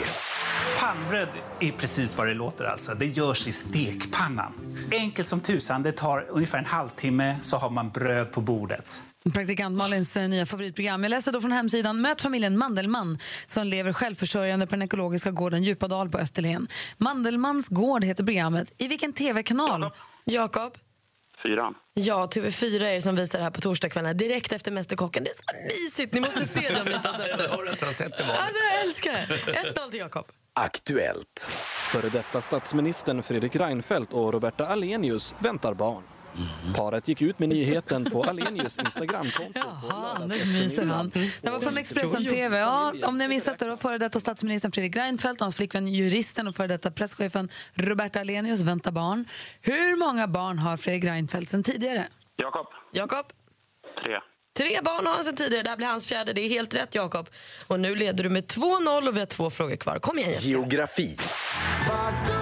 Pannbröd 0.81 1.29
är 1.61 1.73
precis 1.73 2.17
vad 2.17 2.27
det 2.29 2.35
låter. 2.35 2.65
alltså. 2.65 2.95
Det 2.95 3.07
görs 3.07 3.47
i 3.47 3.53
stekpannan. 3.53 4.77
Enkelt 4.93 5.29
som 5.29 5.41
tusan. 5.41 5.83
Det 5.83 5.93
tar 5.93 6.27
ungefär 6.29 6.59
en 6.59 6.65
halvtimme 6.67 7.37
så 7.43 7.57
har 7.57 7.71
man 7.71 7.91
bröd 7.91 8.33
på 8.33 8.41
bordet. 8.41 9.03
Praktikant 9.35 9.77
Malins 9.77 10.17
eh, 10.17 10.29
nya 10.29 10.47
favoritprogram. 10.47 11.03
Jag 11.03 11.11
läste 11.11 11.31
då 11.31 11.41
från 11.41 11.53
hemsidan 11.53 12.01
Möt 12.01 12.23
familjen 12.23 12.59
Mandelmann 12.59 13.19
som 13.47 13.67
lever 13.67 13.93
självförsörjande 13.93 14.67
på 14.67 14.75
den 14.75 14.83
ekologiska 14.83 15.31
gården 15.31 15.63
Djupadal 15.63 16.09
på 16.11 16.19
Österlen. 16.19 16.69
Mandelmans 16.97 17.69
gård 17.69 18.05
heter 18.05 18.25
programmet. 18.25 18.73
I 18.79 18.89
vilken 18.89 19.13
tv-kanal? 19.13 19.91
Jakob? 20.25 20.79
Fyran. 21.43 21.75
Ja, 21.95 22.27
TV4 22.27 22.83
är 22.83 22.95
det 22.95 23.01
som 23.03 23.17
visar 23.17 23.39
det 23.39 23.45
här 23.45 23.51
på 23.51 23.61
torsdagskvällarna 23.61 24.15
direkt 24.15 24.53
efter 24.53 24.71
Mästerkocken. 24.73 25.25
Det 25.25 25.31
är 25.31 25.35
så 25.35 25.85
mysigt! 25.85 26.13
Ni 26.15 26.21
måste 26.21 26.49
se 26.49 26.61
det 26.61 26.81
om 26.81 26.87
ni 26.89 26.95
inte 26.95 27.09
har 27.09 27.19
sett 27.29 27.39
det. 27.39 27.49
Har 27.49 27.63
du 27.65 27.71
inte 27.71 27.87
sett 27.95 28.19
det? 28.19 28.25
Var? 28.25 28.31
Alltså, 28.35 28.63
jag 28.73 28.85
älskar 28.87 29.13
det! 29.13 29.81
1-0 29.81 29.91
till 29.91 30.01
Jakob. 30.01 30.27
Aktuellt. 30.61 31.41
Före 31.93 32.09
detta 32.09 32.41
statsministern 32.41 33.23
Fredrik 33.23 33.57
Reinfeldt 33.57 34.13
och 34.13 34.33
Roberta 34.33 34.67
Alenius 34.67 35.35
väntar 35.39 35.75
barn. 35.75 36.03
Paret 36.77 37.09
gick 37.09 37.23
ut 37.23 37.39
med 37.39 37.49
nyheten 37.49 38.05
på 38.05 38.23
Alenius 38.29 38.79
Instagramkonto. 38.79 39.59
Jaha, 39.59 40.19
nu 40.19 40.27
myser 40.29 40.87
han. 40.87 41.11
Det 41.43 41.51
var 41.51 41.61
från 41.61 41.77
Expressen 41.79 42.27
TV. 42.27 42.59
Ja, 42.59 42.93
om 43.03 43.19
ni 43.19 43.25
har 43.25 43.29
missat 43.29 43.59
det, 43.59 43.67
då 43.67 43.77
före 43.77 43.99
detta 43.99 44.21
statsministern 44.21 44.73
Fredrik 44.73 44.97
Reinfeldt 44.97 45.41
hans 45.41 45.57
flickvän 45.57 45.89
juristen 45.89 46.49
och 46.49 46.55
före 46.55 46.67
detta 46.67 46.91
presschefen 46.91 47.49
Roberta 47.75 48.21
Alenius 48.21 48.61
väntar 48.61 48.93
barn. 48.93 49.25
Hur 49.61 49.97
många 49.97 50.29
barn 50.29 50.59
har 50.59 50.77
Fredrik 50.77 51.05
Reinfeldt 51.05 51.51
sen 51.51 51.63
tidigare? 51.63 52.07
Jakob. 52.37 52.67
Jakob? 52.93 53.27
Tre. 54.05 54.19
Tre 54.57 54.81
barn 54.83 55.07
har 55.07 55.15
han 55.15 55.25
sen 55.25 55.37
tidigare. 55.37 55.63
Det 55.63 55.71
här 55.71 55.77
blir 55.77 55.87
hans 55.87 56.07
fjärde. 56.07 56.33
Det 56.33 56.41
är 56.41 56.49
helt 56.49 56.75
rätt, 56.75 56.95
Jakob. 56.95 57.29
Och 57.67 57.81
nu 57.81 57.95
leder 57.95 58.25
du 58.25 58.31
med 58.31 58.47
2-0 58.47 59.09
och 59.09 59.17
vi 59.17 59.19
har 59.19 59.27
två 59.27 59.51
frågor 59.51 59.77
kvar. 59.77 59.99
Kom 59.99 60.19
igen, 60.19 60.31
Jessica. 60.31 60.49
Geografi. 60.49 61.17
Eh, 61.89 62.36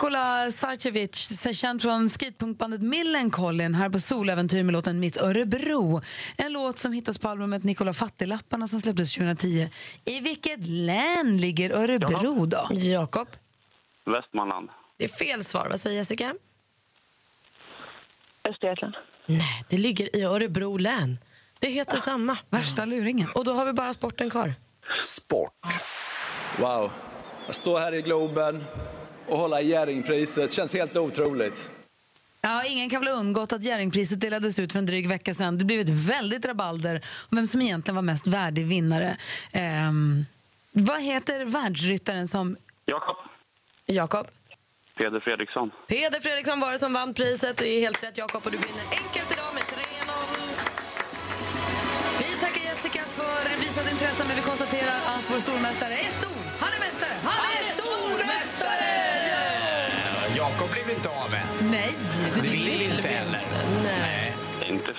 Nikola, 0.00 0.50
Sarcevic, 0.50 1.52
känd 1.52 1.82
från 1.82 2.08
skatepunkbandet 2.08 2.82
Millencolin 2.82 3.74
här 3.74 3.88
på 3.88 4.00
Soläventyr 4.00 4.62
med 4.62 4.72
låten 4.72 5.00
Mitt 5.00 5.16
Örebro. 5.16 6.00
En 6.36 6.52
låt 6.52 6.78
som 6.78 6.92
hittas 6.92 7.18
på 7.18 7.28
albumet 7.28 7.64
Nikola 7.64 7.92
Fattiglapparna 7.92 8.68
som 8.68 8.80
släpptes 8.80 9.14
2010. 9.14 9.68
I 10.04 10.20
vilket 10.20 10.66
län 10.66 11.38
ligger 11.38 11.70
Örebro 11.70 12.46
då? 12.46 12.68
Jakob? 12.70 13.28
Västmanland. 14.04 14.68
Det 14.96 15.04
är 15.04 15.08
fel 15.08 15.44
svar. 15.44 15.66
Vad 15.70 15.80
säger 15.80 15.96
Jessica? 15.96 16.34
Östergötland. 18.48 18.94
Nej, 19.26 19.64
det 19.68 19.78
ligger 19.78 20.16
i 20.16 20.22
Örebro 20.22 20.76
län. 20.76 21.18
Det 21.58 21.68
heter 21.68 21.98
samma. 21.98 22.36
Värsta 22.50 22.84
luringen. 22.84 23.28
Och 23.34 23.44
då 23.44 23.52
har 23.52 23.66
vi 23.66 23.72
bara 23.72 23.92
sporten 23.92 24.30
kvar. 24.30 24.54
Sport. 25.02 25.66
Wow. 26.58 26.90
Att 27.48 27.54
stå 27.54 27.78
här 27.78 27.94
i 27.94 28.02
Globen 28.02 28.64
och 29.30 29.38
hålla 29.38 29.60
Jerringpriset 29.60 30.52
känns 30.52 30.74
helt 30.74 30.96
otroligt. 30.96 31.70
Ja, 32.42 32.64
ingen 32.64 32.90
kan 32.90 33.00
väl 33.00 33.12
ha 33.12 33.20
undgått 33.20 33.52
att 33.52 33.62
Jerringpriset 33.62 34.20
delades 34.20 34.58
ut 34.58 34.72
för 34.72 34.78
en 34.78 34.86
dryg 34.86 35.08
vecka 35.08 35.34
sedan. 35.34 35.58
Det 35.58 35.64
blev 35.64 35.80
ett 35.80 35.88
väldigt 35.88 36.44
rabalder 36.46 37.00
om 37.30 37.36
vem 37.36 37.46
som 37.46 37.62
egentligen 37.62 37.94
var 37.94 38.02
mest 38.02 38.26
värdig 38.26 38.66
vinnare. 38.66 39.16
Ehm, 39.52 40.24
vad 40.72 41.02
heter 41.02 41.44
världsryttaren 41.44 42.28
som... 42.28 42.56
Jakob. 42.86 43.16
Jakob? 43.86 44.26
Peder 44.98 45.20
Fredriksson. 45.20 45.70
Peder 45.86 46.20
Fredriksson 46.20 46.60
var 46.60 46.72
det 46.72 46.78
som 46.78 46.92
vann 46.92 47.14
priset. 47.14 47.56
Det 47.56 47.68
är 47.68 47.80
helt 47.80 48.02
rätt, 48.04 48.18
Jakob. 48.18 48.42
Och 48.44 48.50
du 48.50 48.56
vinner 48.58 48.84
enkelt 48.90 49.32
idag 49.32 49.54
med 49.54 49.62
3-0. 49.62 49.80
Vi 52.18 52.40
tackar 52.40 52.60
Jessica 52.60 53.02
för 53.04 53.60
visat 53.60 53.92
intresse, 53.92 54.24
men 54.28 54.36
vi 54.36 54.42
konstaterar 54.42 54.96
att 55.14 55.24
vår 55.30 55.40
stormästare 55.40 55.94
är 55.94 56.10
stor. 56.10 56.29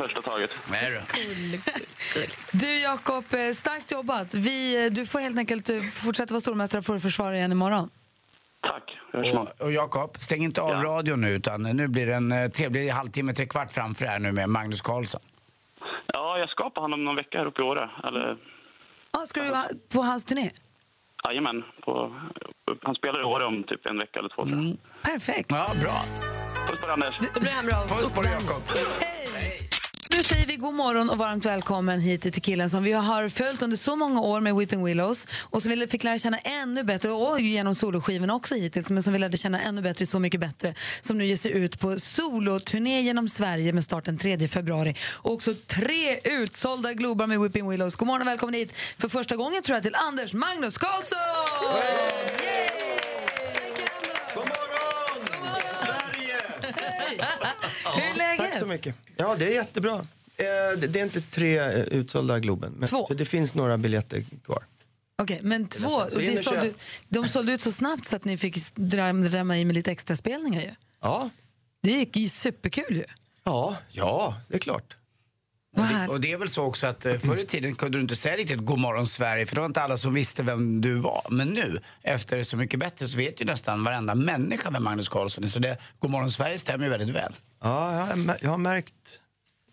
Första 0.01 0.21
taget. 0.21 0.55
Nej 0.71 0.91
du. 0.91 1.57
Du 2.51 2.79
Jakob, 2.79 3.25
eh, 3.33 3.53
starkt 3.53 3.91
jobbat. 3.91 4.33
Vi, 4.33 4.85
eh, 4.85 4.91
du 4.91 5.05
får 5.05 5.19
helt 5.19 5.37
enkelt 5.37 5.69
eh, 5.69 5.79
fortsätta 5.79 6.33
vara 6.33 6.41
stormästare 6.41 6.81
för 6.81 6.95
att 6.95 7.01
försvara 7.01 7.35
igen 7.35 7.51
imorgon. 7.51 7.89
Tack. 8.61 8.97
Och, 9.13 9.61
och 9.65 9.71
Jakob, 9.71 10.17
stäng 10.19 10.43
inte 10.43 10.61
av 10.61 10.83
radion 10.83 11.21
nu 11.21 11.29
utan 11.29 11.63
nu 11.63 11.87
blir 11.87 12.05
det 12.07 12.13
en 12.15 12.51
trevlig 12.51 12.89
halvtimme, 12.89 13.33
tre 13.33 13.45
kvart 13.45 13.71
framför 13.71 14.05
här 14.05 14.19
nu 14.19 14.31
med 14.31 14.49
Magnus 14.49 14.81
Carlsson. 14.81 15.21
Ja, 16.13 16.37
jag 16.37 16.49
ska 16.49 16.69
på 16.69 16.81
honom 16.81 17.03
någon 17.05 17.15
vecka 17.15 17.37
här 17.37 17.45
uppe 17.45 17.61
i 17.61 17.65
Åre. 17.65 17.89
Eller, 18.03 18.37
Ah, 19.11 19.25
ska 19.25 19.43
du 19.43 19.49
ha- 19.49 19.65
på 19.89 20.01
hans 20.01 20.25
turné? 20.25 20.51
jajamän. 21.27 21.63
På, 21.85 22.15
han 22.81 22.95
spelar 22.95 23.21
i 23.21 23.23
Åre 23.23 23.45
om 23.45 23.63
typ 23.63 23.85
en 23.85 23.97
vecka 23.99 24.19
eller 24.19 24.29
två, 24.29 24.43
jag. 24.49 24.77
Perfekt. 25.13 25.51
Ja, 25.51 25.71
bra. 25.81 26.01
Puss 26.67 26.79
på 26.79 26.85
dig, 26.85 26.93
Anders. 26.93 27.15
Det 27.33 27.39
blir 27.39 27.51
han 27.51 27.65
bra. 27.65 27.87
Puss 27.87 28.09
på 28.09 28.21
dig 28.21 28.31
Jakob. 28.31 28.61
Nu 30.17 30.23
säger 30.23 30.45
vi 30.47 30.55
god 30.55 30.73
morgon 30.73 31.09
och 31.09 31.17
varmt 31.17 31.45
välkommen 31.45 31.99
hit 31.99 32.21
till 32.21 32.41
killen 32.41 32.69
som 32.69 32.83
vi 32.83 32.91
har 32.91 33.29
följt 33.29 33.61
under 33.61 33.77
så 33.77 33.95
många 33.95 34.21
år 34.21 34.41
med 34.41 34.55
Weeping 34.55 34.83
Willows 34.83 35.27
och 35.49 35.63
som 35.63 35.71
vi 35.71 35.87
fick 35.87 36.03
lära 36.03 36.17
känna 36.17 36.37
ännu 36.37 36.83
bättre 36.83 37.11
och 37.11 37.39
genom 37.39 37.75
soloskivorna 37.75 38.35
också 38.35 38.55
hittills 38.55 38.89
men 38.89 39.03
som 39.03 39.13
vi 39.13 39.19
lärde 39.19 39.37
känna 39.37 39.61
ännu 39.61 39.81
bättre, 39.81 40.05
Så 40.05 40.19
mycket 40.19 40.39
bättre 40.39 40.75
som 41.01 41.17
nu 41.17 41.25
ger 41.25 41.37
sig 41.37 41.51
ut 41.51 41.79
på 41.79 41.99
soloturné 41.99 43.01
genom 43.01 43.29
Sverige 43.29 43.73
med 43.73 43.83
start 43.83 44.05
den 44.05 44.17
3 44.17 44.47
februari. 44.47 44.95
Och 45.13 45.33
också 45.33 45.53
tre 45.67 46.19
utsålda 46.23 46.93
Globar 46.93 47.27
med 47.27 47.39
Weeping 47.39 47.69
Willows. 47.69 47.95
God 47.95 48.07
morgon 48.07 48.21
och 48.21 48.27
välkommen 48.27 48.53
hit 48.53 48.73
för 48.97 49.09
första 49.09 49.35
gången 49.35 49.63
tror 49.63 49.75
jag 49.75 49.83
till 49.83 49.95
Anders 49.95 50.33
Magnus 50.33 50.77
Karlsson! 50.77 51.17
Hur 57.95 58.03
är 58.03 58.15
läget? 58.15 58.37
Tack 58.37 58.40
så 58.65 58.67
mycket. 58.67 58.95
Ja, 59.17 59.35
det 59.39 59.45
är 59.45 59.53
jättebra. 59.53 59.93
Eh, 60.37 60.79
det- 60.79 60.99
är 60.99 61.03
inte 61.03 61.21
tre 61.21 61.57
eh, 61.59 61.79
utsålda 61.79 62.39
Globen, 62.39 62.73
men 62.77 62.89
Två. 62.89 63.07
För 63.07 63.15
det 63.15 63.25
finns 63.25 63.53
några 63.53 63.77
biljetter 63.77 64.23
kvar. 64.45 64.63
Okej, 65.21 65.39
men 65.43 65.67
två. 65.67 65.89
Så 65.89 66.15
Och 66.15 66.21
det 66.21 66.43
sålde, 66.43 66.71
de 67.09 67.27
sålde 67.27 67.51
ut 67.51 67.61
så 67.61 67.71
snabbt 67.71 68.05
så 68.05 68.15
att 68.15 68.25
ni 68.25 68.37
fick 68.37 68.57
drämma 68.75 69.57
i 69.57 69.65
med 69.65 69.75
lite 69.75 69.91
extra 69.91 70.15
spelningar 70.15 70.61
ju. 70.61 70.71
Ja. 71.01 71.29
Det 71.83 71.91
gick 71.91 72.15
ju 72.15 72.29
superkul 72.29 72.95
ju. 72.95 73.03
Ja, 73.43 73.77
ja, 73.91 74.41
det 74.47 74.55
är 74.55 74.59
klart. 74.59 74.95
Och 75.77 75.83
det, 75.87 76.07
och 76.07 76.21
det 76.21 76.31
är 76.31 76.37
väl 76.37 76.49
så 76.49 76.63
också 76.63 76.87
att 76.87 77.05
eh, 77.05 77.17
förr 77.17 77.37
i 77.37 77.45
tiden 77.45 77.75
kunde 77.75 77.97
du 77.97 78.01
inte 78.01 78.15
säga 78.15 78.37
riktigt 78.37 78.57
God 78.59 78.79
morgon 78.79 79.07
Sverige 79.07 79.45
för 79.45 79.55
det 79.55 79.61
var 79.61 79.65
inte 79.65 79.81
alla 79.81 79.97
som 79.97 80.13
visste 80.13 80.43
vem 80.43 80.81
du 80.81 80.93
var. 80.93 81.21
Men 81.29 81.47
nu, 81.47 81.79
efter 82.01 82.43
Så 82.43 82.57
mycket 82.57 82.79
bättre, 82.79 83.07
så 83.07 83.17
vet 83.17 83.41
ju 83.41 83.45
nästan 83.45 83.83
varenda 83.83 84.15
människa 84.15 84.69
vem 84.71 84.83
Magnus 84.83 85.09
Carlsson 85.09 85.43
är. 85.43 85.47
Så 85.47 85.59
det 85.59 85.77
God 85.99 86.11
morgon 86.11 86.31
Sverige 86.31 86.57
stämmer 86.59 86.85
ju 86.85 86.91
väldigt 86.91 87.15
väl. 87.15 87.33
Ja, 87.61 87.95
jag 87.95 88.05
har, 88.05 88.37
jag 88.41 88.49
har 88.49 88.57
märkt 88.57 88.93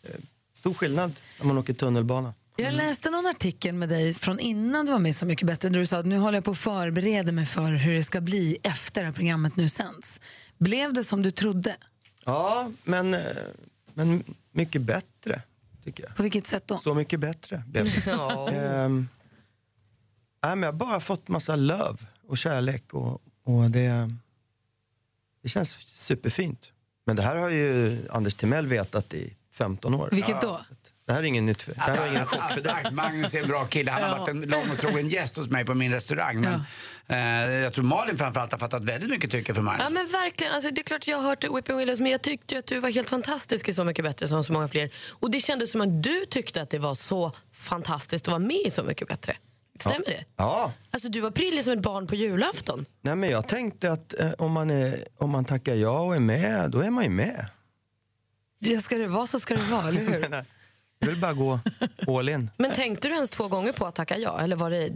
eh, 0.02 0.10
stor 0.54 0.74
skillnad 0.74 1.12
när 1.38 1.46
man 1.46 1.58
åker 1.58 1.72
tunnelbana. 1.74 2.34
Jag 2.56 2.74
läste 2.74 3.10
någon 3.10 3.26
artikel 3.26 3.74
med 3.74 3.88
dig 3.88 4.14
från 4.14 4.38
innan 4.40 4.86
du 4.86 4.92
var 4.92 4.98
med 4.98 5.16
Så 5.16 5.26
mycket 5.26 5.46
bättre 5.46 5.68
där 5.68 5.78
du 5.78 5.86
sa 5.86 5.98
att 5.98 6.06
nu 6.06 6.18
håller 6.18 6.36
jag 6.38 6.44
på 6.44 6.50
att 6.50 6.58
förbereda 6.58 7.32
mig 7.32 7.46
för 7.46 7.72
hur 7.72 7.94
det 7.94 8.02
ska 8.04 8.20
bli 8.20 8.58
efter 8.62 9.04
att 9.04 9.14
programmet 9.14 9.56
nu 9.56 9.68
sänds. 9.68 10.20
Blev 10.58 10.92
det 10.92 11.04
som 11.04 11.22
du 11.22 11.30
trodde? 11.30 11.76
Ja, 12.24 12.70
men, 12.84 13.14
eh, 13.14 13.20
men 13.94 14.24
mycket 14.52 14.82
bättre, 14.82 15.42
tycker 15.84 16.04
jag. 16.04 16.16
På 16.16 16.22
vilket 16.22 16.46
sätt 16.46 16.62
då? 16.66 16.78
Så 16.78 16.94
mycket 16.94 17.20
bättre 17.20 17.62
blev 17.66 17.84
det. 17.84 18.02
Ja. 18.06 18.50
Ehm, 18.50 19.08
nej, 20.42 20.56
men 20.56 20.62
jag 20.62 20.72
har 20.72 20.78
bara 20.78 21.00
fått 21.00 21.28
massa 21.28 21.56
love 21.56 21.98
och 22.26 22.38
kärlek 22.38 22.94
och, 22.94 23.22
och 23.44 23.70
det, 23.70 24.14
det 25.42 25.48
känns 25.48 25.70
superfint. 25.86 26.72
Men 27.08 27.16
det 27.16 27.22
här 27.22 27.36
har 27.36 27.50
ju 27.50 27.98
Anders 28.10 28.34
Timell 28.34 28.66
vetat 28.66 29.14
i 29.14 29.34
15 29.54 29.94
år. 29.94 30.08
Vilket 30.12 30.40
då? 30.40 30.60
Det 31.06 31.12
här 31.12 31.20
är 31.20 31.24
ingen 31.24 31.46
nytt 31.46 31.62
för, 31.62 31.74
det 31.74 31.80
här 31.80 32.02
är 32.06 32.10
ingen 32.10 32.26
chock 32.26 32.50
för 32.52 32.60
dig. 32.60 32.74
Magnus 32.92 33.34
är 33.34 33.42
en 33.42 33.48
bra 33.48 33.64
kille. 33.64 33.90
Han 33.90 34.02
har 34.02 34.08
Ja. 34.10 34.16
varit 34.18 34.28
en 34.28 34.40
lång 34.40 34.70
och 34.70 34.78
trogen 34.78 35.08
gäst 35.08 35.36
hos 35.36 35.48
mig 35.48 35.64
på 35.64 35.74
min 35.74 35.92
restaurang. 35.92 36.40
Men 36.40 36.62
eh, 37.46 37.52
jag 37.54 37.72
tror 37.72 37.84
Malin 37.84 38.16
framförallt 38.18 38.52
har 38.52 38.58
fattat 38.58 38.84
väldigt 38.84 39.10
mycket 39.10 39.30
tycke 39.30 39.54
för 39.54 39.62
Magnus. 39.62 39.82
Ja 39.84 39.90
men 39.90 40.06
verkligen, 40.06 40.52
alltså, 40.52 40.70
det 40.70 40.80
är 40.80 40.82
klart 40.82 41.06
jag 41.06 41.16
har 41.16 41.24
hört 41.28 41.44
Whipping 41.44 41.76
Willows 41.76 42.00
men 42.00 42.12
jag 42.12 42.22
tyckte 42.22 42.58
att 42.58 42.66
du 42.66 42.80
var 42.80 42.90
helt 42.90 43.10
fantastisk 43.10 43.68
i 43.68 43.72
Så 43.72 43.84
mycket 43.84 44.04
bättre 44.04 44.28
som 44.28 44.44
så 44.44 44.52
många 44.52 44.68
fler. 44.68 44.90
Och 45.10 45.30
det 45.30 45.40
kändes 45.40 45.70
som 45.70 45.80
att 45.80 46.02
du 46.02 46.24
tyckte 46.30 46.62
att 46.62 46.70
det 46.70 46.78
var 46.78 46.94
så 46.94 47.32
fantastiskt 47.52 48.24
att 48.24 48.32
vara 48.32 48.38
med 48.38 48.62
i 48.66 48.70
Så 48.70 48.82
mycket 48.82 49.08
bättre. 49.08 49.36
Stämmer 49.80 50.04
det? 50.06 50.24
Ja. 50.36 50.72
Alltså 50.90 51.08
du 51.08 51.20
var 51.20 51.30
prillig 51.30 51.64
som 51.64 51.72
ett 51.72 51.82
barn 51.82 52.06
på 52.06 52.14
julafton. 52.14 52.86
Nej, 53.02 53.16
men 53.16 53.30
jag 53.30 53.48
tänkte 53.48 53.92
att 53.92 54.20
eh, 54.20 54.30
om, 54.38 54.52
man 54.52 54.70
är, 54.70 54.98
om 55.18 55.30
man 55.30 55.44
tackar 55.44 55.74
ja 55.74 56.00
och 56.00 56.14
är 56.16 56.20
med, 56.20 56.70
då 56.70 56.80
är 56.80 56.90
man 56.90 57.04
ju 57.04 57.10
med. 57.10 57.46
Ja, 58.58 58.80
ska 58.80 58.98
det 58.98 59.06
vara 59.06 59.26
så 59.26 59.40
ska 59.40 59.54
det 59.56 59.62
vara, 59.70 59.88
eller 59.88 60.00
hur? 60.00 60.28
Nej, 60.30 60.44
Jag 60.98 61.08
vill 61.08 61.20
bara 61.20 61.32
gå 61.32 61.60
all 62.08 62.28
in. 62.28 62.50
Men 62.56 62.72
tänkte 62.72 63.08
du 63.08 63.14
ens 63.14 63.30
två 63.30 63.48
gånger 63.48 63.72
på 63.72 63.86
att 63.86 63.94
tacka 63.94 64.18
ja 64.18 64.40
eller 64.40 64.56
var 64.56 64.70
det 64.70 64.90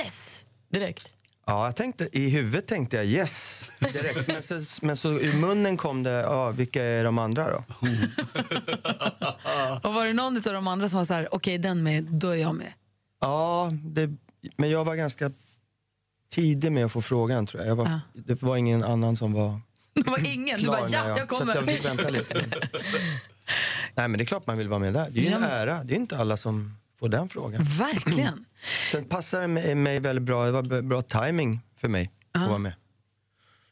yes 0.00 0.44
direkt? 0.72 1.08
Ja, 1.46 1.64
jag 1.64 1.76
tänkte, 1.76 2.08
I 2.12 2.28
huvudet 2.28 2.66
tänkte 2.66 2.96
jag 2.96 3.06
yes 3.06 3.62
direkt. 3.80 4.28
Men 4.28 4.42
så, 4.42 4.86
men 4.86 4.96
så 4.96 5.10
ur 5.10 5.32
munnen 5.34 5.76
kom 5.76 6.02
det, 6.02 6.10
ja, 6.10 6.50
vilka 6.50 6.84
är 6.84 7.04
de 7.04 7.18
andra 7.18 7.50
då? 7.50 7.64
Och 9.82 9.94
var 9.94 10.04
det 10.06 10.12
någon 10.12 10.36
av 10.36 10.42
de 10.42 10.68
andra 10.68 10.88
som 10.88 10.98
var 10.98 11.04
så 11.04 11.14
här, 11.14 11.34
okej 11.34 11.58
den 11.58 11.82
med, 11.82 12.04
då 12.04 12.30
är 12.30 12.34
jag 12.36 12.54
med? 12.54 12.72
Ja, 13.20 13.72
det, 13.84 14.10
men 14.56 14.70
jag 14.70 14.84
var 14.84 14.94
ganska 14.94 15.30
tidig 16.30 16.72
med 16.72 16.84
att 16.84 16.92
få 16.92 17.02
frågan 17.02 17.46
tror 17.46 17.62
jag. 17.62 17.70
jag 17.70 17.76
var, 17.76 18.00
Det 18.14 18.42
var 18.42 18.56
ingen 18.56 18.84
annan 18.84 19.16
som 19.16 19.32
var 19.32 19.60
Det 19.94 20.10
var 20.10 20.32
ingen, 20.34 20.60
du 20.60 20.66
bara 20.66 20.88
ja, 20.88 21.18
jag 21.18 21.28
kommer. 21.28 21.52
Så 21.52 21.58
jag 21.58 21.66
fick 21.66 21.84
vänta 21.84 22.08
lite. 22.08 22.34
Nej, 23.94 24.08
men 24.08 24.12
det 24.12 24.22
är 24.22 24.26
klart 24.26 24.46
man 24.46 24.58
vill 24.58 24.68
vara 24.68 24.78
med 24.80 24.92
där. 24.94 25.10
Det 25.10 25.20
är 25.20 25.22
ju 25.22 25.28
en 25.32 25.42
Ja, 25.42 25.48
ära. 25.48 25.84
Det 25.84 25.94
är 25.94 25.96
inte 25.96 26.16
alla 26.18 26.36
som 26.36 26.76
får 26.98 27.08
den 27.08 27.28
frågan. 27.28 27.62
Verkligen. 27.64 28.44
Sen 28.92 29.04
passar 29.04 29.40
det 29.40 29.48
mig, 29.48 29.74
mig 29.74 30.00
väldigt 30.00 30.22
bra. 30.22 30.44
Det 30.46 30.52
var 30.52 30.82
bra 30.82 31.02
timing 31.02 31.60
för 31.76 31.88
mig 31.88 32.10
att 32.32 32.48
vara 32.48 32.58
med 32.58 32.72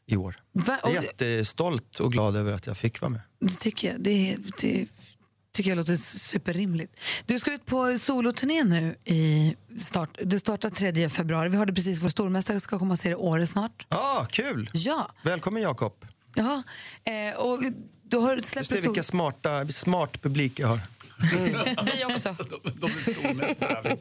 i 0.05 0.15
år. 0.17 0.41
Va- 0.51 0.79
Jag 0.83 0.95
är 0.95 1.01
jättestolt 1.01 1.99
och 1.99 2.11
glad 2.11 2.35
över 2.35 2.53
att 2.53 2.67
jag 2.67 2.77
fick 2.77 3.01
vara 3.01 3.09
med. 3.09 3.21
Det 3.39 3.59
tycker 3.59 3.91
jag. 3.91 4.01
Det, 4.01 4.37
det 4.61 4.87
tycker 5.57 5.71
jag 5.71 5.77
låter 5.77 5.95
superrimligt. 5.95 6.99
Du 7.25 7.39
ska 7.39 7.53
ut 7.53 7.65
på 7.65 7.97
soloturné 7.97 8.63
nu. 8.63 8.95
I 9.05 9.55
start, 9.79 10.09
det 10.23 10.39
startar 10.39 10.69
3 10.69 11.09
februari. 11.09 11.49
Vi 11.49 11.57
hörde 11.57 11.73
precis 11.73 12.01
vår 12.01 12.09
stormästare 12.09 12.59
ska 12.59 12.79
komma 12.79 12.91
och 12.91 12.99
se 12.99 13.09
det 13.09 13.13
i 13.13 13.15
Åre 13.15 13.47
snart. 13.47 13.85
Ja, 13.89 13.97
ah, 13.97 14.25
kul! 14.25 14.69
Ja. 14.73 15.11
Välkommen 15.23 15.61
Jakob. 15.61 16.05
Ja. 16.35 16.63
Eh, 17.03 17.37
och 17.39 17.59
du 18.03 18.17
har 18.17 18.39
släppt 18.39 18.69
det, 18.69 18.75
sol- 18.75 18.85
vilka 18.85 19.03
smarta, 19.03 19.67
smart 19.67 20.21
publik 20.21 20.59
jag 20.59 20.67
har. 20.67 20.79
Vi 21.85 22.05
också. 22.05 22.35
De 22.63 22.85
är 22.85 23.13
stormästare. 23.13 23.97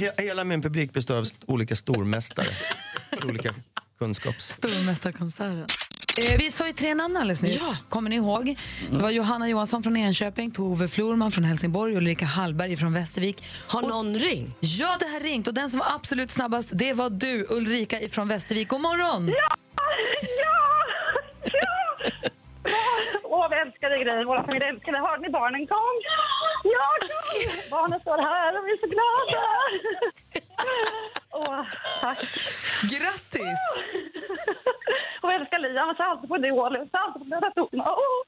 Ja, 0.00 0.12
hela 0.18 0.44
min 0.44 0.62
publik 0.62 0.92
består 0.92 1.16
av 1.16 1.26
olika 1.46 1.76
stormästare. 1.76 2.48
olika 3.24 3.54
kunskaps... 3.98 4.48
Stormästarkonserten. 4.48 5.66
Eh, 6.18 6.38
vi 6.38 6.50
sa 6.50 6.66
ju 6.66 6.72
tre 6.72 6.94
namn 6.94 7.16
alldeles 7.16 7.42
nyss. 7.42 7.60
Ja. 7.60 7.76
Kommer 7.88 8.10
ni 8.10 8.16
ihåg? 8.16 8.56
Det 8.90 9.02
var 9.02 9.10
Johanna 9.10 9.48
Johansson 9.48 9.82
från 9.82 9.96
Enköping, 9.96 10.50
Tove 10.50 10.88
Florman 10.88 11.32
från 11.32 11.44
Helsingborg 11.44 11.92
och 11.92 11.98
Ulrika 11.98 12.24
Hallberg 12.24 12.76
från 12.76 12.92
Västervik. 12.94 13.44
Har 13.68 13.82
någon 13.82 14.14
ringt? 14.14 14.56
Ja, 14.60 14.96
det 15.00 15.06
har 15.06 15.20
ringt 15.20 15.48
och 15.48 15.54
den 15.54 15.70
som 15.70 15.78
var 15.78 15.86
absolut 15.94 16.30
snabbast 16.30 16.70
det 16.72 16.92
var 16.92 17.10
du, 17.10 17.46
Ulrika 17.50 17.96
från 18.10 18.28
Västervik. 18.28 18.68
God 18.68 18.80
morgon! 18.80 19.28
Ja! 19.28 19.54
Ja! 20.42 20.60
Åh, 23.24 23.46
vi 23.50 23.56
älskar 23.56 23.90
dig 23.90 24.04
grejer. 24.04 24.24
Våra 24.24 24.44
familjer 24.44 24.68
älskar 24.68 24.92
dig. 24.92 25.00
Hörde 25.00 25.22
ni 25.22 25.30
barnen 25.30 25.66
kom? 25.66 25.94
Ja, 26.74 26.86
kom! 27.10 27.70
Barnen 27.70 28.00
står 28.00 28.18
här 28.30 28.50
och 28.58 28.64
vi 28.66 28.70
är 28.76 28.80
så 28.84 28.88
glada. 28.96 29.42
Åh, 31.30 31.64
tack. 32.00 32.18
Grattis! 32.82 33.58
Och 35.22 35.30
vi 35.30 35.34
älskar 35.34 35.58
Liam. 35.58 35.86
Han 35.86 35.96
ser 35.96 36.04
alltid 36.04 36.28
på 36.28 36.36
Idol. 36.36 36.76
Han 36.76 36.88
ser 36.88 36.98
alltid 36.98 37.22
på 37.22 37.28
Döda 37.28 37.50
tonerna. 37.50 37.90
Åh, 37.90 38.22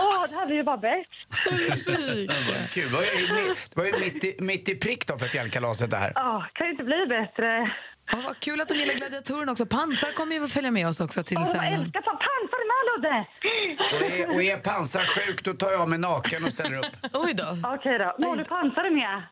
Åh, 0.00 0.26
det 0.30 0.34
här 0.36 0.46
blir 0.46 0.56
ju 0.56 0.62
bara 0.64 0.76
bäst. 0.76 1.10
Kul. 2.74 2.90
Det 2.90 2.96
var 2.96 3.02
ju, 3.02 3.26
det 3.74 3.76
var 3.76 3.84
ju 3.84 3.92
mitt, 3.98 4.24
i, 4.24 4.36
mitt 4.38 4.68
i 4.68 4.74
prick 4.74 5.06
då 5.06 5.18
för 5.18 5.26
fjällkalaset 5.28 5.90
det 5.90 5.96
här. 5.96 6.12
Ja, 6.14 6.46
kan 6.52 6.66
ju 6.66 6.70
inte 6.72 6.84
bli 6.84 7.06
bättre. 7.06 7.72
Ja, 8.12 8.18
vad 8.26 8.38
kul 8.40 8.60
att 8.60 8.68
de 8.68 8.74
gillar 8.74 8.94
gladiatorerna 8.94 9.52
också. 9.52 9.66
Pansar 9.66 10.12
kommer 10.12 10.36
ju 10.36 10.44
att 10.44 10.52
följa 10.52 10.70
med 10.70 10.88
oss 10.88 11.00
också 11.00 11.22
till 11.22 11.36
jag 11.40 11.46
Sälen. 11.48 11.64
älskar 11.72 12.02
som 12.02 12.16
pansar 12.26 12.62
med 12.70 12.80
Ludde. 12.90 13.26
Och 13.96 14.02
är, 14.02 14.34
och 14.34 14.42
är 14.42 14.56
pansar 14.56 15.02
sjuk, 15.04 15.44
då 15.44 15.52
tar 15.54 15.70
jag 15.70 15.80
av 15.80 15.88
mig 15.88 15.98
naken 15.98 16.44
och 16.44 16.52
ställer 16.52 16.78
upp. 16.78 16.86
Oj 17.12 17.34
då. 17.34 17.44
Okej 17.74 17.98
då. 17.98 18.14
Mår 18.26 18.36
du 18.36 18.44
pansar 18.44 18.90
med? 18.90 19.22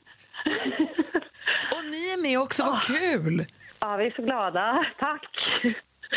Och 1.73 1.85
ni 1.91 2.13
är 2.13 2.23
med 2.23 2.39
också, 2.41 2.65
vad 2.65 2.83
kul! 2.83 3.47
Ja, 3.81 3.97
vi 3.97 4.07
är 4.07 4.11
så 4.11 4.23
glada. 4.23 4.87
Tack. 4.99 5.29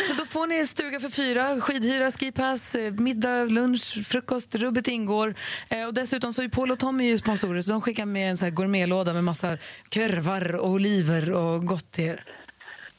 Så 0.08 0.14
då 0.14 0.26
får 0.26 0.48
ni 0.48 0.68
stuga 0.68 1.00
för 1.00 1.10
fyra, 1.10 1.62
skidhyra, 1.62 2.12
skipass, 2.12 2.76
eh, 2.76 2.94
middag, 2.94 3.44
lunch, 3.46 4.08
frukost, 4.08 4.56
rubbet 4.56 4.88
ingår. 4.88 5.34
Eh, 5.70 5.88
och 5.88 5.94
dessutom 5.94 6.34
så 6.34 6.42
är 6.42 6.48
Paul 6.50 6.72
och 6.72 6.80
Tommy 6.80 7.04
ju 7.10 7.18
sponsorer 7.18 7.62
så 7.62 7.72
de 7.72 7.82
skickar 7.82 8.06
med 8.06 8.30
en 8.30 8.38
så 8.38 8.46
här 8.46 8.52
gourmetlåda 8.52 9.14
med 9.14 9.24
massa 9.24 9.48
korvar 9.94 10.56
och 10.56 10.70
oliver 10.70 11.32
och 11.32 11.66
gott 11.66 11.92
till 11.92 12.04
er. 12.04 12.24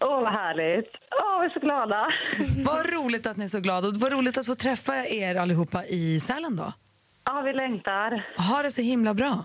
Åh, 0.01 0.21
vad 0.23 0.33
härligt. 0.33 0.91
Åh, 1.23 1.41
vi 1.41 1.47
är 1.47 1.51
så 1.51 1.61
glada. 1.61 2.07
Vad 2.65 2.93
roligt 2.93 3.27
att 3.27 3.37
ni 3.37 3.45
är 3.45 3.49
så 3.49 3.61
glada 3.61 3.89
och 3.89 3.95
vad 3.97 4.13
roligt 4.13 4.39
att 4.39 4.47
få 4.47 4.55
träffa 4.55 5.07
er 5.07 5.35
allihopa 5.35 5.85
i 5.85 6.21
Sälen 6.21 6.57
då. 6.57 6.73
Ja, 7.25 7.41
vi 7.41 7.53
längtar. 7.53 8.27
Ha 8.39 8.63
det 8.63 8.71
så 8.71 8.83
himla 8.83 9.15
bra. 9.15 9.45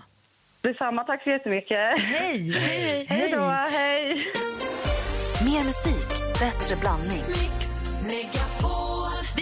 Detsamma, 0.62 1.04
tack 1.04 1.22
så 1.22 1.30
jättemycket. 1.30 1.78
Hej! 1.98 2.52
Hej, 2.52 3.06
hej 3.08 3.30
då, 3.30 3.40
hej. 3.70 4.32
Mer 5.44 5.64
musik, 5.64 6.08
bättre 6.40 6.76
blandning. 6.80 7.24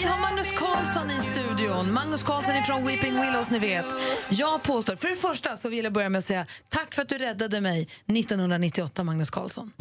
Vi 0.00 0.06
har 0.06 0.20
Magnus 0.20 0.52
Carlsson 0.52 1.10
i 1.10 1.34
studion. 1.34 1.92
Magnus 1.92 2.22
Carlsson 2.22 2.54
är 2.54 2.60
från 2.60 2.86
Weeping 2.86 3.20
Willows, 3.20 3.50
ni 3.50 3.58
vet. 3.58 3.84
Jag 4.28 4.62
påstår, 4.62 4.96
för 4.96 5.08
det 5.08 5.16
första 5.16 5.56
så 5.56 5.68
vill 5.68 5.84
jag 5.84 5.92
börja 5.92 6.08
med 6.08 6.18
att 6.18 6.24
säga 6.24 6.46
tack 6.68 6.94
för 6.94 7.02
att 7.02 7.08
du 7.08 7.18
räddade 7.18 7.60
mig 7.60 7.82
1998, 7.82 9.04
Magnus 9.04 9.30
Carlsson. 9.30 9.72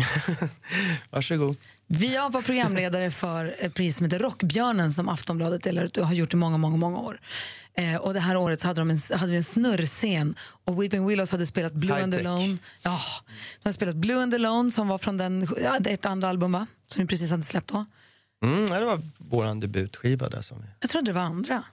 Varsågod. 1.09 1.57
Jag 1.87 2.31
var 2.31 2.41
programledare 2.41 3.11
för 3.11 3.55
ett 3.59 3.73
pris 3.73 3.97
som 3.97 4.05
heter 4.05 4.19
Rockbjörnen 4.19 4.93
som 4.93 5.09
Aftonbladet 5.09 5.63
delar 5.63 5.83
ut 5.83 5.97
och 5.97 6.07
har 6.07 6.13
gjort 6.13 6.33
i 6.33 6.35
många, 6.35 6.57
många, 6.57 6.77
många 6.77 6.97
år. 6.97 7.19
Eh, 7.73 7.95
och 7.95 8.13
det 8.13 8.19
här 8.19 8.37
året 8.37 8.63
hade, 8.63 8.81
de 8.81 8.91
en, 8.91 8.99
hade 9.19 9.31
vi 9.31 9.37
en 9.37 9.43
snurrscen 9.43 10.35
och 10.65 10.83
Weeping 10.83 11.07
Willows 11.07 11.31
hade 11.31 11.45
spelat 11.45 11.73
Blue 11.73 12.03
and 12.03 12.13
High-tech. 12.13 12.27
Alone. 12.27 12.57
Ja, 12.81 12.99
de 13.59 13.63
hade 13.63 13.73
spelat 13.73 13.95
Blue 13.95 14.23
and 14.23 14.33
Alone 14.33 14.71
som 14.71 14.87
var 14.87 14.97
från 14.97 15.17
den, 15.17 15.47
ja, 15.63 15.77
ett 15.85 16.05
andra 16.05 16.29
album 16.29 16.51
va? 16.51 16.67
Som 16.87 17.01
vi 17.01 17.07
precis 17.07 17.31
hade 17.31 17.43
släppt 17.43 17.67
då. 17.67 17.85
Mm, 18.43 18.65
ja, 18.65 18.79
det 18.79 18.85
var 18.85 19.01
vår 19.17 19.61
debutskiva 19.61 20.29
där 20.29 20.41
som 20.41 20.61
vi... 20.61 20.67
Jag 20.79 20.89
trodde 20.89 21.11
det 21.11 21.15
var 21.15 21.21
andra. 21.21 21.63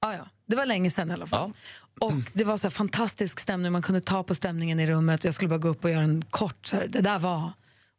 Ah, 0.00 0.12
ja. 0.12 0.28
Det 0.46 0.56
var 0.56 0.66
länge 0.66 0.90
sedan 0.90 1.10
i 1.10 1.12
alla 1.12 1.26
fall. 1.26 1.52
Och 2.00 2.12
det 2.32 2.44
var 2.44 2.56
så 2.58 2.62
här 2.66 2.70
fantastisk 2.70 3.40
stämning, 3.40 3.72
man 3.72 3.82
kunde 3.82 4.00
ta 4.00 4.22
på 4.22 4.34
stämningen 4.34 4.80
i 4.80 4.86
rummet. 4.86 5.24
Jag 5.24 5.34
skulle 5.34 5.48
bara 5.48 5.58
gå 5.58 5.68
upp 5.68 5.84
och 5.84 5.90
göra 5.90 6.02
en 6.02 6.22
kort, 6.30 6.66
så 6.66 6.76
här, 6.76 6.86
det 6.88 7.00
där 7.00 7.18
var, 7.18 7.52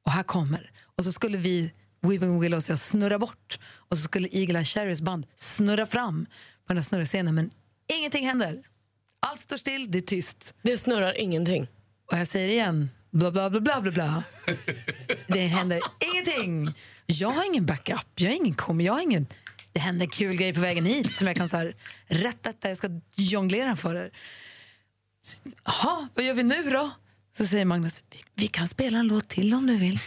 och 0.05 0.11
här 0.11 0.23
kommer. 0.23 0.71
Och 0.95 1.03
så 1.03 1.11
skulle 1.11 1.37
vi, 1.37 1.73
Weaving 2.01 2.39
Willows 2.39 2.69
och 2.69 2.71
jag, 2.71 2.79
snurra 2.79 3.19
bort. 3.19 3.59
Och 3.75 3.97
så 3.97 4.03
skulle 4.03 4.29
Eagle 4.31 4.59
Eye 4.59 4.65
Cherries 4.65 5.01
band 5.01 5.27
snurra 5.35 5.85
fram 5.85 6.25
på 6.25 6.67
den 6.67 6.77
här 6.77 6.83
snurrscenen. 6.83 7.35
Men 7.35 7.49
ingenting 7.99 8.27
händer. 8.27 8.63
Allt 9.19 9.41
står 9.41 9.57
still, 9.57 9.91
det 9.91 9.97
är 9.97 10.01
tyst. 10.01 10.53
Det 10.61 10.77
snurrar 10.77 11.17
ingenting. 11.19 11.67
Och 12.11 12.17
jag 12.17 12.27
säger 12.27 12.47
igen, 12.47 12.89
bla 13.11 13.31
bla 13.31 13.49
bla 13.49 13.59
bla 13.59 13.81
bla 13.81 13.91
bla. 13.91 14.23
Det 15.27 15.39
händer 15.45 15.79
ingenting. 16.13 16.73
Jag 17.09 17.29
har 17.29 17.45
ingen 17.45 17.65
backup, 17.65 18.07
jag 18.15 18.29
har 18.29 18.35
ingen 18.35 18.53
kom, 18.53 18.81
jag 18.81 18.93
har 18.93 19.01
ingen... 19.01 19.27
Det 19.71 19.79
händer 19.79 20.05
en 20.05 20.09
kul 20.09 20.35
grej 20.35 20.53
på 20.53 20.59
vägen 20.59 20.85
hit 20.85 21.17
som 21.17 21.27
jag 21.27 21.35
kan 21.35 21.49
så 21.49 21.57
här, 21.57 21.75
rätta, 22.07 22.69
jag 22.69 22.77
ska 22.77 22.89
jonglera 23.15 23.75
för 23.75 23.95
er. 23.95 24.11
Jaha, 25.63 26.07
vad 26.15 26.25
gör 26.25 26.33
vi 26.33 26.43
nu 26.43 26.69
då? 26.69 26.91
Så 27.37 27.45
säger 27.45 27.65
Magnus, 27.65 28.03
vi, 28.09 28.23
vi 28.33 28.47
kan 28.47 28.67
spela 28.67 28.97
en 28.97 29.07
låt 29.07 29.27
till 29.27 29.53
om 29.53 29.67
du 29.67 29.77
vill. 29.77 29.99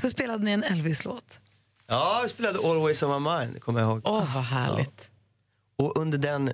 Så 0.00 0.10
spelade 0.10 0.44
ni 0.44 0.50
en 0.50 0.62
Elvis-låt. 0.62 1.40
Ja, 1.86 2.20
vi 2.22 2.28
spelade 2.28 2.58
Always 2.58 3.02
on 3.02 3.22
my 3.22 3.30
mind, 3.30 3.62
kommer 3.62 3.80
jag 3.80 3.90
ihåg. 3.90 4.00
Åh, 4.04 4.34
vad 4.34 4.44
härligt. 4.44 5.10
Och 5.76 5.96
under 5.96 6.18
den 6.18 6.52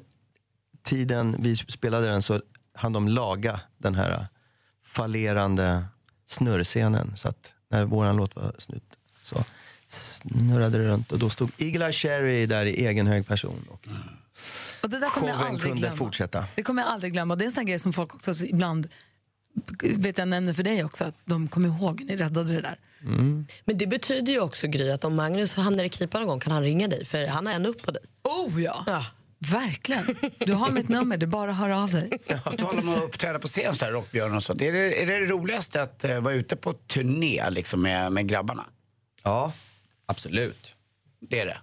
tiden 0.83 1.37
vi 1.39 1.57
spelade 1.57 2.07
den 2.07 2.23
så 2.23 2.43
hann 2.75 2.93
de 2.93 3.09
laga 3.09 3.61
den 3.79 3.95
här 3.95 4.27
fallerande 4.85 5.85
snurrscenen. 6.27 7.17
Så 7.17 7.29
att 7.29 7.53
när 7.69 7.85
vår 7.85 8.13
låt 8.13 8.37
var 8.37 8.55
slut 8.59 8.85
så 9.23 9.45
snurrade 9.93 10.79
det 10.79 10.85
runt 10.85 11.13
och 11.13 11.19
då 11.19 11.31
stod 11.31 11.51
Eagle 11.59 11.85
Eye 11.87 11.93
Cherry 11.93 12.47
där 12.47 12.65
i 12.67 12.87
egen 12.87 13.07
hög 13.07 13.27
person. 13.27 13.67
Och 13.71 13.89
Och 14.83 14.91
det 14.91 14.99
där 14.99 15.09
kommer 15.09 15.29
jag 15.29 15.41
aldrig 15.41 15.63
kunde 15.63 15.79
glömma. 15.79 15.97
fortsätta. 15.97 16.47
Det 16.57 16.63
kommer 16.63 16.83
jag 16.83 16.91
aldrig 16.91 17.13
glömma. 17.13 17.37
Det 17.37 17.45
är 17.45 17.47
en 17.47 17.53
sån 17.53 17.67
grej 17.67 17.79
som 17.79 17.93
folk 17.93 18.15
också 18.15 18.33
ibland 18.45 18.89
vet 19.83 20.19
jag 20.19 20.29
nämner 20.29 20.53
för 20.53 20.63
dig 20.63 20.85
också, 20.85 21.05
att 21.05 21.15
de 21.25 21.49
kommer 21.49 21.69
ihåg 21.69 22.01
när 22.01 22.07
ni 22.07 22.23
räddade 22.23 22.53
det 22.55 22.61
där. 22.61 22.77
Men 23.65 23.79
det 23.79 23.87
betyder 23.87 24.33
ju 24.33 24.41
också 24.41 24.67
Gry 24.67 24.91
att 24.91 25.05
om 25.05 25.15
Magnus 25.15 25.55
hamnar 25.55 25.85
i 25.85 25.89
knipa 25.89 26.19
någon 26.19 26.29
gång 26.29 26.41
kan 26.41 26.53
han 26.53 26.63
ringa 26.63 26.89
dig 26.89 27.05
för 27.05 27.27
han 27.27 27.47
har 27.47 27.55
en 27.55 27.67
upp 27.67 27.83
på 27.83 27.91
dig. 27.91 28.03
Oh 28.23 28.63
ja! 28.63 29.05
Verkligen. 29.39 30.17
Du 30.39 30.53
har 30.55 30.71
mitt 30.71 30.89
nummer, 30.89 31.17
det 31.17 31.25
är 31.25 31.29
bara 31.29 31.51
att 31.51 31.57
höra 31.57 31.83
av 31.83 31.91
dig. 31.91 32.19
På 32.45 32.51
tal 32.57 32.79
om 32.79 32.89
att 32.89 33.03
uppträda 33.03 33.39
på 33.39 33.49
scen, 33.49 33.75
så 33.75 33.85
här, 33.85 33.93
Rockbjörn 33.93 34.37
och 34.37 34.43
sånt. 34.43 34.63
Är 34.63 34.73
det, 34.73 35.03
är 35.03 35.07
det 35.07 35.19
det 35.19 35.27
roligaste 35.27 35.83
att 35.83 36.05
eh, 36.05 36.21
vara 36.21 36.35
ute 36.35 36.57
på 36.57 36.73
turné 36.73 37.51
liksom, 37.51 37.83
med, 37.83 38.13
med 38.13 38.29
grabbarna? 38.29 38.65
Ja, 39.23 39.53
absolut. 40.13 40.75
Det 41.21 41.41
är 41.41 41.47
det? 41.47 41.59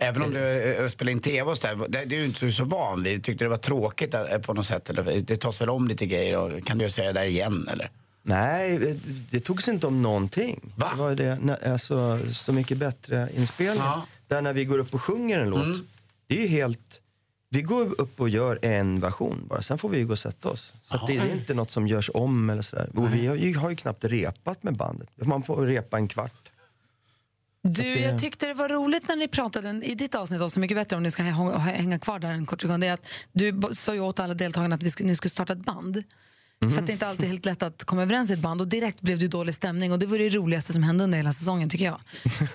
Även 0.00 0.22
om 0.22 0.30
du 0.30 0.38
eh, 0.74 0.88
spelar 0.88 1.12
in 1.12 1.20
tv 1.20 1.50
och 1.50 1.58
så 1.58 1.66
där, 1.66 1.76
det, 1.76 2.04
det 2.04 2.16
är 2.16 2.20
du 2.20 2.24
inte 2.24 2.52
så 2.52 2.64
van 2.64 3.02
vid. 3.02 3.24
Tyckte 3.24 3.44
det 3.44 3.48
var 3.48 3.56
tråkigt 3.56 4.14
eh, 4.14 4.38
på 4.38 4.54
något 4.54 4.66
sätt? 4.66 4.90
Eller, 4.90 5.20
det 5.20 5.36
tas 5.36 5.60
väl 5.60 5.70
om 5.70 5.88
lite 5.88 6.06
grejer 6.06 6.38
och 6.38 6.64
kan 6.66 6.78
du 6.78 6.90
säga 6.90 7.12
det 7.12 7.20
där 7.20 7.26
igen 7.26 7.68
eller? 7.72 7.90
Nej, 8.22 8.98
det- 9.30 9.40
togs 9.40 9.68
inte 9.68 9.86
om 9.86 10.02
någonting. 10.02 10.72
Va? 10.76 10.90
Det 10.92 10.98
var 11.02 11.08
ju 11.10 11.14
det, 11.16 11.58
alltså, 11.72 12.18
Så 12.32 12.52
mycket 12.52 12.78
bättre 12.78 13.28
inspelning. 13.36 13.78
Ja. 13.84 14.06
Där 14.28 14.42
när 14.42 14.52
vi 14.52 14.64
går 14.64 14.78
upp 14.78 14.94
och 14.94 15.02
sjunger 15.02 15.40
en 15.40 15.50
låt, 15.50 15.76
det 16.26 16.38
är 16.38 16.42
ju 16.42 16.48
helt... 16.48 17.00
Vi 17.50 17.62
går 17.62 18.00
upp 18.00 18.20
och 18.20 18.28
gör 18.28 18.58
en 18.62 19.00
version 19.00 19.46
bara, 19.48 19.62
sen 19.62 19.78
får 19.78 19.88
vi 19.88 20.02
gå 20.02 20.12
och 20.12 20.18
sätta 20.18 20.48
oss. 20.48 20.72
Så 20.84 20.94
att 20.94 21.06
det, 21.06 21.12
det 21.12 21.18
är 21.30 21.32
inte 21.32 21.54
något 21.54 21.70
som 21.70 21.88
görs 21.88 22.10
om 22.14 22.50
eller 22.50 22.62
sådär. 22.62 22.90
Och 22.94 23.14
vi 23.14 23.26
har 23.26 23.34
ju, 23.36 23.56
har 23.56 23.70
ju 23.70 23.76
knappt 23.76 24.04
repat 24.04 24.62
med 24.62 24.76
bandet. 24.76 25.08
Man 25.14 25.42
får 25.42 25.66
repa 25.66 25.96
en 25.96 26.08
kvart. 26.08 26.47
Du, 27.62 27.98
jag 28.00 28.18
tyckte 28.18 28.46
det 28.46 28.54
var 28.54 28.68
roligt 28.68 29.08
när 29.08 29.16
ni 29.16 29.28
pratade 29.28 29.68
i 29.84 29.94
ditt 29.94 30.14
avsnitt 30.14 30.40
av 30.40 30.48
Så 30.48 30.60
mycket 30.60 30.76
bättre 30.76 30.96
om 30.96 31.02
ni 31.02 31.10
ska 31.10 31.22
hä- 31.22 31.58
hänga 31.58 31.98
kvar 31.98 32.18
där 32.18 32.30
en 32.30 32.46
kort 32.46 32.60
sekund. 32.62 32.82
Det 32.82 32.86
är 32.86 32.92
att 32.92 33.06
du 33.32 33.60
sa 33.72 33.94
ju 33.94 34.00
åt 34.00 34.20
alla 34.20 34.34
deltagarna 34.34 34.74
att 34.74 34.82
vi 34.82 34.90
skulle, 34.90 35.06
ni 35.08 35.16
skulle 35.16 35.30
starta 35.30 35.52
ett 35.52 35.64
band. 35.64 36.02
För 36.60 36.78
att 36.80 36.86
det 36.86 36.90
är 36.90 36.94
inte 36.94 37.06
alltid 37.08 37.26
helt 37.28 37.44
lätt 37.44 37.62
att 37.62 37.84
komma 37.84 38.02
överens 38.02 38.30
i 38.30 38.32
ett 38.32 38.38
band 38.38 38.60
och 38.60 38.68
direkt 38.68 39.00
blev 39.00 39.18
det 39.18 39.28
dålig 39.28 39.54
stämning 39.54 39.92
och 39.92 39.98
det 39.98 40.06
var 40.06 40.18
det 40.18 40.28
roligaste 40.30 40.72
som 40.72 40.82
hände 40.82 41.04
under 41.04 41.16
hela 41.18 41.32
säsongen 41.32 41.68
tycker 41.68 41.84
jag. 41.84 42.00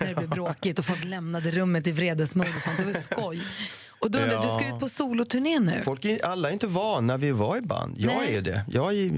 När 0.00 0.06
det 0.08 0.14
blev 0.14 0.28
bråkigt 0.30 0.78
och 0.78 0.84
folk 0.84 1.04
lämnade 1.04 1.50
rummet 1.50 1.86
i 1.86 1.92
vredesmod 1.92 2.46
och 2.56 2.62
sånt. 2.62 2.78
Det 2.78 2.84
var 2.84 2.92
skoj. 2.92 3.42
Och 3.98 4.10
då 4.10 4.18
undrar, 4.18 4.34
jag, 4.34 4.44
du 4.44 4.48
ska 4.48 4.60
Ja. 4.68 4.74
ut 4.74 4.80
på 4.80 4.88
soloturné 4.88 5.58
nu. 5.60 5.82
Folk 5.84 6.04
är, 6.04 6.24
alla 6.26 6.48
är 6.48 6.52
inte 6.52 6.66
vana 6.66 7.16
vid 7.16 7.32
att 7.32 7.38
vara 7.38 7.58
i 7.58 7.62
band. 7.62 7.96
Jag 7.98 8.06
Nej. 8.16 8.36
är 8.36 8.42
det. 8.42 8.64
Jag 8.72 8.94
är, 8.98 9.12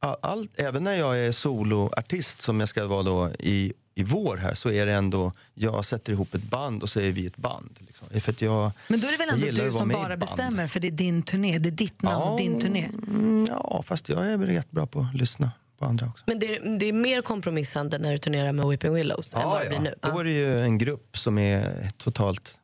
all, 0.00 0.16
all, 0.22 0.48
även 0.56 0.84
när 0.84 0.94
jag 0.96 1.18
är 1.18 1.32
soloartist 1.32 2.42
som 2.42 2.60
jag 2.60 2.68
ska 2.68 2.86
vara 2.86 3.02
då 3.02 3.30
i, 3.38 3.72
i 3.98 4.04
vår 4.04 4.36
här 4.36 4.54
så 4.54 4.70
är 4.70 4.86
det 4.86 4.92
ändå, 4.92 5.32
jag 5.54 5.84
sätter 5.84 6.12
ihop 6.12 6.34
ett 6.34 6.42
band 6.42 6.82
och 6.82 6.88
så 6.88 7.00
är 7.00 7.12
vi 7.12 7.26
ett 7.26 7.36
band. 7.36 7.78
Liksom. 7.78 8.20
För 8.20 8.32
att 8.32 8.40
jag, 8.42 8.70
Men 8.88 9.00
då 9.00 9.06
är 9.06 9.12
det 9.12 9.18
väl 9.18 9.28
ändå 9.28 9.62
du 9.64 9.72
som 9.72 9.88
bara 9.88 10.16
bestämmer 10.16 10.66
för 10.66 10.80
det 10.80 10.88
är 10.88 10.92
din 10.92 11.22
turné, 11.22 11.58
det 11.58 11.68
är 11.68 11.70
ditt 11.70 12.02
namn, 12.02 12.24
Ja. 12.30 12.36
din 12.38 12.60
turné. 12.60 12.84
Mm, 12.84 13.46
ja, 13.50 13.82
fast 13.86 14.08
jag 14.08 14.26
är 14.26 14.36
väl 14.36 14.48
rätt 14.48 14.70
bra 14.70 14.86
på 14.86 15.00
att 15.00 15.14
lyssna 15.14 15.50
på 15.78 15.84
andra 15.84 16.06
också. 16.06 16.24
Men 16.26 16.38
det 16.38 16.56
är, 16.56 16.78
det 16.78 16.86
är 16.86 16.92
mer 16.92 17.22
kompromissande 17.22 17.98
när 17.98 18.12
du 18.12 18.18
turnerar 18.18 18.52
med 18.52 18.66
Whipping 18.66 18.94
Willows 18.94 19.34
än 19.34 19.42
vad 19.42 19.62
det 19.62 19.68
blir 19.68 19.80
nu. 19.80 19.94
Då 20.02 20.18
är 20.18 20.24
det 20.24 20.32
ju 20.32 20.60
en 20.60 20.78
grupp 20.78 21.18
som 21.18 21.38
är 21.38 21.90
totalt 21.98 22.58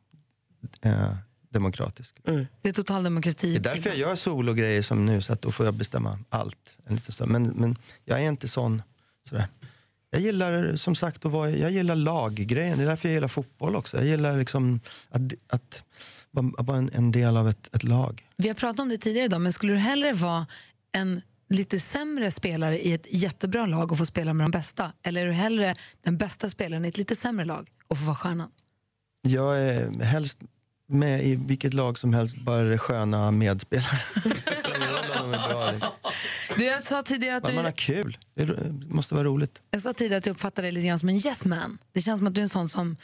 eh, 0.81 1.15
demokratisk. 1.49 2.15
Det 2.61 2.69
är 2.69 2.73
total 2.73 3.03
demokrati. 3.03 3.57
Det 3.57 3.69
är 3.69 3.73
därför 3.75 3.89
jag 3.89 3.97
gör 3.97 4.15
sologrejer 4.15 4.81
som 4.81 5.05
nu, 5.05 5.21
så 5.21 5.33
att 5.33 5.41
då 5.41 5.51
får 5.51 5.65
jag 5.65 5.73
bestämma 5.73 6.19
allt 6.29 6.77
en 6.85 6.95
liten 6.95 7.11
stund. 7.11 7.31
Men, 7.31 7.43
men 7.47 7.77
jag 8.05 8.19
är 8.23 8.27
inte 8.29 8.47
sån. 8.47 8.81
Sådär. 9.29 9.47
Jag 10.13 10.21
gillar 10.21 10.75
som 10.75 10.95
sagt 10.95 11.25
att 11.25 11.31
vara, 11.31 11.49
jag 11.49 11.71
gillar 11.71 11.95
laggrejen. 11.95 12.77
Det 12.77 12.83
är 12.83 12.87
därför 12.87 13.09
jag 13.09 13.13
gillar 13.13 13.27
fotboll 13.27 13.75
också. 13.75 13.97
Jag 13.97 14.05
gillar 14.05 14.37
liksom 14.37 14.79
att, 15.09 15.21
att, 15.47 15.83
att 16.57 16.65
vara 16.65 16.77
en, 16.77 16.89
en 16.93 17.11
del 17.11 17.37
av 17.37 17.49
ett, 17.49 17.75
ett 17.75 17.83
lag. 17.83 18.27
Vi 18.37 18.47
har 18.47 18.55
pratat 18.55 18.79
om 18.79 18.89
det 18.89 18.97
tidigare 18.97 19.25
idag, 19.25 19.41
men 19.41 19.53
skulle 19.53 19.73
du 19.73 19.79
hellre 19.79 20.13
vara 20.13 20.47
en 20.91 21.21
lite 21.49 21.79
sämre 21.79 22.31
spelare 22.31 22.79
i 22.79 22.93
ett 22.93 23.07
jättebra 23.09 23.65
lag 23.65 23.91
och 23.91 23.97
få 23.97 24.05
spela 24.05 24.33
med 24.33 24.43
de 24.43 24.51
bästa? 24.51 24.91
Eller 25.03 25.21
är 25.21 25.27
du 25.27 25.33
hellre 25.33 25.75
den 26.03 26.17
bästa 26.17 26.49
spelaren 26.49 26.85
i 26.85 26.87
ett 26.87 26.97
lite 26.97 27.15
sämre 27.15 27.45
lag 27.45 27.69
och 27.87 27.97
få 27.97 28.03
vara 28.03 28.15
stjärnan? 28.15 28.49
Jag 29.21 29.59
är 29.59 30.03
helst 30.03 30.37
med 30.87 31.23
i 31.23 31.35
vilket 31.35 31.73
lag 31.73 31.99
som 31.99 32.13
helst, 32.13 32.37
bara 32.37 32.63
det 32.63 32.77
sköna 32.77 33.31
medspelare. 33.31 33.99
Du, 36.57 36.63
jag 36.65 36.83
sa 36.83 37.01
tidigare 37.01 37.37
att 37.37 37.43
Bara 37.43 37.53
man 37.53 37.63
har 37.65 37.71
du, 37.71 37.75
kul. 37.77 38.17
Det 38.35 38.47
måste 38.87 39.13
vara 39.13 39.23
roligt. 39.23 39.61
jag 39.71 39.81
sa 39.81 39.93
tidigare 39.93 40.17
att 40.17 40.25
jag 40.25 40.33
uppfattar 40.33 40.63
dig 40.63 40.71
lite 40.71 40.87
grann 40.87 40.99
som 40.99 41.09
en 41.09 41.15
yes 41.15 41.45
man. 41.45 41.77
Det 41.91 42.01
känns 42.01 42.19
som 42.19 42.27
att 42.27 42.33
du 42.35 42.41
är 42.41 42.43
en 42.43 42.49
sån 42.49 42.69
som, 42.69 42.97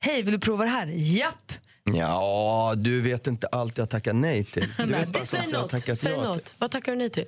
hej 0.00 0.22
vill 0.22 0.32
du 0.34 0.40
prova 0.40 0.64
det 0.64 0.70
här? 0.70 0.86
Japp! 0.86 1.52
Ja, 1.84 2.74
du 2.76 3.00
vet 3.00 3.26
inte 3.26 3.46
allt 3.46 3.78
jag 3.78 3.90
tackar 3.90 4.12
nej 4.12 4.44
till. 4.44 4.68
Du 4.78 4.84
vet 4.86 5.08
bara 5.12 5.24
Säg 5.24 5.40
jag 5.42 5.52
något. 5.52 5.70
tackat 5.70 5.98
Säg 5.98 6.12
ja 6.12 6.18
till. 6.20 6.28
något. 6.28 6.54
Vad 6.58 6.70
tackar 6.70 6.92
du 6.92 6.98
nej 6.98 7.10
till? 7.10 7.24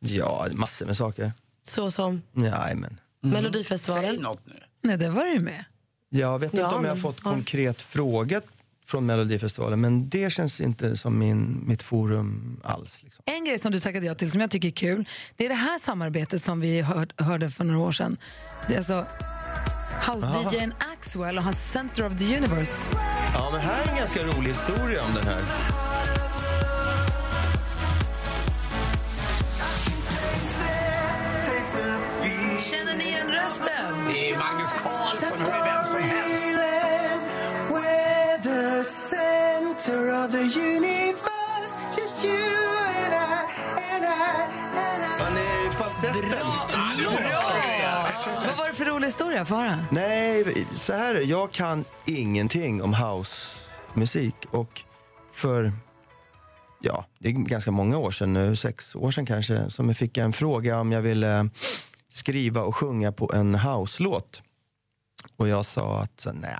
Ja, 0.00 0.48
massor 0.52 0.86
med 0.86 0.96
saker. 0.96 1.32
Så 1.62 1.90
som 1.90 2.22
Nej, 2.32 2.74
men. 2.74 3.00
Melodifestivalen? 3.22 4.10
Säg 4.10 4.18
något 4.22 4.46
nu. 4.46 4.62
Nej, 4.82 4.96
det 4.96 5.08
var 5.08 5.24
du 5.24 5.40
med. 5.40 5.64
Jag 6.08 6.38
vet 6.38 6.54
Ja, 6.54 6.62
inte 6.64 6.74
om 6.76 6.84
jag 6.84 6.90
har 6.90 6.96
men- 6.96 7.02
fått 7.02 7.20
ja. 7.24 7.30
konkret 7.30 7.82
fråga 7.82 8.40
från 8.86 9.06
Melodifestivalen, 9.06 9.80
men 9.80 10.08
det 10.08 10.32
känns 10.32 10.60
inte 10.60 10.96
som 10.96 11.18
min, 11.18 11.64
mitt 11.66 11.82
forum 11.82 12.60
alls. 12.64 13.02
Liksom. 13.02 13.22
En 13.26 13.44
grej 13.44 13.58
som 13.58 13.72
du 13.72 13.80
tackade 13.80 14.06
ja 14.06 14.14
till 14.14 14.30
som 14.30 14.40
jag 14.40 14.50
tycker 14.50 14.68
är 14.68 14.72
kul, 14.72 15.08
det 15.36 15.44
är 15.44 15.48
det 15.48 15.54
här 15.54 15.78
samarbetet 15.78 16.42
som 16.42 16.60
vi 16.60 16.80
hör, 16.80 17.08
hörde 17.16 17.50
för 17.50 17.64
några 17.64 17.80
år 17.80 17.92
sedan. 17.92 18.16
Det 18.68 18.74
är 18.74 18.78
alltså 18.78 19.06
House-DJn 20.06 20.72
Axwell 20.92 21.38
och 21.38 21.44
hans 21.44 21.72
Center 21.72 22.06
of 22.06 22.16
the 22.18 22.36
Universe. 22.36 22.82
Ja, 23.34 23.50
men 23.52 23.60
här 23.60 23.84
är 23.84 23.90
en 23.90 23.96
ganska 23.96 24.22
rolig 24.22 24.48
historia 24.48 25.04
om 25.04 25.14
den 25.14 25.24
här. 25.24 25.42
Känner 32.58 32.96
ni 32.96 33.15
of 40.26 40.32
the 40.32 40.44
universe, 40.60 41.78
just 41.96 42.24
you 42.24 42.32
and 42.32 43.14
I, 43.14 43.46
and 43.92 44.04
I, 44.04 44.42
and 44.76 45.04
I. 45.04 45.66
Är 45.66 45.70
falsetten. 45.70 46.30
Bra! 46.30 46.68
Vad 48.46 48.56
var 48.56 48.68
det 48.68 48.74
för 48.74 48.84
rolig 48.84 49.06
historia? 49.06 49.44
Få 49.44 49.54
höra. 49.54 49.78
Nej, 49.90 50.66
så 50.74 50.92
här 50.92 51.14
är 51.14 51.18
det. 51.18 51.22
Jag 51.22 51.50
kan 51.52 51.84
ingenting 52.04 52.82
om 52.82 52.94
housemusik. 52.94 54.34
Och 54.50 54.82
för, 55.32 55.72
ja, 56.80 57.04
det 57.18 57.28
är 57.28 57.32
ganska 57.32 57.70
många 57.70 57.98
år 57.98 58.10
sedan 58.10 58.32
nu, 58.32 58.56
sex 58.56 58.96
år 58.96 59.10
sedan 59.10 59.26
kanske, 59.26 59.70
som 59.70 59.88
jag 59.88 59.96
fick 59.96 60.16
en 60.16 60.32
fråga 60.32 60.80
om 60.80 60.92
jag 60.92 61.02
ville 61.02 61.48
skriva 62.12 62.62
och 62.62 62.76
sjunga 62.76 63.12
på 63.12 63.32
en 63.34 63.54
house-låt. 63.54 64.42
Och 65.36 65.48
jag 65.48 65.66
sa 65.66 66.00
att, 66.00 66.26
nej, 66.32 66.56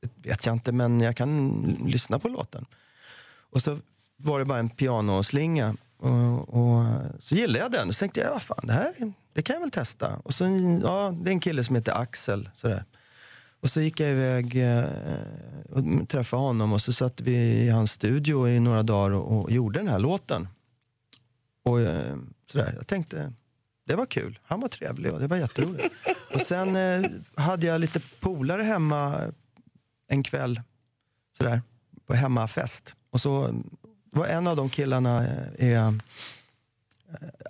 vet 0.00 0.46
jag 0.46 0.52
inte, 0.52 0.72
men 0.72 1.00
jag 1.00 1.16
kan 1.16 1.60
lyssna 1.86 2.18
på 2.18 2.28
låten. 2.28 2.66
Och 3.50 3.62
så 3.62 3.78
var 4.16 4.38
det 4.38 4.44
bara 4.44 4.58
en 4.58 4.70
pianoslinga. 4.70 5.76
Och, 5.96 6.48
och 6.48 6.84
så 7.20 7.34
gillade 7.34 7.58
jag 7.58 7.72
den. 7.72 7.92
Så 7.92 7.98
tänkte 7.98 8.20
jag, 8.20 8.34
ja, 8.34 8.38
fan, 8.38 8.60
det 8.62 8.72
här 8.72 9.12
det 9.32 9.42
kan 9.42 9.54
jag 9.54 9.60
väl 9.60 9.70
testa. 9.70 10.16
Och 10.16 10.34
så, 10.34 10.44
ja, 10.82 11.14
det 11.20 11.30
är 11.30 11.32
en 11.32 11.40
kille 11.40 11.64
som 11.64 11.76
heter 11.76 11.92
Axel. 11.92 12.50
Sådär. 12.54 12.84
Och 13.60 13.70
så 13.70 13.80
gick 13.80 14.00
jag 14.00 14.10
iväg 14.10 14.56
eh, 14.56 14.84
och 15.70 16.08
träffade 16.08 16.42
honom 16.42 16.72
och 16.72 16.80
så 16.80 16.92
satt 16.92 17.20
vi 17.20 17.36
i 17.36 17.68
hans 17.68 17.92
studio 17.92 18.48
i 18.48 18.60
några 18.60 18.82
dagar 18.82 19.10
och, 19.10 19.38
och 19.38 19.50
gjorde 19.50 19.78
den 19.78 19.88
här 19.88 19.98
låten. 19.98 20.48
Och 21.62 21.80
eh, 21.80 22.16
sådär, 22.52 22.74
jag 22.76 22.86
tänkte, 22.86 23.32
det 23.86 23.94
var 23.94 24.06
kul. 24.06 24.38
Han 24.42 24.60
var 24.60 24.68
trevlig 24.68 25.12
och 25.12 25.20
det 25.20 25.26
var 25.26 25.36
jätteroligt. 25.36 25.94
och 26.34 26.40
sen 26.40 26.76
eh, 26.76 27.10
hade 27.34 27.66
jag 27.66 27.80
lite 27.80 28.00
polare 28.20 28.62
hemma 28.62 29.20
en 30.08 30.22
kväll, 30.22 30.60
sådär, 31.38 31.62
på 32.06 32.14
hemmafest. 32.14 32.94
Och 33.10 33.20
så 33.20 33.54
var 34.10 34.26
en 34.26 34.46
av 34.46 34.56
de 34.56 34.68
killarna 34.68 35.26
eh, 35.26 35.76
är, 35.76 35.94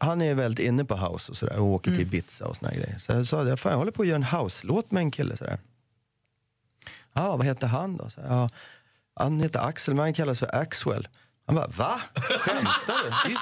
han 0.01 0.23
är 0.23 0.35
väldigt 0.35 0.67
inne 0.67 0.85
på 0.85 0.97
house 0.97 1.33
och 1.33 1.37
sådär 1.37 1.59
och 1.59 1.67
åker 1.67 1.91
till 1.91 2.01
Ibiza 2.01 2.47
och 2.47 2.57
såna 2.57 2.73
grejer. 2.73 2.99
Så 2.99 3.13
jag 3.13 3.27
sa, 3.27 3.57
fan 3.57 3.73
jag 3.73 3.79
håller 3.79 3.93
på 3.93 4.03
att 4.03 4.09
göra 4.09 4.17
en 4.17 4.41
house-låt 4.41 4.91
med 4.91 5.01
en 5.01 5.11
kille 5.11 5.37
sådär. 5.37 5.59
Ja, 7.13 7.37
vad 7.37 7.47
heter 7.47 7.67
han 7.67 7.97
då? 7.97 8.11
Så, 8.11 8.21
ja, 8.21 8.51
han 9.15 9.41
heter 9.41 9.61
Axel, 9.61 9.95
men 9.95 10.03
han 10.03 10.15
kallas 10.15 10.39
för 10.39 10.55
Axwell. 10.55 11.09
Han 11.47 11.57
bara, 11.57 11.67
va? 11.67 12.01
Skämtar 12.15 13.29
du? 13.29 13.35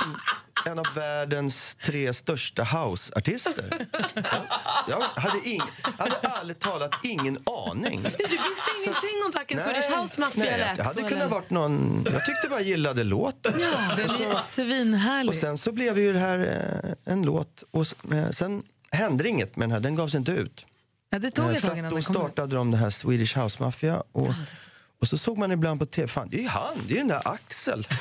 En 0.67 0.79
av 0.79 0.87
världens 0.95 1.75
tre 1.85 2.13
största 2.13 2.63
house-artister. 2.65 3.87
Ja, 4.23 4.47
Jag 4.89 5.01
hade, 5.01 5.49
ing, 5.49 5.63
hade 5.99 6.17
ärligt 6.41 6.61
talat 6.61 6.95
ingen 7.03 7.39
aning. 7.69 8.03
Du 8.03 8.09
visste 8.09 8.71
ingenting 8.85 9.23
om 9.27 9.33
varken 9.35 9.61
Swedish 9.61 9.99
House 10.01 10.21
Mafia 10.21 10.45
nej, 10.45 10.53
eller 10.53 10.85
hade 10.85 10.95
kunnat 10.95 11.13
eller- 11.13 11.29
varit 11.29 11.51
någon... 11.51 12.07
Jag 12.13 12.25
tyckte 12.27 12.49
bara 12.49 12.61
jag 12.61 12.69
gillade 12.69 13.05
låten. 13.05 13.53
Ja, 13.61 13.97
den 13.97 14.09
så- 14.09 14.23
är 14.31 14.35
svinhärlig. 14.35 15.31
och 15.31 15.37
sen 15.37 15.59
så 15.59 15.73
blev 15.73 15.99
ju 15.99 16.13
det 16.13 16.19
här 16.19 16.39
eh, 17.07 17.13
en 17.13 17.23
låt 17.23 17.63
och 17.71 18.13
eh, 18.15 18.31
sen 18.31 18.63
hände 18.91 19.29
inget 19.29 19.57
med 19.57 19.69
den 19.69 19.73
här, 19.73 19.81
den 19.81 19.95
gavs 19.95 20.15
inte 20.15 20.33
ut. 20.33 20.67
Ja, 21.11 21.19
det 21.19 21.31
tog 21.31 21.45
Eh, 21.51 21.55
ett 21.57 21.63
tag 21.63 21.79
innan 21.79 21.91
då 21.91 21.97
den 21.97 22.05
kom 22.05 22.15
ut. 22.17 22.19
startade 22.23 22.57
de 22.57 22.71
det 22.71 22.77
här 22.77 22.91
Swedish 22.91 23.39
House 23.39 23.63
Mafia. 23.63 24.03
Och, 24.13 24.29
och 25.01 25.09
så 25.09 25.19
såg 25.19 25.39
man 25.39 25.53
ibland 25.53 25.81
på 25.81 25.87
tv, 25.87 26.09
fan 26.09 26.29
det 26.31 26.37
är 26.37 26.43
ju 26.43 26.49
han, 26.49 26.75
det 26.87 26.93
är 26.93 26.95
ju 26.95 26.99
den 26.99 27.09
där 27.09 27.29
Axel. 27.29 27.87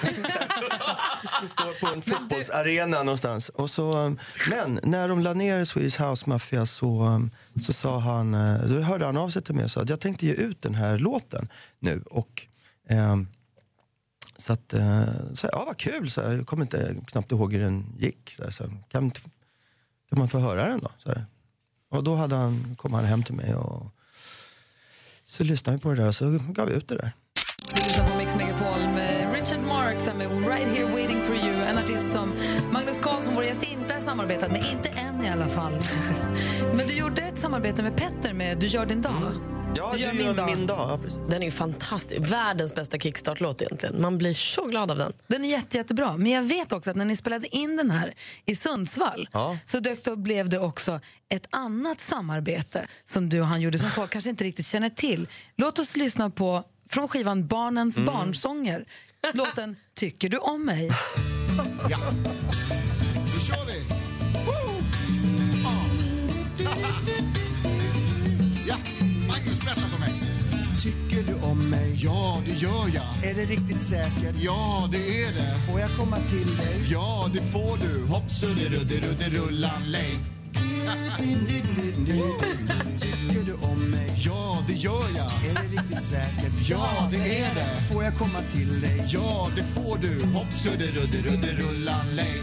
som 1.40 1.48
står 1.48 1.80
på 1.80 1.94
en 1.96 2.02
fotbollsarena 2.02 3.04
någonstans. 3.04 3.50
Och 3.50 3.70
så, 3.70 3.98
um, 3.98 4.20
men 4.50 4.80
när 4.84 5.08
de 5.08 5.20
la 5.20 5.34
ner 5.34 5.66
Swedish 5.66 6.02
House 6.02 6.30
Mafia 6.30 6.66
så, 6.66 7.02
um, 7.04 7.32
så 7.62 7.74
sa 7.74 8.00
han, 8.00 8.34
eh, 8.34 8.64
då 8.66 8.80
hörde 8.80 9.06
han 9.06 9.18
av 9.18 9.30
sig 9.30 9.42
till 9.42 9.56
mig 9.56 9.64
och 9.64 9.72
sa 9.72 9.82
att 9.82 9.90
jag 9.90 10.00
tänkte 10.00 10.26
ge 10.26 10.34
ut 10.34 10.62
den 10.62 10.76
här 10.76 10.98
låten 10.98 11.48
nu. 11.80 12.04
Och, 12.06 12.48
ehm, 12.90 13.28
så 14.38 14.54
att, 14.54 14.74
eh, 14.74 15.04
så, 15.34 15.48
ja 15.52 15.64
vad 15.68 15.78
kul, 15.78 16.12
så, 16.12 16.22
jag 16.22 16.48
kommer 16.48 16.64
inte 16.64 16.96
knappt 17.08 17.32
ihåg 17.32 17.54
hur 17.54 17.62
den 17.62 17.86
gick. 18.00 18.38
Så, 18.50 18.64
kan, 18.90 19.12
kan 20.10 20.20
man 20.20 20.28
få 20.28 20.40
höra 20.40 20.70
den 20.70 20.80
då? 20.80 20.92
Så, 20.98 21.14
och 21.90 22.04
då 22.04 22.16
hade 22.16 22.36
han, 22.36 22.76
kom 22.78 22.94
han 22.94 23.06
hem 23.06 23.24
till 23.24 23.36
mig 23.36 23.56
och 23.56 23.95
så 25.36 25.44
lyssnade 25.44 25.78
vi 25.78 25.82
på 25.82 25.90
det 25.90 25.96
där 25.96 26.08
och 26.08 26.16
så 26.16 26.40
gav 26.48 26.68
vi 26.68 26.76
ut 26.76 26.88
det 26.88 26.96
där. 26.96 27.12
Du 27.76 27.82
lyssnar 27.82 28.08
på 28.08 28.18
Mix 28.18 28.36
Megapol 28.36 28.95
Richard 29.46 29.64
Marx 29.64 30.06
med 30.06 30.48
Right 30.48 30.68
Here 30.78 30.92
Waiting 30.92 31.24
For 31.24 31.36
You. 31.36 31.54
En 31.62 31.78
artist 31.78 32.14
som 32.14 32.34
Magnus 32.72 33.00
Carlsson, 33.00 33.36
vår 33.36 33.44
gäst, 33.44 33.64
inte 33.64 33.94
har 33.94 34.02
samarbetat 34.02 34.52
med. 34.52 34.66
Inte 34.72 34.90
än 34.90 35.26
i 35.26 35.30
alla 35.30 35.48
fall. 35.48 35.72
Men 36.74 36.88
du 36.88 36.94
gjorde 36.94 37.22
ett 37.22 37.38
samarbete 37.40 37.84
med 37.84 37.96
Petter 37.96 38.34
med 38.34 38.58
Du 38.58 38.68
gör 38.68 38.86
din 38.86 39.02
dag. 39.02 39.14
Ja, 39.78 39.92
Du 39.94 40.00
gör 40.00 40.14
min 40.14 40.68
dag. 40.68 40.90
Ja, 40.90 41.00
precis. 41.04 41.20
Den 41.30 41.42
är 41.42 41.46
ju 41.46 41.52
fantastisk. 41.52 42.22
Världens 42.32 42.76
bästa 42.76 42.98
kickstart-låt 42.98 43.62
egentligen. 43.62 44.02
Man 44.02 44.18
blir 44.18 44.34
så 44.34 44.66
glad 44.68 44.92
av 44.92 44.98
den. 44.98 45.14
Den 45.28 45.46
är 45.46 45.50
jätte, 45.50 45.78
jättebra. 45.78 46.18
Men 46.18 46.32
jag 46.32 46.44
vet 46.44 46.72
också 46.72 46.90
att 46.90 46.96
när 46.96 47.06
ni 47.06 47.16
spelade 47.16 47.56
in 47.56 47.76
den 47.78 47.92
här 47.92 48.14
i 48.46 48.56
Sundsvall 48.56 49.30
Ja. 49.32 49.58
så 49.66 49.80
dök 49.80 50.04
det, 50.04 50.16
blev 50.16 50.50
det 50.50 50.60
också 50.60 51.00
ett 51.30 51.48
annat 51.50 52.02
samarbete 52.02 52.88
som 53.04 53.30
du 53.30 53.42
och 53.42 53.48
han 53.48 53.62
gjorde 53.62 53.78
som 53.80 53.90
folk 53.96 54.12
kanske 54.12 54.30
inte 54.30 54.44
riktigt 54.44 54.66
känner 54.68 54.90
till. 54.90 55.28
Låt 55.58 55.80
oss 55.80 55.96
lyssna 55.98 56.30
på 56.30 56.64
från 56.90 57.08
skivan 57.08 57.48
Barnens 57.48 57.98
Mm. 57.98 58.06
barnsånger. 58.14 58.86
Låten 59.34 59.76
Tycker 59.96 60.30
du 60.30 60.38
om 60.38 60.66
mig? 60.66 60.92
Ja. 61.90 61.98
Nu 63.34 63.40
kör 63.40 63.66
vi! 63.66 63.86
Woo! 64.46 64.84
Ja, 68.68 68.76
Magnus 69.28 69.66
berätta 69.66 69.82
för 69.82 70.00
mig. 70.00 70.14
Tycker 70.82 71.34
du 71.34 71.34
om 71.34 71.70
mig? 71.70 72.00
Ja, 72.04 72.42
det 72.46 72.54
gör 72.54 72.86
jag. 72.94 73.32
Är 73.32 73.36
det 73.36 73.46
riktigt 73.46 73.82
säkert? 73.82 74.36
Ja, 74.40 74.90
det 74.92 75.24
är 75.24 75.34
det. 75.34 75.72
Får 75.72 75.80
jag 75.80 75.90
komma 75.90 76.18
till 76.18 76.58
dig? 76.58 76.92
Ja, 76.92 77.30
det 77.34 77.42
får 77.42 77.78
du. 77.78 78.06
Hopp, 78.06 78.32
sudde, 78.32 78.70
rudde, 78.70 78.96
rudde, 78.96 79.30
rullan, 79.30 79.84
lej. 79.86 80.20
Gör 84.86 85.08
jag. 85.16 85.50
Är 85.50 85.54
det 85.54 85.82
riktigt 85.82 86.04
säkert? 86.04 86.54
Ja, 86.70 87.10
det 87.12 87.40
är 87.40 87.56
det. 87.56 87.94
Får 87.94 88.04
jag 88.04 88.16
komma 88.16 88.40
till 88.54 88.82
dig? 88.82 89.06
Ja, 89.08 89.50
det 89.56 89.64
får 89.64 89.98
du. 89.98 90.26
Hopp, 90.26 90.54
sudde, 90.54 90.86
rudde, 90.86 91.18
rudde, 91.30 91.48
rullan, 91.48 92.16
lej. 92.16 92.42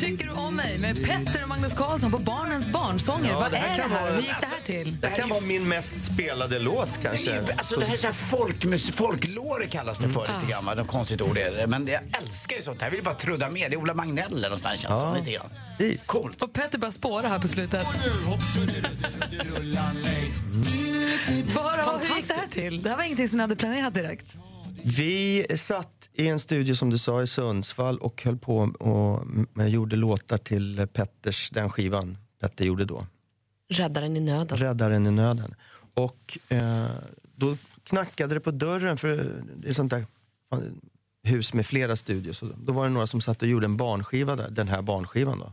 Tycker 0.00 0.24
du 0.26 0.30
om 0.32 0.56
mig? 0.56 0.78
Med 0.78 1.04
Petter 1.06 1.42
och 1.42 1.48
Magnus 1.48 1.74
Karlsson 1.74 2.10
på 2.10 2.18
Barnens 2.18 2.68
barnsånger. 2.68 3.30
Ja, 3.30 3.38
Vad 3.40 3.50
det 3.50 3.56
här 3.56 3.74
är 3.74 3.76
det 3.88 3.94
här? 3.94 4.02
vara- 4.02 4.12
Hur 4.14 4.22
gick 4.22 4.40
det 4.40 4.46
här 4.46 4.60
till? 4.64 4.96
Det 5.00 5.10
kan 5.10 5.28
vara 5.28 5.40
min 5.40 5.68
mest 5.68 6.04
spelade 6.04 6.58
låt 6.58 6.88
kanske. 7.02 7.40
Alltså 7.58 7.76
det 7.76 7.84
här 7.86 7.94
är 7.94 7.98
så 7.98 8.06
här 8.06 8.12
folkmus- 8.14 8.90
folklore 8.92 9.66
kallas 9.66 9.98
det 9.98 10.08
för 10.08 10.24
Mm. 10.24 10.40
lite 10.40 10.50
grann. 10.52 10.64
Något 10.64 10.88
konstigt 10.88 11.20
ord 11.20 11.38
är 11.38 11.50
det. 11.50 11.66
Men 11.66 11.86
jag 11.86 12.00
älskar 12.22 12.56
ju 12.56 12.62
sånt 12.62 12.80
här. 12.80 12.88
Jag 12.88 12.92
vill 12.94 13.04
bara 13.04 13.14
trudda 13.14 13.50
med. 13.50 13.70
Det 13.70 13.74
är 13.74 13.78
Ola 13.78 13.94
Magnell 13.94 14.32
eller 14.32 14.48
någonstans 14.48 14.80
känns 14.80 14.92
Ja. 14.92 15.00
som 15.00 15.14
lite 15.16 15.30
grann. 15.32 15.50
Coolt. 16.06 16.42
Och 16.42 16.52
Petter 16.52 16.78
börjar 16.78 16.92
spåra 16.92 17.28
här 17.28 17.38
på 17.38 17.48
slutet. 17.48 17.86
Få 21.54 21.60
höra, 21.62 21.98
hur 21.98 22.16
gick 22.16 22.28
det 22.28 22.34
här 22.34 22.46
till? 22.48 22.82
Det 22.82 22.88
här 22.90 22.96
var 22.96 23.04
ingenting 23.04 23.28
som 23.28 23.36
ni 23.38 23.42
hade 23.42 23.56
planerat 23.56 23.94
direkt. 23.94 24.34
Vi 24.84 25.46
satt 25.56 26.08
i 26.12 26.28
en 26.28 26.38
studio 26.38 26.74
som 26.74 26.90
du 26.90 26.98
sa 26.98 27.22
i 27.22 27.26
Sundsvall 27.26 27.98
och 27.98 28.22
höll 28.22 28.38
på 28.38 28.58
och 28.58 29.68
gjorde 29.68 29.96
låtar 29.96 30.38
till 30.38 30.86
Petters, 30.92 31.50
den 31.50 31.70
skivan 31.70 32.18
Petter 32.40 32.64
gjorde 32.64 32.84
då. 32.84 33.06
Räddaren 33.68 34.16
i 34.16 34.20
nöden. 34.20 34.58
Räddaren 34.58 35.06
i 35.06 35.10
nöden. 35.10 35.54
Och 35.94 36.38
eh, 36.48 36.86
då 37.36 37.56
knackade 37.84 38.34
det 38.34 38.40
på 38.40 38.50
dörren 38.50 38.96
för 38.96 39.26
det 39.56 39.68
är 39.68 39.72
sånt 39.72 39.90
där 39.90 40.06
hus 41.22 41.54
med 41.54 41.66
flera 41.66 41.96
studios. 41.96 42.42
Då 42.56 42.72
var 42.72 42.84
det 42.84 42.90
några 42.90 43.06
som 43.06 43.20
satt 43.20 43.42
och 43.42 43.48
gjorde 43.48 43.66
en 43.66 43.76
barnskiva 43.76 44.36
där, 44.36 44.50
den 44.50 44.68
här 44.68 44.82
barnskivan 44.82 45.38
då. 45.38 45.52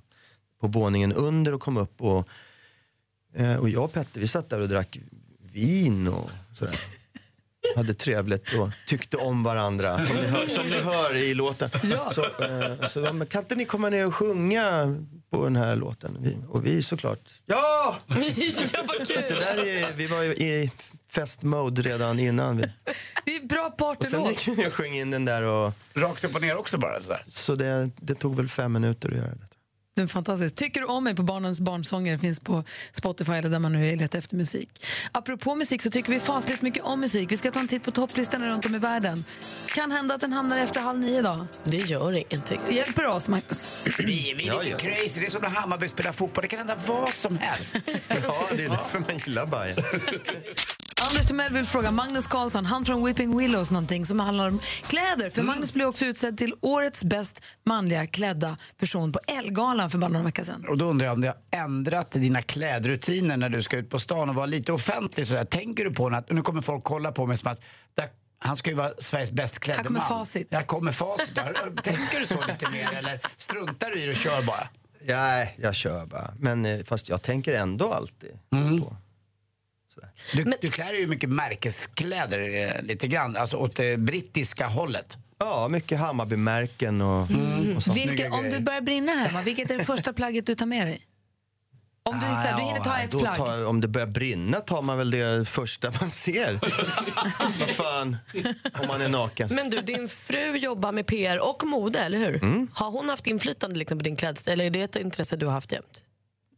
På 0.62 0.68
våningen 0.68 1.14
under 1.14 1.54
och 1.54 1.62
kom 1.62 1.78
upp 1.78 2.02
och, 2.02 2.28
eh, 3.34 3.56
och 3.56 3.70
jag 3.70 3.84
och 3.84 3.94
Petter 3.94 4.20
vi 4.20 4.28
satt 4.28 4.50
där 4.50 4.60
och 4.60 4.70
drack 4.70 5.00
vin 5.52 6.08
och 6.08 6.30
sådär. 6.54 6.76
Hade 7.76 7.94
trevligt 7.94 8.54
och 8.54 8.70
tyckte 8.88 9.18
om 9.18 9.44
varandra 9.44 10.06
som 10.06 10.16
ni 10.16 10.28
hör, 10.28 10.48
som 10.48 10.68
ni 10.68 10.80
hör 10.80 11.16
i 11.16 11.34
låten. 11.34 11.70
Så, 12.12 12.24
eh, 12.24 12.88
så 12.88 13.02
de, 13.02 13.26
kan 13.26 13.42
inte 13.42 13.56
ni 13.56 13.66
komma 13.66 13.90
ner 13.90 14.06
och 14.08 14.16
sjunga 14.16 14.96
på 15.30 15.44
den 15.44 15.56
här 15.56 15.76
låten? 15.76 16.18
Vi, 16.20 16.38
och 16.50 16.66
vi 16.66 16.84
såklart, 16.84 17.20
ja! 17.46 18.00
ja, 18.08 18.84
vad 18.88 19.08
Så 19.08 19.20
det 19.20 19.40
där 19.40 19.68
är, 19.68 19.94
vi 19.94 20.08
var 20.08 20.24
ju 20.24 20.34
i 20.34 20.72
festmode 21.12 21.82
redan 21.82 22.20
innan. 22.20 22.58
Vi. 22.58 22.64
Det 23.26 23.36
är 23.36 23.48
bra 23.48 23.74
Och 23.78 24.06
sen 24.06 24.24
partylåt. 24.24 24.48
gick 24.48 24.58
vi 24.58 24.68
och 24.68 24.74
sjöng 24.74 24.94
in 24.94 25.12
den 25.12 25.26
där 25.26 25.44
och... 25.44 25.74
Rakt 25.94 26.24
upp 26.24 26.36
och 26.36 26.42
ner 26.42 26.58
också 26.58 26.78
bara 26.78 27.00
sådär? 27.00 27.24
Så 27.28 27.56
det, 27.56 27.90
det 27.96 28.16
tog 28.16 28.36
väl 28.36 28.48
fem 28.50 28.74
minuter 28.74 29.10
att 29.10 29.18
göra 29.18 29.28
det. 29.28 29.49
Den 30.00 30.04
är 30.04 30.08
fantastisk. 30.08 30.56
Tycker 30.56 30.82
du 30.82 30.88
om 30.88 31.04
mig 31.04 31.16
på 31.16 31.24
Barnens 31.24 31.62
barnsånger 31.62 32.18
finns 32.18 32.40
på 32.40 32.64
Spotify 32.92 33.32
eller 33.32 33.50
där 33.50 33.60
man 33.60 33.72
nu 33.72 33.96
letar 33.96 34.20
efter 34.20 34.36
musik. 34.36 34.86
Apropå 35.12 35.56
musik 35.56 35.82
så 35.82 35.90
tycker 35.90 36.12
vi 36.12 36.20
fasligt 36.20 36.62
mycket 36.62 36.84
om 36.84 37.00
musik. 37.00 37.32
Vi 37.32 37.38
ska 37.38 37.52
ta 37.52 37.60
en 37.60 37.68
titt 37.68 37.84
på 37.84 37.92
topplistorna 37.92 38.50
runt 38.50 38.66
om 38.66 38.76
i 38.76 38.78
världen. 38.78 39.26
Kan 39.68 39.92
hända 39.92 40.16
att 40.16 40.22
den 40.22 40.34
hamnar 40.34 40.58
efter 40.58 40.82
halv 40.82 41.00
nio 41.00 41.20
idag. 41.20 41.46
Det 41.64 41.78
gör 41.78 42.14
ingenting. 42.14 42.60
Hjälper 42.70 43.08
oss, 43.08 43.28
Magnus? 43.28 43.84
Vi, 43.98 44.34
vi 44.38 44.48
är 44.48 44.64
lite 44.64 44.78
crazy. 44.78 45.20
Det 45.20 45.26
är 45.26 45.30
som 45.30 45.42
när 45.42 45.50
Hammarby 45.50 45.88
spelar 45.88 46.12
fotboll. 46.12 46.42
Det 46.42 46.48
kan 46.48 46.60
hända 46.60 46.76
vad 46.88 47.14
som 47.14 47.38
helst. 47.38 47.76
Ja, 48.08 48.48
det 48.58 48.66
är 48.66 48.70
därför 48.70 49.00
man 49.00 49.18
gillar 49.26 49.46
Bajen. 49.46 49.76
Anders 51.02 51.26
Timell 51.28 51.54
vill 51.54 51.66
fråga 51.66 51.92
Magnus 51.92 52.28
Karlsson, 52.28 52.66
han 52.66 52.86
från 52.86 53.06
Whipping 53.06 53.38
Willows, 53.38 53.72
någonting 53.72 54.06
som 54.06 54.20
handlar 54.20 54.48
om 54.48 54.60
kläder. 54.88 55.16
Mm. 55.22 55.32
För 55.32 55.44
Magnus 55.44 55.74
blev 55.74 55.88
också 55.88 56.06
utsedd 56.06 56.38
till 56.38 56.54
årets 56.62 57.04
bäst 57.04 57.42
manliga 57.66 58.08
klädda 58.08 58.58
person 58.78 59.12
på 59.12 59.20
Ellegalan 59.28 59.90
för 59.90 59.98
bara 59.98 60.08
några 60.08 60.26
veckor 60.26 60.44
sedan. 60.44 60.66
Och 60.70 60.78
då 60.78 60.86
undrar 60.86 61.06
jag 61.06 61.14
om 61.14 61.22
det 61.22 61.28
har 61.28 61.60
ändrat 61.64 62.12
dina 62.12 62.42
klädrutiner 62.42 63.38
när 63.38 63.50
du 63.50 63.62
ska 63.62 63.78
ut 63.78 63.90
på 63.90 64.00
stan 64.00 64.30
och 64.30 64.36
vara 64.36 64.46
lite 64.46 64.72
offentlig 64.72 65.28
sådär. 65.28 65.46
Tänker 65.46 65.86
du 65.86 65.92
på 65.94 66.08
att 66.08 66.32
nu 66.32 66.42
kommer 66.42 66.62
folk 66.62 66.84
kolla 66.84 67.12
på 67.12 67.26
mig 67.26 67.38
som 67.38 67.52
att 67.52 67.62
där, 67.96 68.10
han 68.40 68.56
ska 68.56 68.70
ju 68.70 68.76
vara 68.76 68.92
Sveriges 69.00 69.32
bäst 69.32 69.60
klädde 69.60 69.78
Här 69.78 69.84
kommer 69.84 70.00
man. 70.00 70.10
facit. 70.10 70.48
Här 70.52 70.64
kommer 70.64 70.92
facit. 70.92 71.36
Tänker 71.84 72.20
du 72.20 72.26
så 72.26 72.36
lite 72.48 72.72
mer 72.72 72.98
eller 72.98 73.20
struntar 73.38 73.90
du 73.90 74.02
i 74.02 74.06
det 74.06 74.12
och 74.12 74.18
kör 74.18 74.42
bara? 74.42 74.68
Nej, 75.02 75.56
jag 75.58 75.76
kör 75.76 76.06
bara. 76.06 76.34
Men 76.40 76.66
eh, 76.66 76.84
fast 76.84 77.10
jag 77.10 77.22
tänker 77.22 77.54
ändå 77.54 77.94
alltid 77.94 78.32
på. 78.82 78.96
Du, 80.34 80.54
du 80.62 80.68
klär 80.72 80.92
dig 80.92 81.00
ju 81.02 81.08
mycket 81.08 81.30
märkeskläder 81.30 82.40
eh, 82.40 82.82
lite 82.86 83.08
grann, 83.08 83.36
alltså 83.38 83.58
åt 83.58 83.76
det 83.76 84.00
brittiska 84.00 84.68
hållet. 84.68 85.18
Ja, 85.40 85.68
mycket 85.68 86.00
Hammarbymärken 86.00 87.02
och, 87.02 87.22
och 87.76 87.84
sånt. 87.84 87.98
Vilket, 87.98 88.32
om 88.32 88.50
du 88.50 88.60
börjar 88.60 88.82
brinna 88.82 89.12
hemma, 89.12 89.42
vilket 89.42 89.72
är 89.72 89.78
det 89.78 89.86
första 89.86 90.14
plagget 90.14 90.46
du 90.46 90.56
tar 90.56 90.66
med 90.66 90.88
dig? 90.88 91.02
Om 92.04 92.16
du, 92.20 92.26
så 92.26 92.34
här, 92.34 92.58
du 92.58 92.64
hinner 92.64 92.80
ta 92.80 92.98
ett 92.98 93.12
då 93.12 93.20
plagg. 93.20 93.36
tar- 93.36 93.66
om 93.66 93.82
det 93.82 93.88
börjar 93.88 94.08
brinna 94.08 94.60
tar 94.60 94.82
man 94.82 94.98
väl 94.98 95.12
det 95.12 95.46
första 95.50 95.92
man 96.00 96.10
ser. 96.10 96.60
Vad 97.60 97.70
fan, 97.70 98.18
om 98.82 98.88
man 98.88 99.02
är 99.02 99.10
naken. 99.10 99.50
Men 99.52 99.70
du, 99.70 99.82
din 99.82 100.08
fru 100.08 100.58
jobbar 100.58 100.92
med 100.92 101.06
PR 101.08 101.50
och 101.50 101.64
mode, 101.64 102.00
eller 102.00 102.18
hur? 102.18 102.44
Mm. 102.44 102.68
Har 102.74 102.92
hon 102.92 103.10
haft 103.10 103.28
inflytande 103.28 103.80
liksom, 103.80 103.98
på 103.98 104.04
din 104.04 104.16
klädstil, 104.16 104.54
eller 104.54 104.66
är 104.66 104.70
det 104.70 104.82
ett 104.82 104.96
intresse 104.96 105.36
du 105.36 105.46
har 105.46 105.54
haft 105.54 105.72
jämt? 105.72 106.04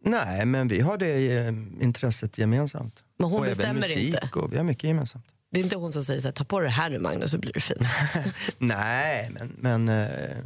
Nej, 0.03 0.45
men 0.45 0.67
vi 0.67 0.79
har 0.79 0.97
det 0.97 1.37
eh, 1.37 1.47
intresset 1.81 2.37
gemensamt. 2.37 3.03
Men 3.17 3.29
hon 3.29 3.39
och 3.39 3.45
även 3.45 3.57
bestämmer 3.57 3.81
musik 3.81 3.97
inte? 4.23 4.29
Och 4.39 4.53
vi 4.53 4.57
har 4.57 4.63
mycket 4.63 4.83
gemensamt. 4.83 5.25
Det 5.51 5.59
är 5.59 5.63
inte 5.63 5.75
hon 5.75 5.91
som 5.93 6.03
säger 6.03 6.19
så 6.19 6.27
här, 6.27 6.33
ta 6.33 6.43
på 6.43 6.59
dig 6.59 6.67
det 6.67 6.73
här 6.73 6.89
nu 6.89 6.99
Magnus 6.99 7.31
så 7.31 7.37
blir 7.37 7.53
du 7.53 7.59
fin. 7.59 7.77
Nej, 8.57 9.29
men, 9.31 9.55
men 9.59 9.89
eh, 9.89 10.37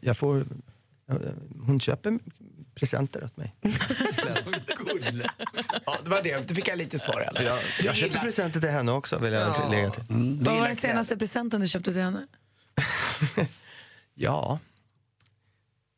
jag 0.00 0.16
får... 0.16 0.36
eh, 1.10 1.16
Hon 1.66 1.80
köper 1.80 2.18
presenter 2.74 3.24
åt 3.24 3.36
mig. 3.36 3.54
Gull. 4.86 5.24
Ja, 5.86 5.96
det 6.04 6.10
var 6.10 6.22
det. 6.22 6.48
Då 6.48 6.54
fick 6.54 6.68
jag 6.68 6.78
lite 6.78 6.98
svar 6.98 7.30
fall. 7.34 7.44
Jag, 7.44 7.58
jag 7.84 7.96
köpte 7.96 8.18
presenter 8.18 8.60
till 8.60 8.70
henne 8.70 8.92
också, 8.92 9.18
vill 9.18 9.32
jag 9.32 9.48
Ja. 9.48 9.68
lägga 9.70 9.90
till. 9.90 10.04
Vad 10.42 10.56
var 10.58 10.66
den 10.66 10.76
senaste 10.76 11.16
presenten 11.16 11.60
du 11.60 11.68
köpte 11.68 11.92
till 11.92 12.02
henne? 12.02 12.26
Ja, 14.20 14.58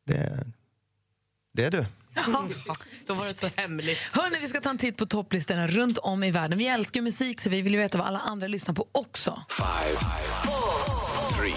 det, 0.05 0.43
det 1.53 1.63
är 1.63 1.71
du. 1.71 1.85
Ja, 2.13 2.23
då 3.05 3.15
var 3.15 3.27
det 3.27 3.33
så 3.33 3.61
hemligt. 3.61 3.99
Hörni, 4.11 4.37
vi 4.41 4.47
ska 4.47 4.61
ta 4.61 4.69
en 4.69 4.77
titt 4.77 4.97
på 4.97 5.05
topplistorna 5.05 5.67
runt 5.67 5.97
om 5.97 6.23
i 6.23 6.31
världen. 6.31 6.57
Vi 6.57 6.67
älskar 6.67 6.99
ju 6.99 7.03
musik 7.03 7.41
så 7.41 7.49
vi 7.49 7.61
vill 7.61 7.73
ju 7.73 7.79
veta 7.79 7.97
vad 7.97 8.07
alla 8.07 8.19
andra 8.19 8.47
lyssnar 8.47 8.73
på 8.73 8.87
också. 8.91 9.43
Five, 9.49 9.99
three, 11.37 11.55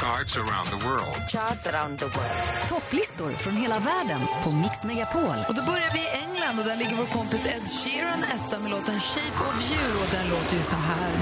charts 0.00 0.36
around 0.36 0.68
the 0.70 0.86
world. 0.88 1.30
Charts 1.30 1.66
around 1.66 1.98
the 1.98 2.04
world. 2.04 2.68
Topplistor 2.68 3.30
från 3.30 3.56
hela 3.56 3.78
världen 3.78 4.20
på 4.44 4.50
Mix 4.50 4.84
Megapol. 4.84 5.38
Och 5.48 5.54
då 5.54 5.62
börjar 5.62 5.90
vi 5.92 5.98
i 5.98 6.08
England 6.24 6.58
och 6.58 6.64
där 6.64 6.76
ligger 6.76 6.96
vår 6.96 7.06
kompis 7.06 7.46
Ed 7.46 7.68
Sheeran 7.68 8.24
etta 8.36 8.58
med 8.58 8.70
låten 8.70 9.00
Shape 9.00 9.38
of 9.48 9.70
you 9.72 10.02
och 10.02 10.08
den 10.10 10.28
låter 10.30 10.56
ju 10.56 10.62
så 10.62 10.74
här. 10.74 11.12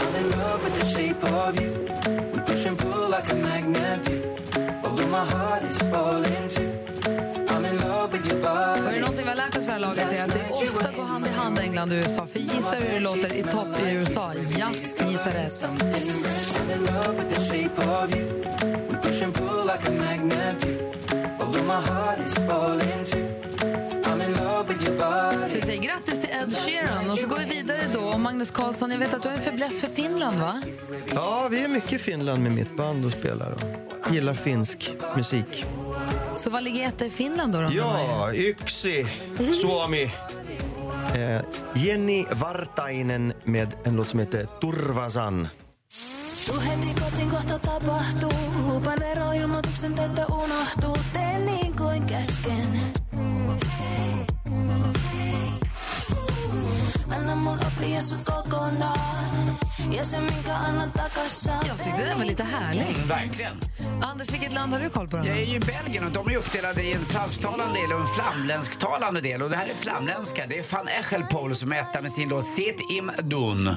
I'm 0.00 0.16
in 0.20 0.30
love 0.30 0.64
with 0.64 0.80
the 0.80 0.86
shape 0.94 1.26
of 1.26 1.60
you. 1.60 1.70
We 2.32 2.40
push 2.46 2.66
and 2.68 2.78
pull 2.78 3.10
like 3.10 3.32
a 3.32 3.36
magnet 3.36 4.08
är 8.90 8.92
det 8.92 9.00
någonting 9.00 9.24
vi 9.24 9.28
har 9.28 9.36
lärt 9.36 9.56
oss 9.56 9.64
för 9.64 9.66
det 9.66 9.72
här 9.72 9.78
laget 9.78 10.12
är 10.12 10.24
att 10.24 10.34
det 10.34 10.50
ofta 10.50 10.92
går 10.92 11.02
hand 11.02 11.26
i 11.26 11.30
hand 11.30 11.58
England 11.58 11.92
och 11.92 11.96
USA. 11.96 12.26
För 12.26 12.38
gissa 12.38 12.76
hur 12.76 12.92
det 12.94 13.00
låter 13.00 13.36
i 13.36 13.42
topp 13.42 13.68
i 13.86 13.90
USA? 13.90 14.32
Ja, 14.58 14.68
ni 14.68 15.12
gissar 15.12 15.32
rätt. 15.32 15.52
Så 25.48 25.54
vi 25.54 25.62
säger 25.62 25.82
grattis 25.82 26.20
till 26.20 26.30
Ed 26.30 26.56
Sheeran 26.56 27.10
och 27.10 27.18
så 27.18 27.28
går 27.28 27.38
vi 27.38 27.44
vidare 27.44 27.80
då. 27.92 28.00
Och 28.00 28.20
Magnus 28.20 28.50
Karlsson, 28.50 28.90
jag 28.90 28.98
vet 28.98 29.14
att 29.14 29.22
du 29.22 29.28
har 29.28 29.36
en 29.36 29.42
fäbless 29.42 29.80
för 29.80 29.88
Finland 29.88 30.38
va? 30.38 30.62
Ja, 31.14 31.48
vi 31.50 31.64
är 31.64 31.68
mycket 31.68 31.92
i 31.92 31.98
Finland 31.98 32.42
med 32.42 32.52
mitt 32.52 32.76
band 32.76 33.04
och 33.04 33.12
spelar 33.12 33.50
och 33.50 33.89
gillar 34.12 34.34
finsk 34.34 34.90
musik. 35.16 35.64
Så 36.36 36.50
vad 36.50 36.62
ligger 36.62 36.88
etta 36.88 37.06
i 37.06 37.10
Finland 37.10 37.52
då? 37.52 37.60
då 37.60 37.68
Ja, 37.72 38.32
Yksi, 38.34 39.06
Suomi. 39.60 40.12
Eh, 41.14 41.40
Jenny 41.74 42.24
Vartainen 42.32 43.32
med 43.44 43.74
en 43.84 43.96
låt 43.96 44.08
som 44.08 44.18
heter 44.18 44.46
Turvasan. 44.60 45.48
Tuu 46.46 46.60
heti 46.60 47.00
kotiin, 47.00 47.30
kohta 47.30 47.58
tapahtuu. 47.58 48.32
Lupan 48.68 49.02
eroilmoituksen 49.02 49.94
täyttä 49.94 50.26
unohtuu. 50.26 50.96
Teen 51.12 51.46
niin 51.46 51.76
kuin 51.76 52.06
käsken. 52.06 52.80
Anna 57.20 57.36
mun 57.36 57.58
oppia 57.58 58.00
sut 58.00 58.24
kokonaan. 58.24 59.58
Ja 59.92 60.04
se 60.04 60.20
minkä 60.20 60.52
annan 60.52 60.92
takassa. 60.92 61.52
Jag 61.66 61.82
tyckte 61.82 62.04
den 62.04 62.18
var 62.18 62.24
lite 62.24 62.44
härlig. 62.44 62.86
Verkligen. 63.08 63.60
Anders, 64.02 64.32
vilket 64.32 64.52
land 64.52 64.72
har 64.72 64.80
du 64.80 64.90
koll 64.90 65.08
på? 65.08 65.16
Då? 65.16 65.26
Jag 65.26 65.36
är 65.36 65.44
ju 65.44 65.56
i 65.56 65.60
Belgien 65.60 66.04
och 66.04 66.12
de 66.12 66.28
är 66.28 66.36
uppdelade 66.36 66.82
i 66.82 66.92
en 66.92 67.04
fransktalande 67.04 67.80
del 67.80 67.92
och 67.92 68.00
en 68.00 68.06
flamländsktalande 68.06 69.20
del. 69.20 69.42
Och 69.42 69.50
det 69.50 69.56
här 69.56 69.66
är 69.66 69.74
flamländska. 69.74 70.42
Det 70.48 70.58
är 70.58 70.76
van 70.76 70.88
Echelpool 70.88 71.54
som 71.54 71.72
är 71.72 72.02
med 72.02 72.12
sin 72.12 72.28
låt 72.28 72.46
Sit 72.46 72.80
im 72.90 73.10
Dun. 73.22 73.76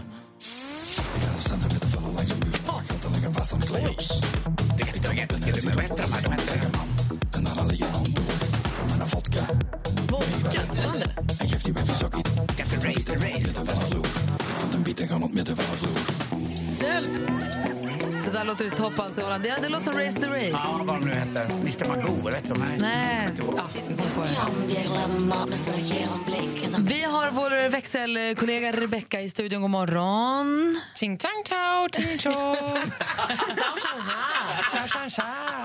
on 15.13 15.21
het 15.21 15.33
midden 15.33 15.55
van 15.55 15.65
de 15.71 15.77
vloer. 15.77 17.52
Där 18.33 18.45
låter 18.45 18.65
det 18.65 18.73
i 18.73 18.77
topp 18.77 18.99
alltså. 18.99 19.21
Ja, 19.21 19.37
det 19.61 19.69
låter 19.69 19.83
som 19.83 19.99
Race 19.99 20.19
the 20.19 20.27
Race. 20.27 20.49
Ja, 20.51 20.79
vad 20.83 21.01
de 21.01 21.05
nu 21.05 21.13
heter. 21.13 21.45
Mr 21.45 21.87
Magoo, 21.87 22.25
vet 22.25 22.43
du 22.43 22.53
de 22.53 22.61
här? 22.61 22.77
Nej, 22.79 23.29
ja, 23.37 23.67
vi 23.87 23.95
kommer 23.95 24.09
på 24.15 24.21
det. 24.21 24.29
Vi 26.79 27.03
har 27.03 27.31
vår 27.31 27.69
växelkollega 27.69 28.71
Rebecca 28.71 29.21
i 29.21 29.29
studion. 29.29 29.61
God 29.61 29.71
morgon. 29.71 30.81
Ching 30.95 31.17
chang 31.17 31.43
chao, 31.49 31.89
ching 31.89 32.17
chong. 32.17 32.55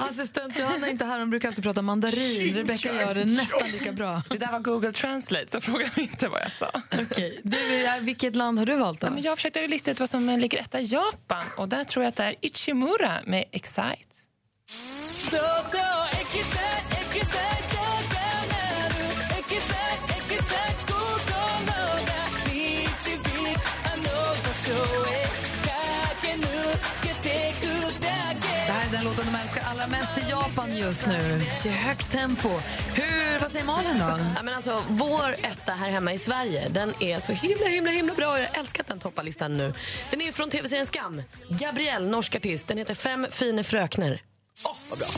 Assistent 0.09 0.59
Johanna 0.59 0.87
är 0.87 0.91
inte 0.91 1.05
här, 1.05 1.19
hon 1.19 1.31
brukar 1.31 1.49
alltid 1.49 1.65
prata 1.65 1.83
mandarin. 1.83 2.55
Rebecca 2.55 2.93
gör 2.93 3.15
det 3.15 3.25
nästan 3.25 3.69
lika 3.71 3.93
bra. 3.93 4.23
Det 4.31 4.39
där 4.39 4.53
var 4.53 4.59
Google 4.59 4.93
Translate, 4.93 5.47
så 5.49 5.61
fråga 5.61 5.91
mig 5.97 6.09
inte 6.13 6.29
vad 6.29 6.41
jag 6.41 6.53
sa. 6.53 6.71
Okej. 7.03 7.41
Eh, 7.85 8.01
vilket 8.01 8.37
land 8.37 8.59
har 8.59 8.67
du 8.67 8.77
valt 8.77 9.01
då? 9.01 9.07
Ja, 9.07 9.11
men 9.11 9.23
jag 9.23 9.37
försökte 9.37 9.67
lista 9.67 9.91
ut 9.91 10.01
vad 10.01 10.11
som 10.11 10.29
ligger 10.29 10.59
etta 10.59 10.81
i 10.81 10.85
Japan 10.85 11.45
och 11.57 11.69
där 11.69 11.85
tror 11.85 12.05
jag 12.05 12.09
att 12.09 12.17
det 12.17 12.25
är 12.25 12.35
Shimura 12.59 13.23
med 13.27 13.45
Excite. 13.53 14.17
Den 28.99 29.07
låten 29.07 29.27
de 29.27 29.39
älskar 29.39 29.63
allra 29.71 29.87
mest 29.87 30.19
i 30.19 30.31
Japan 30.31 30.77
just 30.77 31.07
nu. 31.07 31.41
Till 31.63 31.71
högt 31.71 32.11
tempo. 32.11 32.49
Hur, 32.95 33.41
vad 33.41 33.51
säger 33.51 33.65
Malin 33.65 33.99
då? 33.99 34.19
Ja, 34.37 34.43
men 34.43 34.55
alltså, 34.55 34.83
vår 34.89 35.33
etta 35.43 35.73
här 35.73 35.91
hemma 35.91 36.13
i 36.13 36.19
Sverige 36.19 36.69
den 36.69 36.95
är 37.01 37.19
så 37.19 37.33
himla 37.33 37.67
himla 37.67 37.91
himla 37.91 38.15
bra. 38.15 38.41
Jag 38.41 38.59
älskar 38.59 38.83
att 38.83 38.89
den 38.89 38.99
toppar 38.99 39.23
listan 39.23 39.57
nu. 39.57 39.73
Den 40.11 40.21
är 40.21 40.33
från 40.33 40.51
tv-serien 40.51 40.87
Skam. 40.87 41.23
Gabrielle, 41.49 42.11
norsk 42.11 42.37
artist. 42.37 42.67
Den 42.67 42.79
heter 42.79 42.95
Fem 42.95 43.27
fine 43.31 43.65
frökner. 43.65 44.23
Åh, 44.65 44.77
vad 44.91 44.99
bra. 44.99 45.09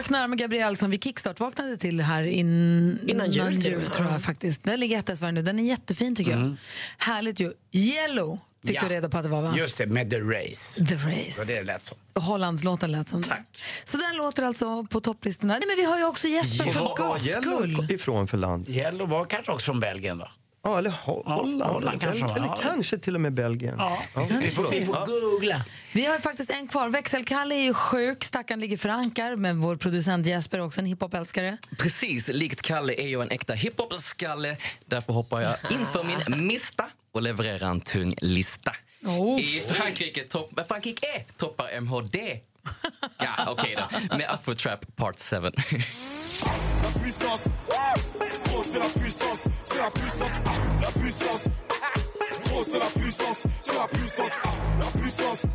Fröknar 0.00 0.28
med 0.28 0.38
Gabrielle 0.38 0.76
som 0.76 0.90
vi 0.90 0.98
kickstart-vaknade 0.98 1.76
till 1.76 2.00
här 2.00 2.22
in... 2.22 2.98
Innan 3.08 3.30
jul, 3.30 3.46
och 3.46 3.52
jul 3.52 3.82
tror 3.86 4.06
jag 4.06 4.14
Ja. 4.16 4.18
faktiskt. 4.20 4.64
Den 4.64 4.80
ligger 4.80 4.98
etta 4.98 5.12
i 5.12 5.16
Sverige 5.16 5.32
nu. 5.32 5.42
Den 5.42 5.58
är 5.58 5.62
jättefin 5.62 6.16
tycker 6.16 6.30
jag. 6.30 6.56
Härligt 6.98 7.40
ju. 7.40 7.52
Yellow 7.72 8.38
fick 8.66 8.76
Ja. 8.76 8.80
du 8.82 8.88
reda 8.88 9.08
på 9.08 9.16
att 9.16 9.22
det 9.22 9.28
var 9.28 9.42
va? 9.42 9.54
Just 9.56 9.76
det, 9.78 9.86
med 9.86 10.10
The 10.10 10.20
Race. 10.20 10.84
The 10.84 10.94
Det 10.94 10.96
var 11.04 11.10
Race. 11.10 11.44
det 11.44 11.56
det 11.56 11.62
lät 11.62 11.82
som. 11.82 11.98
Hollandslåten 12.14 12.92
lät 12.92 13.08
som 13.08 13.22
Tack. 13.22 13.46
Så 13.84 13.96
den 13.98 14.16
låter 14.16 14.42
alltså 14.42 14.84
på 14.84 15.00
topplistorna. 15.00 15.52
Nej, 15.54 15.62
men 15.66 15.76
vi 15.76 15.84
har 15.84 15.98
ju 15.98 16.04
också 16.04 16.28
Jesper 16.28 16.64
för 16.64 16.96
guds 17.12 17.30
skull. 17.32 17.70
Yellow 17.70 17.92
ifrån 17.92 18.28
för 18.28 18.36
land? 18.36 18.68
Yellow 18.68 19.08
var 19.08 19.24
kanske 19.24 19.52
också 19.52 19.64
från 19.64 19.80
Belgien 19.80 20.18
då? 20.18 20.28
Ja, 20.62 20.78
eller 20.78 20.90
Ho- 20.90 21.22
Ja, 21.26 21.32
Holland. 21.34 21.62
Holland 21.72 22.02
eller, 22.02 22.18
kanske, 22.18 22.36
eller 22.38 22.46
ja. 22.46 22.58
kanske 22.62 22.98
till 22.98 23.14
och 23.14 23.20
med 23.20 23.32
Belgien. 23.32 23.74
Ja. 23.78 23.98
Vi 24.40 24.50
får, 24.50 24.70
vi 24.70 24.86
får 24.86 24.96
Ja. 24.96 25.04
googla. 25.06 25.64
Vi 25.92 26.06
har 26.06 26.18
faktiskt 26.18 26.50
en 26.50 26.68
kvar. 26.68 26.88
Växelkalle 26.88 27.54
är 27.54 27.62
ju 27.62 27.74
sjuk, 27.74 28.24
stackaren 28.24 28.60
ligger 28.60 28.76
för 28.76 28.88
ankar. 28.88 29.36
Men 29.36 29.60
vår 29.60 29.76
producent 29.76 30.26
Jesper 30.26 30.58
är 30.58 30.62
också 30.62 30.80
en 30.80 30.86
hiphop-älskare. 30.86 31.58
Precis, 31.78 32.28
likt 32.28 32.62
Kalle 32.62 32.94
är 33.00 33.08
jag 33.08 33.22
en 33.22 33.30
äkta 33.30 33.52
hiphop-skalle. 33.52 34.56
Därför 34.86 35.12
hoppar 35.12 35.40
jag 35.40 35.54
inför 35.70 36.04
min 36.04 36.46
mista 36.46 36.84
och 37.12 37.22
levererar 37.22 37.70
en 37.70 37.80
tung 37.80 38.14
lista. 38.20 38.72
Oh. 39.04 39.40
I 39.40 39.62
Frankrike, 39.68 40.24
topp, 40.24 40.60
Frankrike 40.68 41.06
är 41.16 41.24
toppar 41.36 41.80
MHD. 41.80 42.18
Ja, 43.18 43.30
okej 43.48 43.76
då. 43.78 44.16
Med 44.16 44.30
Afro 44.30 44.54
Trap 44.54 44.96
Part 44.96 45.20
7. 45.20 45.36
C'est 48.62 48.78
la 48.78 48.84
puissance, 48.84 49.48
c'est 49.64 49.78
la 49.78 49.90
puissance, 49.90 50.40
ah, 50.44 50.50
la 50.82 51.00
puissance, 51.00 51.44
gros 52.44 52.62
c'est 52.62 52.78
la 52.78 52.86
puissance, 52.86 53.42
c'est 53.60 53.74
la 53.74 53.88
puissance, 53.88 54.32
ah, 54.44 54.48
la 54.80 55.00
puissance, 55.00 55.46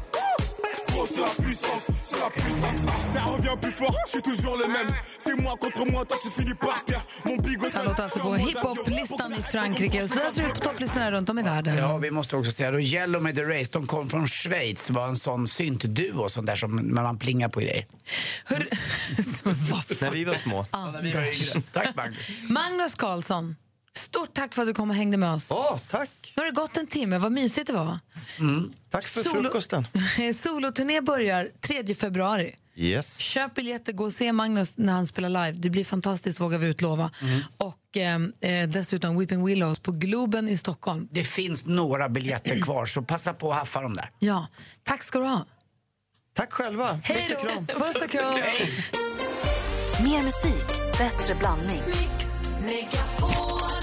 gros 0.95 1.07
c'est 1.07 1.21
la 1.21 1.43
puissance, 1.45 1.85
c'est 2.03 2.19
la 2.19 2.29
puissance, 2.29 2.79
ah, 2.87 3.05
ça 3.05 3.21
revient 3.23 3.57
plus 3.61 3.71
fort, 3.71 3.97
je 4.05 4.11
suis 4.11 4.21
toujours 4.21 4.57
le 4.57 4.67
même, 4.67 4.87
c'est 5.17 5.35
moi 5.35 5.55
contre 5.59 5.85
moi, 5.91 6.05
toi 6.05 6.17
tu 6.23 6.29
finis 6.29 6.55
par 6.55 6.83
terre, 6.85 7.05
mon 7.25 7.37
bigot 7.37 7.67
Han 7.75 7.85
låter 7.85 8.03
alltså 8.03 8.19
på 8.19 8.35
hiphop-listan 8.35 9.33
i 9.33 9.41
Frankrike. 9.41 10.03
Och 10.03 10.09
så 10.09 10.15
där 10.15 10.31
ser 10.31 10.41
det 10.43 10.47
ut 10.47 10.53
på 10.53 10.59
topplistorna 10.59 11.11
runt 11.11 11.29
om 11.29 11.39
i 11.39 11.41
världen. 11.41 11.77
Ja, 11.77 11.97
vi 11.97 12.11
måste 12.11 12.35
också 12.35 12.51
säga 12.51 12.71
då 12.71 12.79
Yellow 12.79 13.21
med 13.21 13.35
The 13.35 13.43
Race, 13.43 13.69
de 13.71 13.87
kom 13.87 14.09
från 14.09 14.27
Schweiz, 14.27 14.89
var 14.89 15.07
en 15.07 15.15
sån 15.15 15.47
syntduo 15.47 16.29
sån 16.29 16.45
där 16.45 16.55
som 16.55 16.93
man 16.93 17.17
plingar 17.19 17.49
på 17.49 17.59
grejer. 17.59 17.85
När 20.01 20.11
vi 20.11 20.23
var 20.23 20.35
små. 20.35 20.65
Tack 21.71 21.95
Magnus. 21.95 22.29
Magnus 22.49 22.95
Karlsson, 22.95 23.55
stort 23.97 24.33
tack 24.33 24.53
för 24.53 24.61
att 24.61 24.67
du 24.67 24.73
kom 24.73 24.89
och 24.89 24.95
hängde 24.95 25.17
med 25.17 25.33
oss. 25.33 25.47
Ja, 25.49 25.79
tack. 25.89 26.09
Nu 26.35 26.41
har 26.43 26.45
det 26.45 26.55
gått 26.55 26.77
en 26.77 26.87
timme, 26.87 27.17
vad 27.17 27.31
mysigt 27.31 27.67
det 27.67 27.73
var. 27.73 27.99
Tack 28.89 29.03
för 29.05 29.21
Solo- 29.23 29.41
frukosten. 29.41 29.87
Soloturné 30.35 31.01
börjar 31.01 31.49
3 31.61 31.95
februari. 31.95 32.55
Yes. 32.77 33.17
Köp 33.17 33.55
biljetter, 33.55 33.93
gå 33.93 34.03
och 34.05 34.13
se 34.13 34.33
Magnus 34.33 34.71
när 34.75 34.93
han 34.93 35.07
spelar 35.07 35.29
live. 35.29 35.51
Det 35.51 35.69
blir 35.69 35.83
fantastiskt, 35.83 36.39
vågar 36.39 36.57
vi 36.57 36.67
utlova. 36.67 37.11
Och 37.57 37.97
eh, 37.97 38.19
eh, 38.51 38.69
dessutom 38.69 39.17
Weeping 39.19 39.45
Willows 39.45 39.79
på 39.79 39.91
Globen 39.91 40.47
i 40.47 40.57
Stockholm. 40.57 41.07
Det 41.11 41.23
finns 41.23 41.65
några 41.65 42.09
biljetter 42.09 42.61
kvar, 42.61 42.85
så 42.85 43.01
passa 43.01 43.33
på 43.33 43.51
att 43.51 43.57
haffa 43.57 43.81
dem 43.81 43.95
där. 43.95 44.11
Ja, 44.19 44.47
tack 44.83 45.03
ska 45.03 45.19
du 45.19 45.25
ha. 45.25 45.45
Tack 46.33 46.53
själva. 46.53 46.99
Hej 47.03 47.37
då. 47.43 47.73
Puss 47.79 47.95
och 48.03 48.09
kram. 48.09 48.33
Mer 50.03 50.23
musik, 50.23 50.67
bättre 50.97 51.35
blandning. 51.35 51.81
Megapol. 52.65 53.14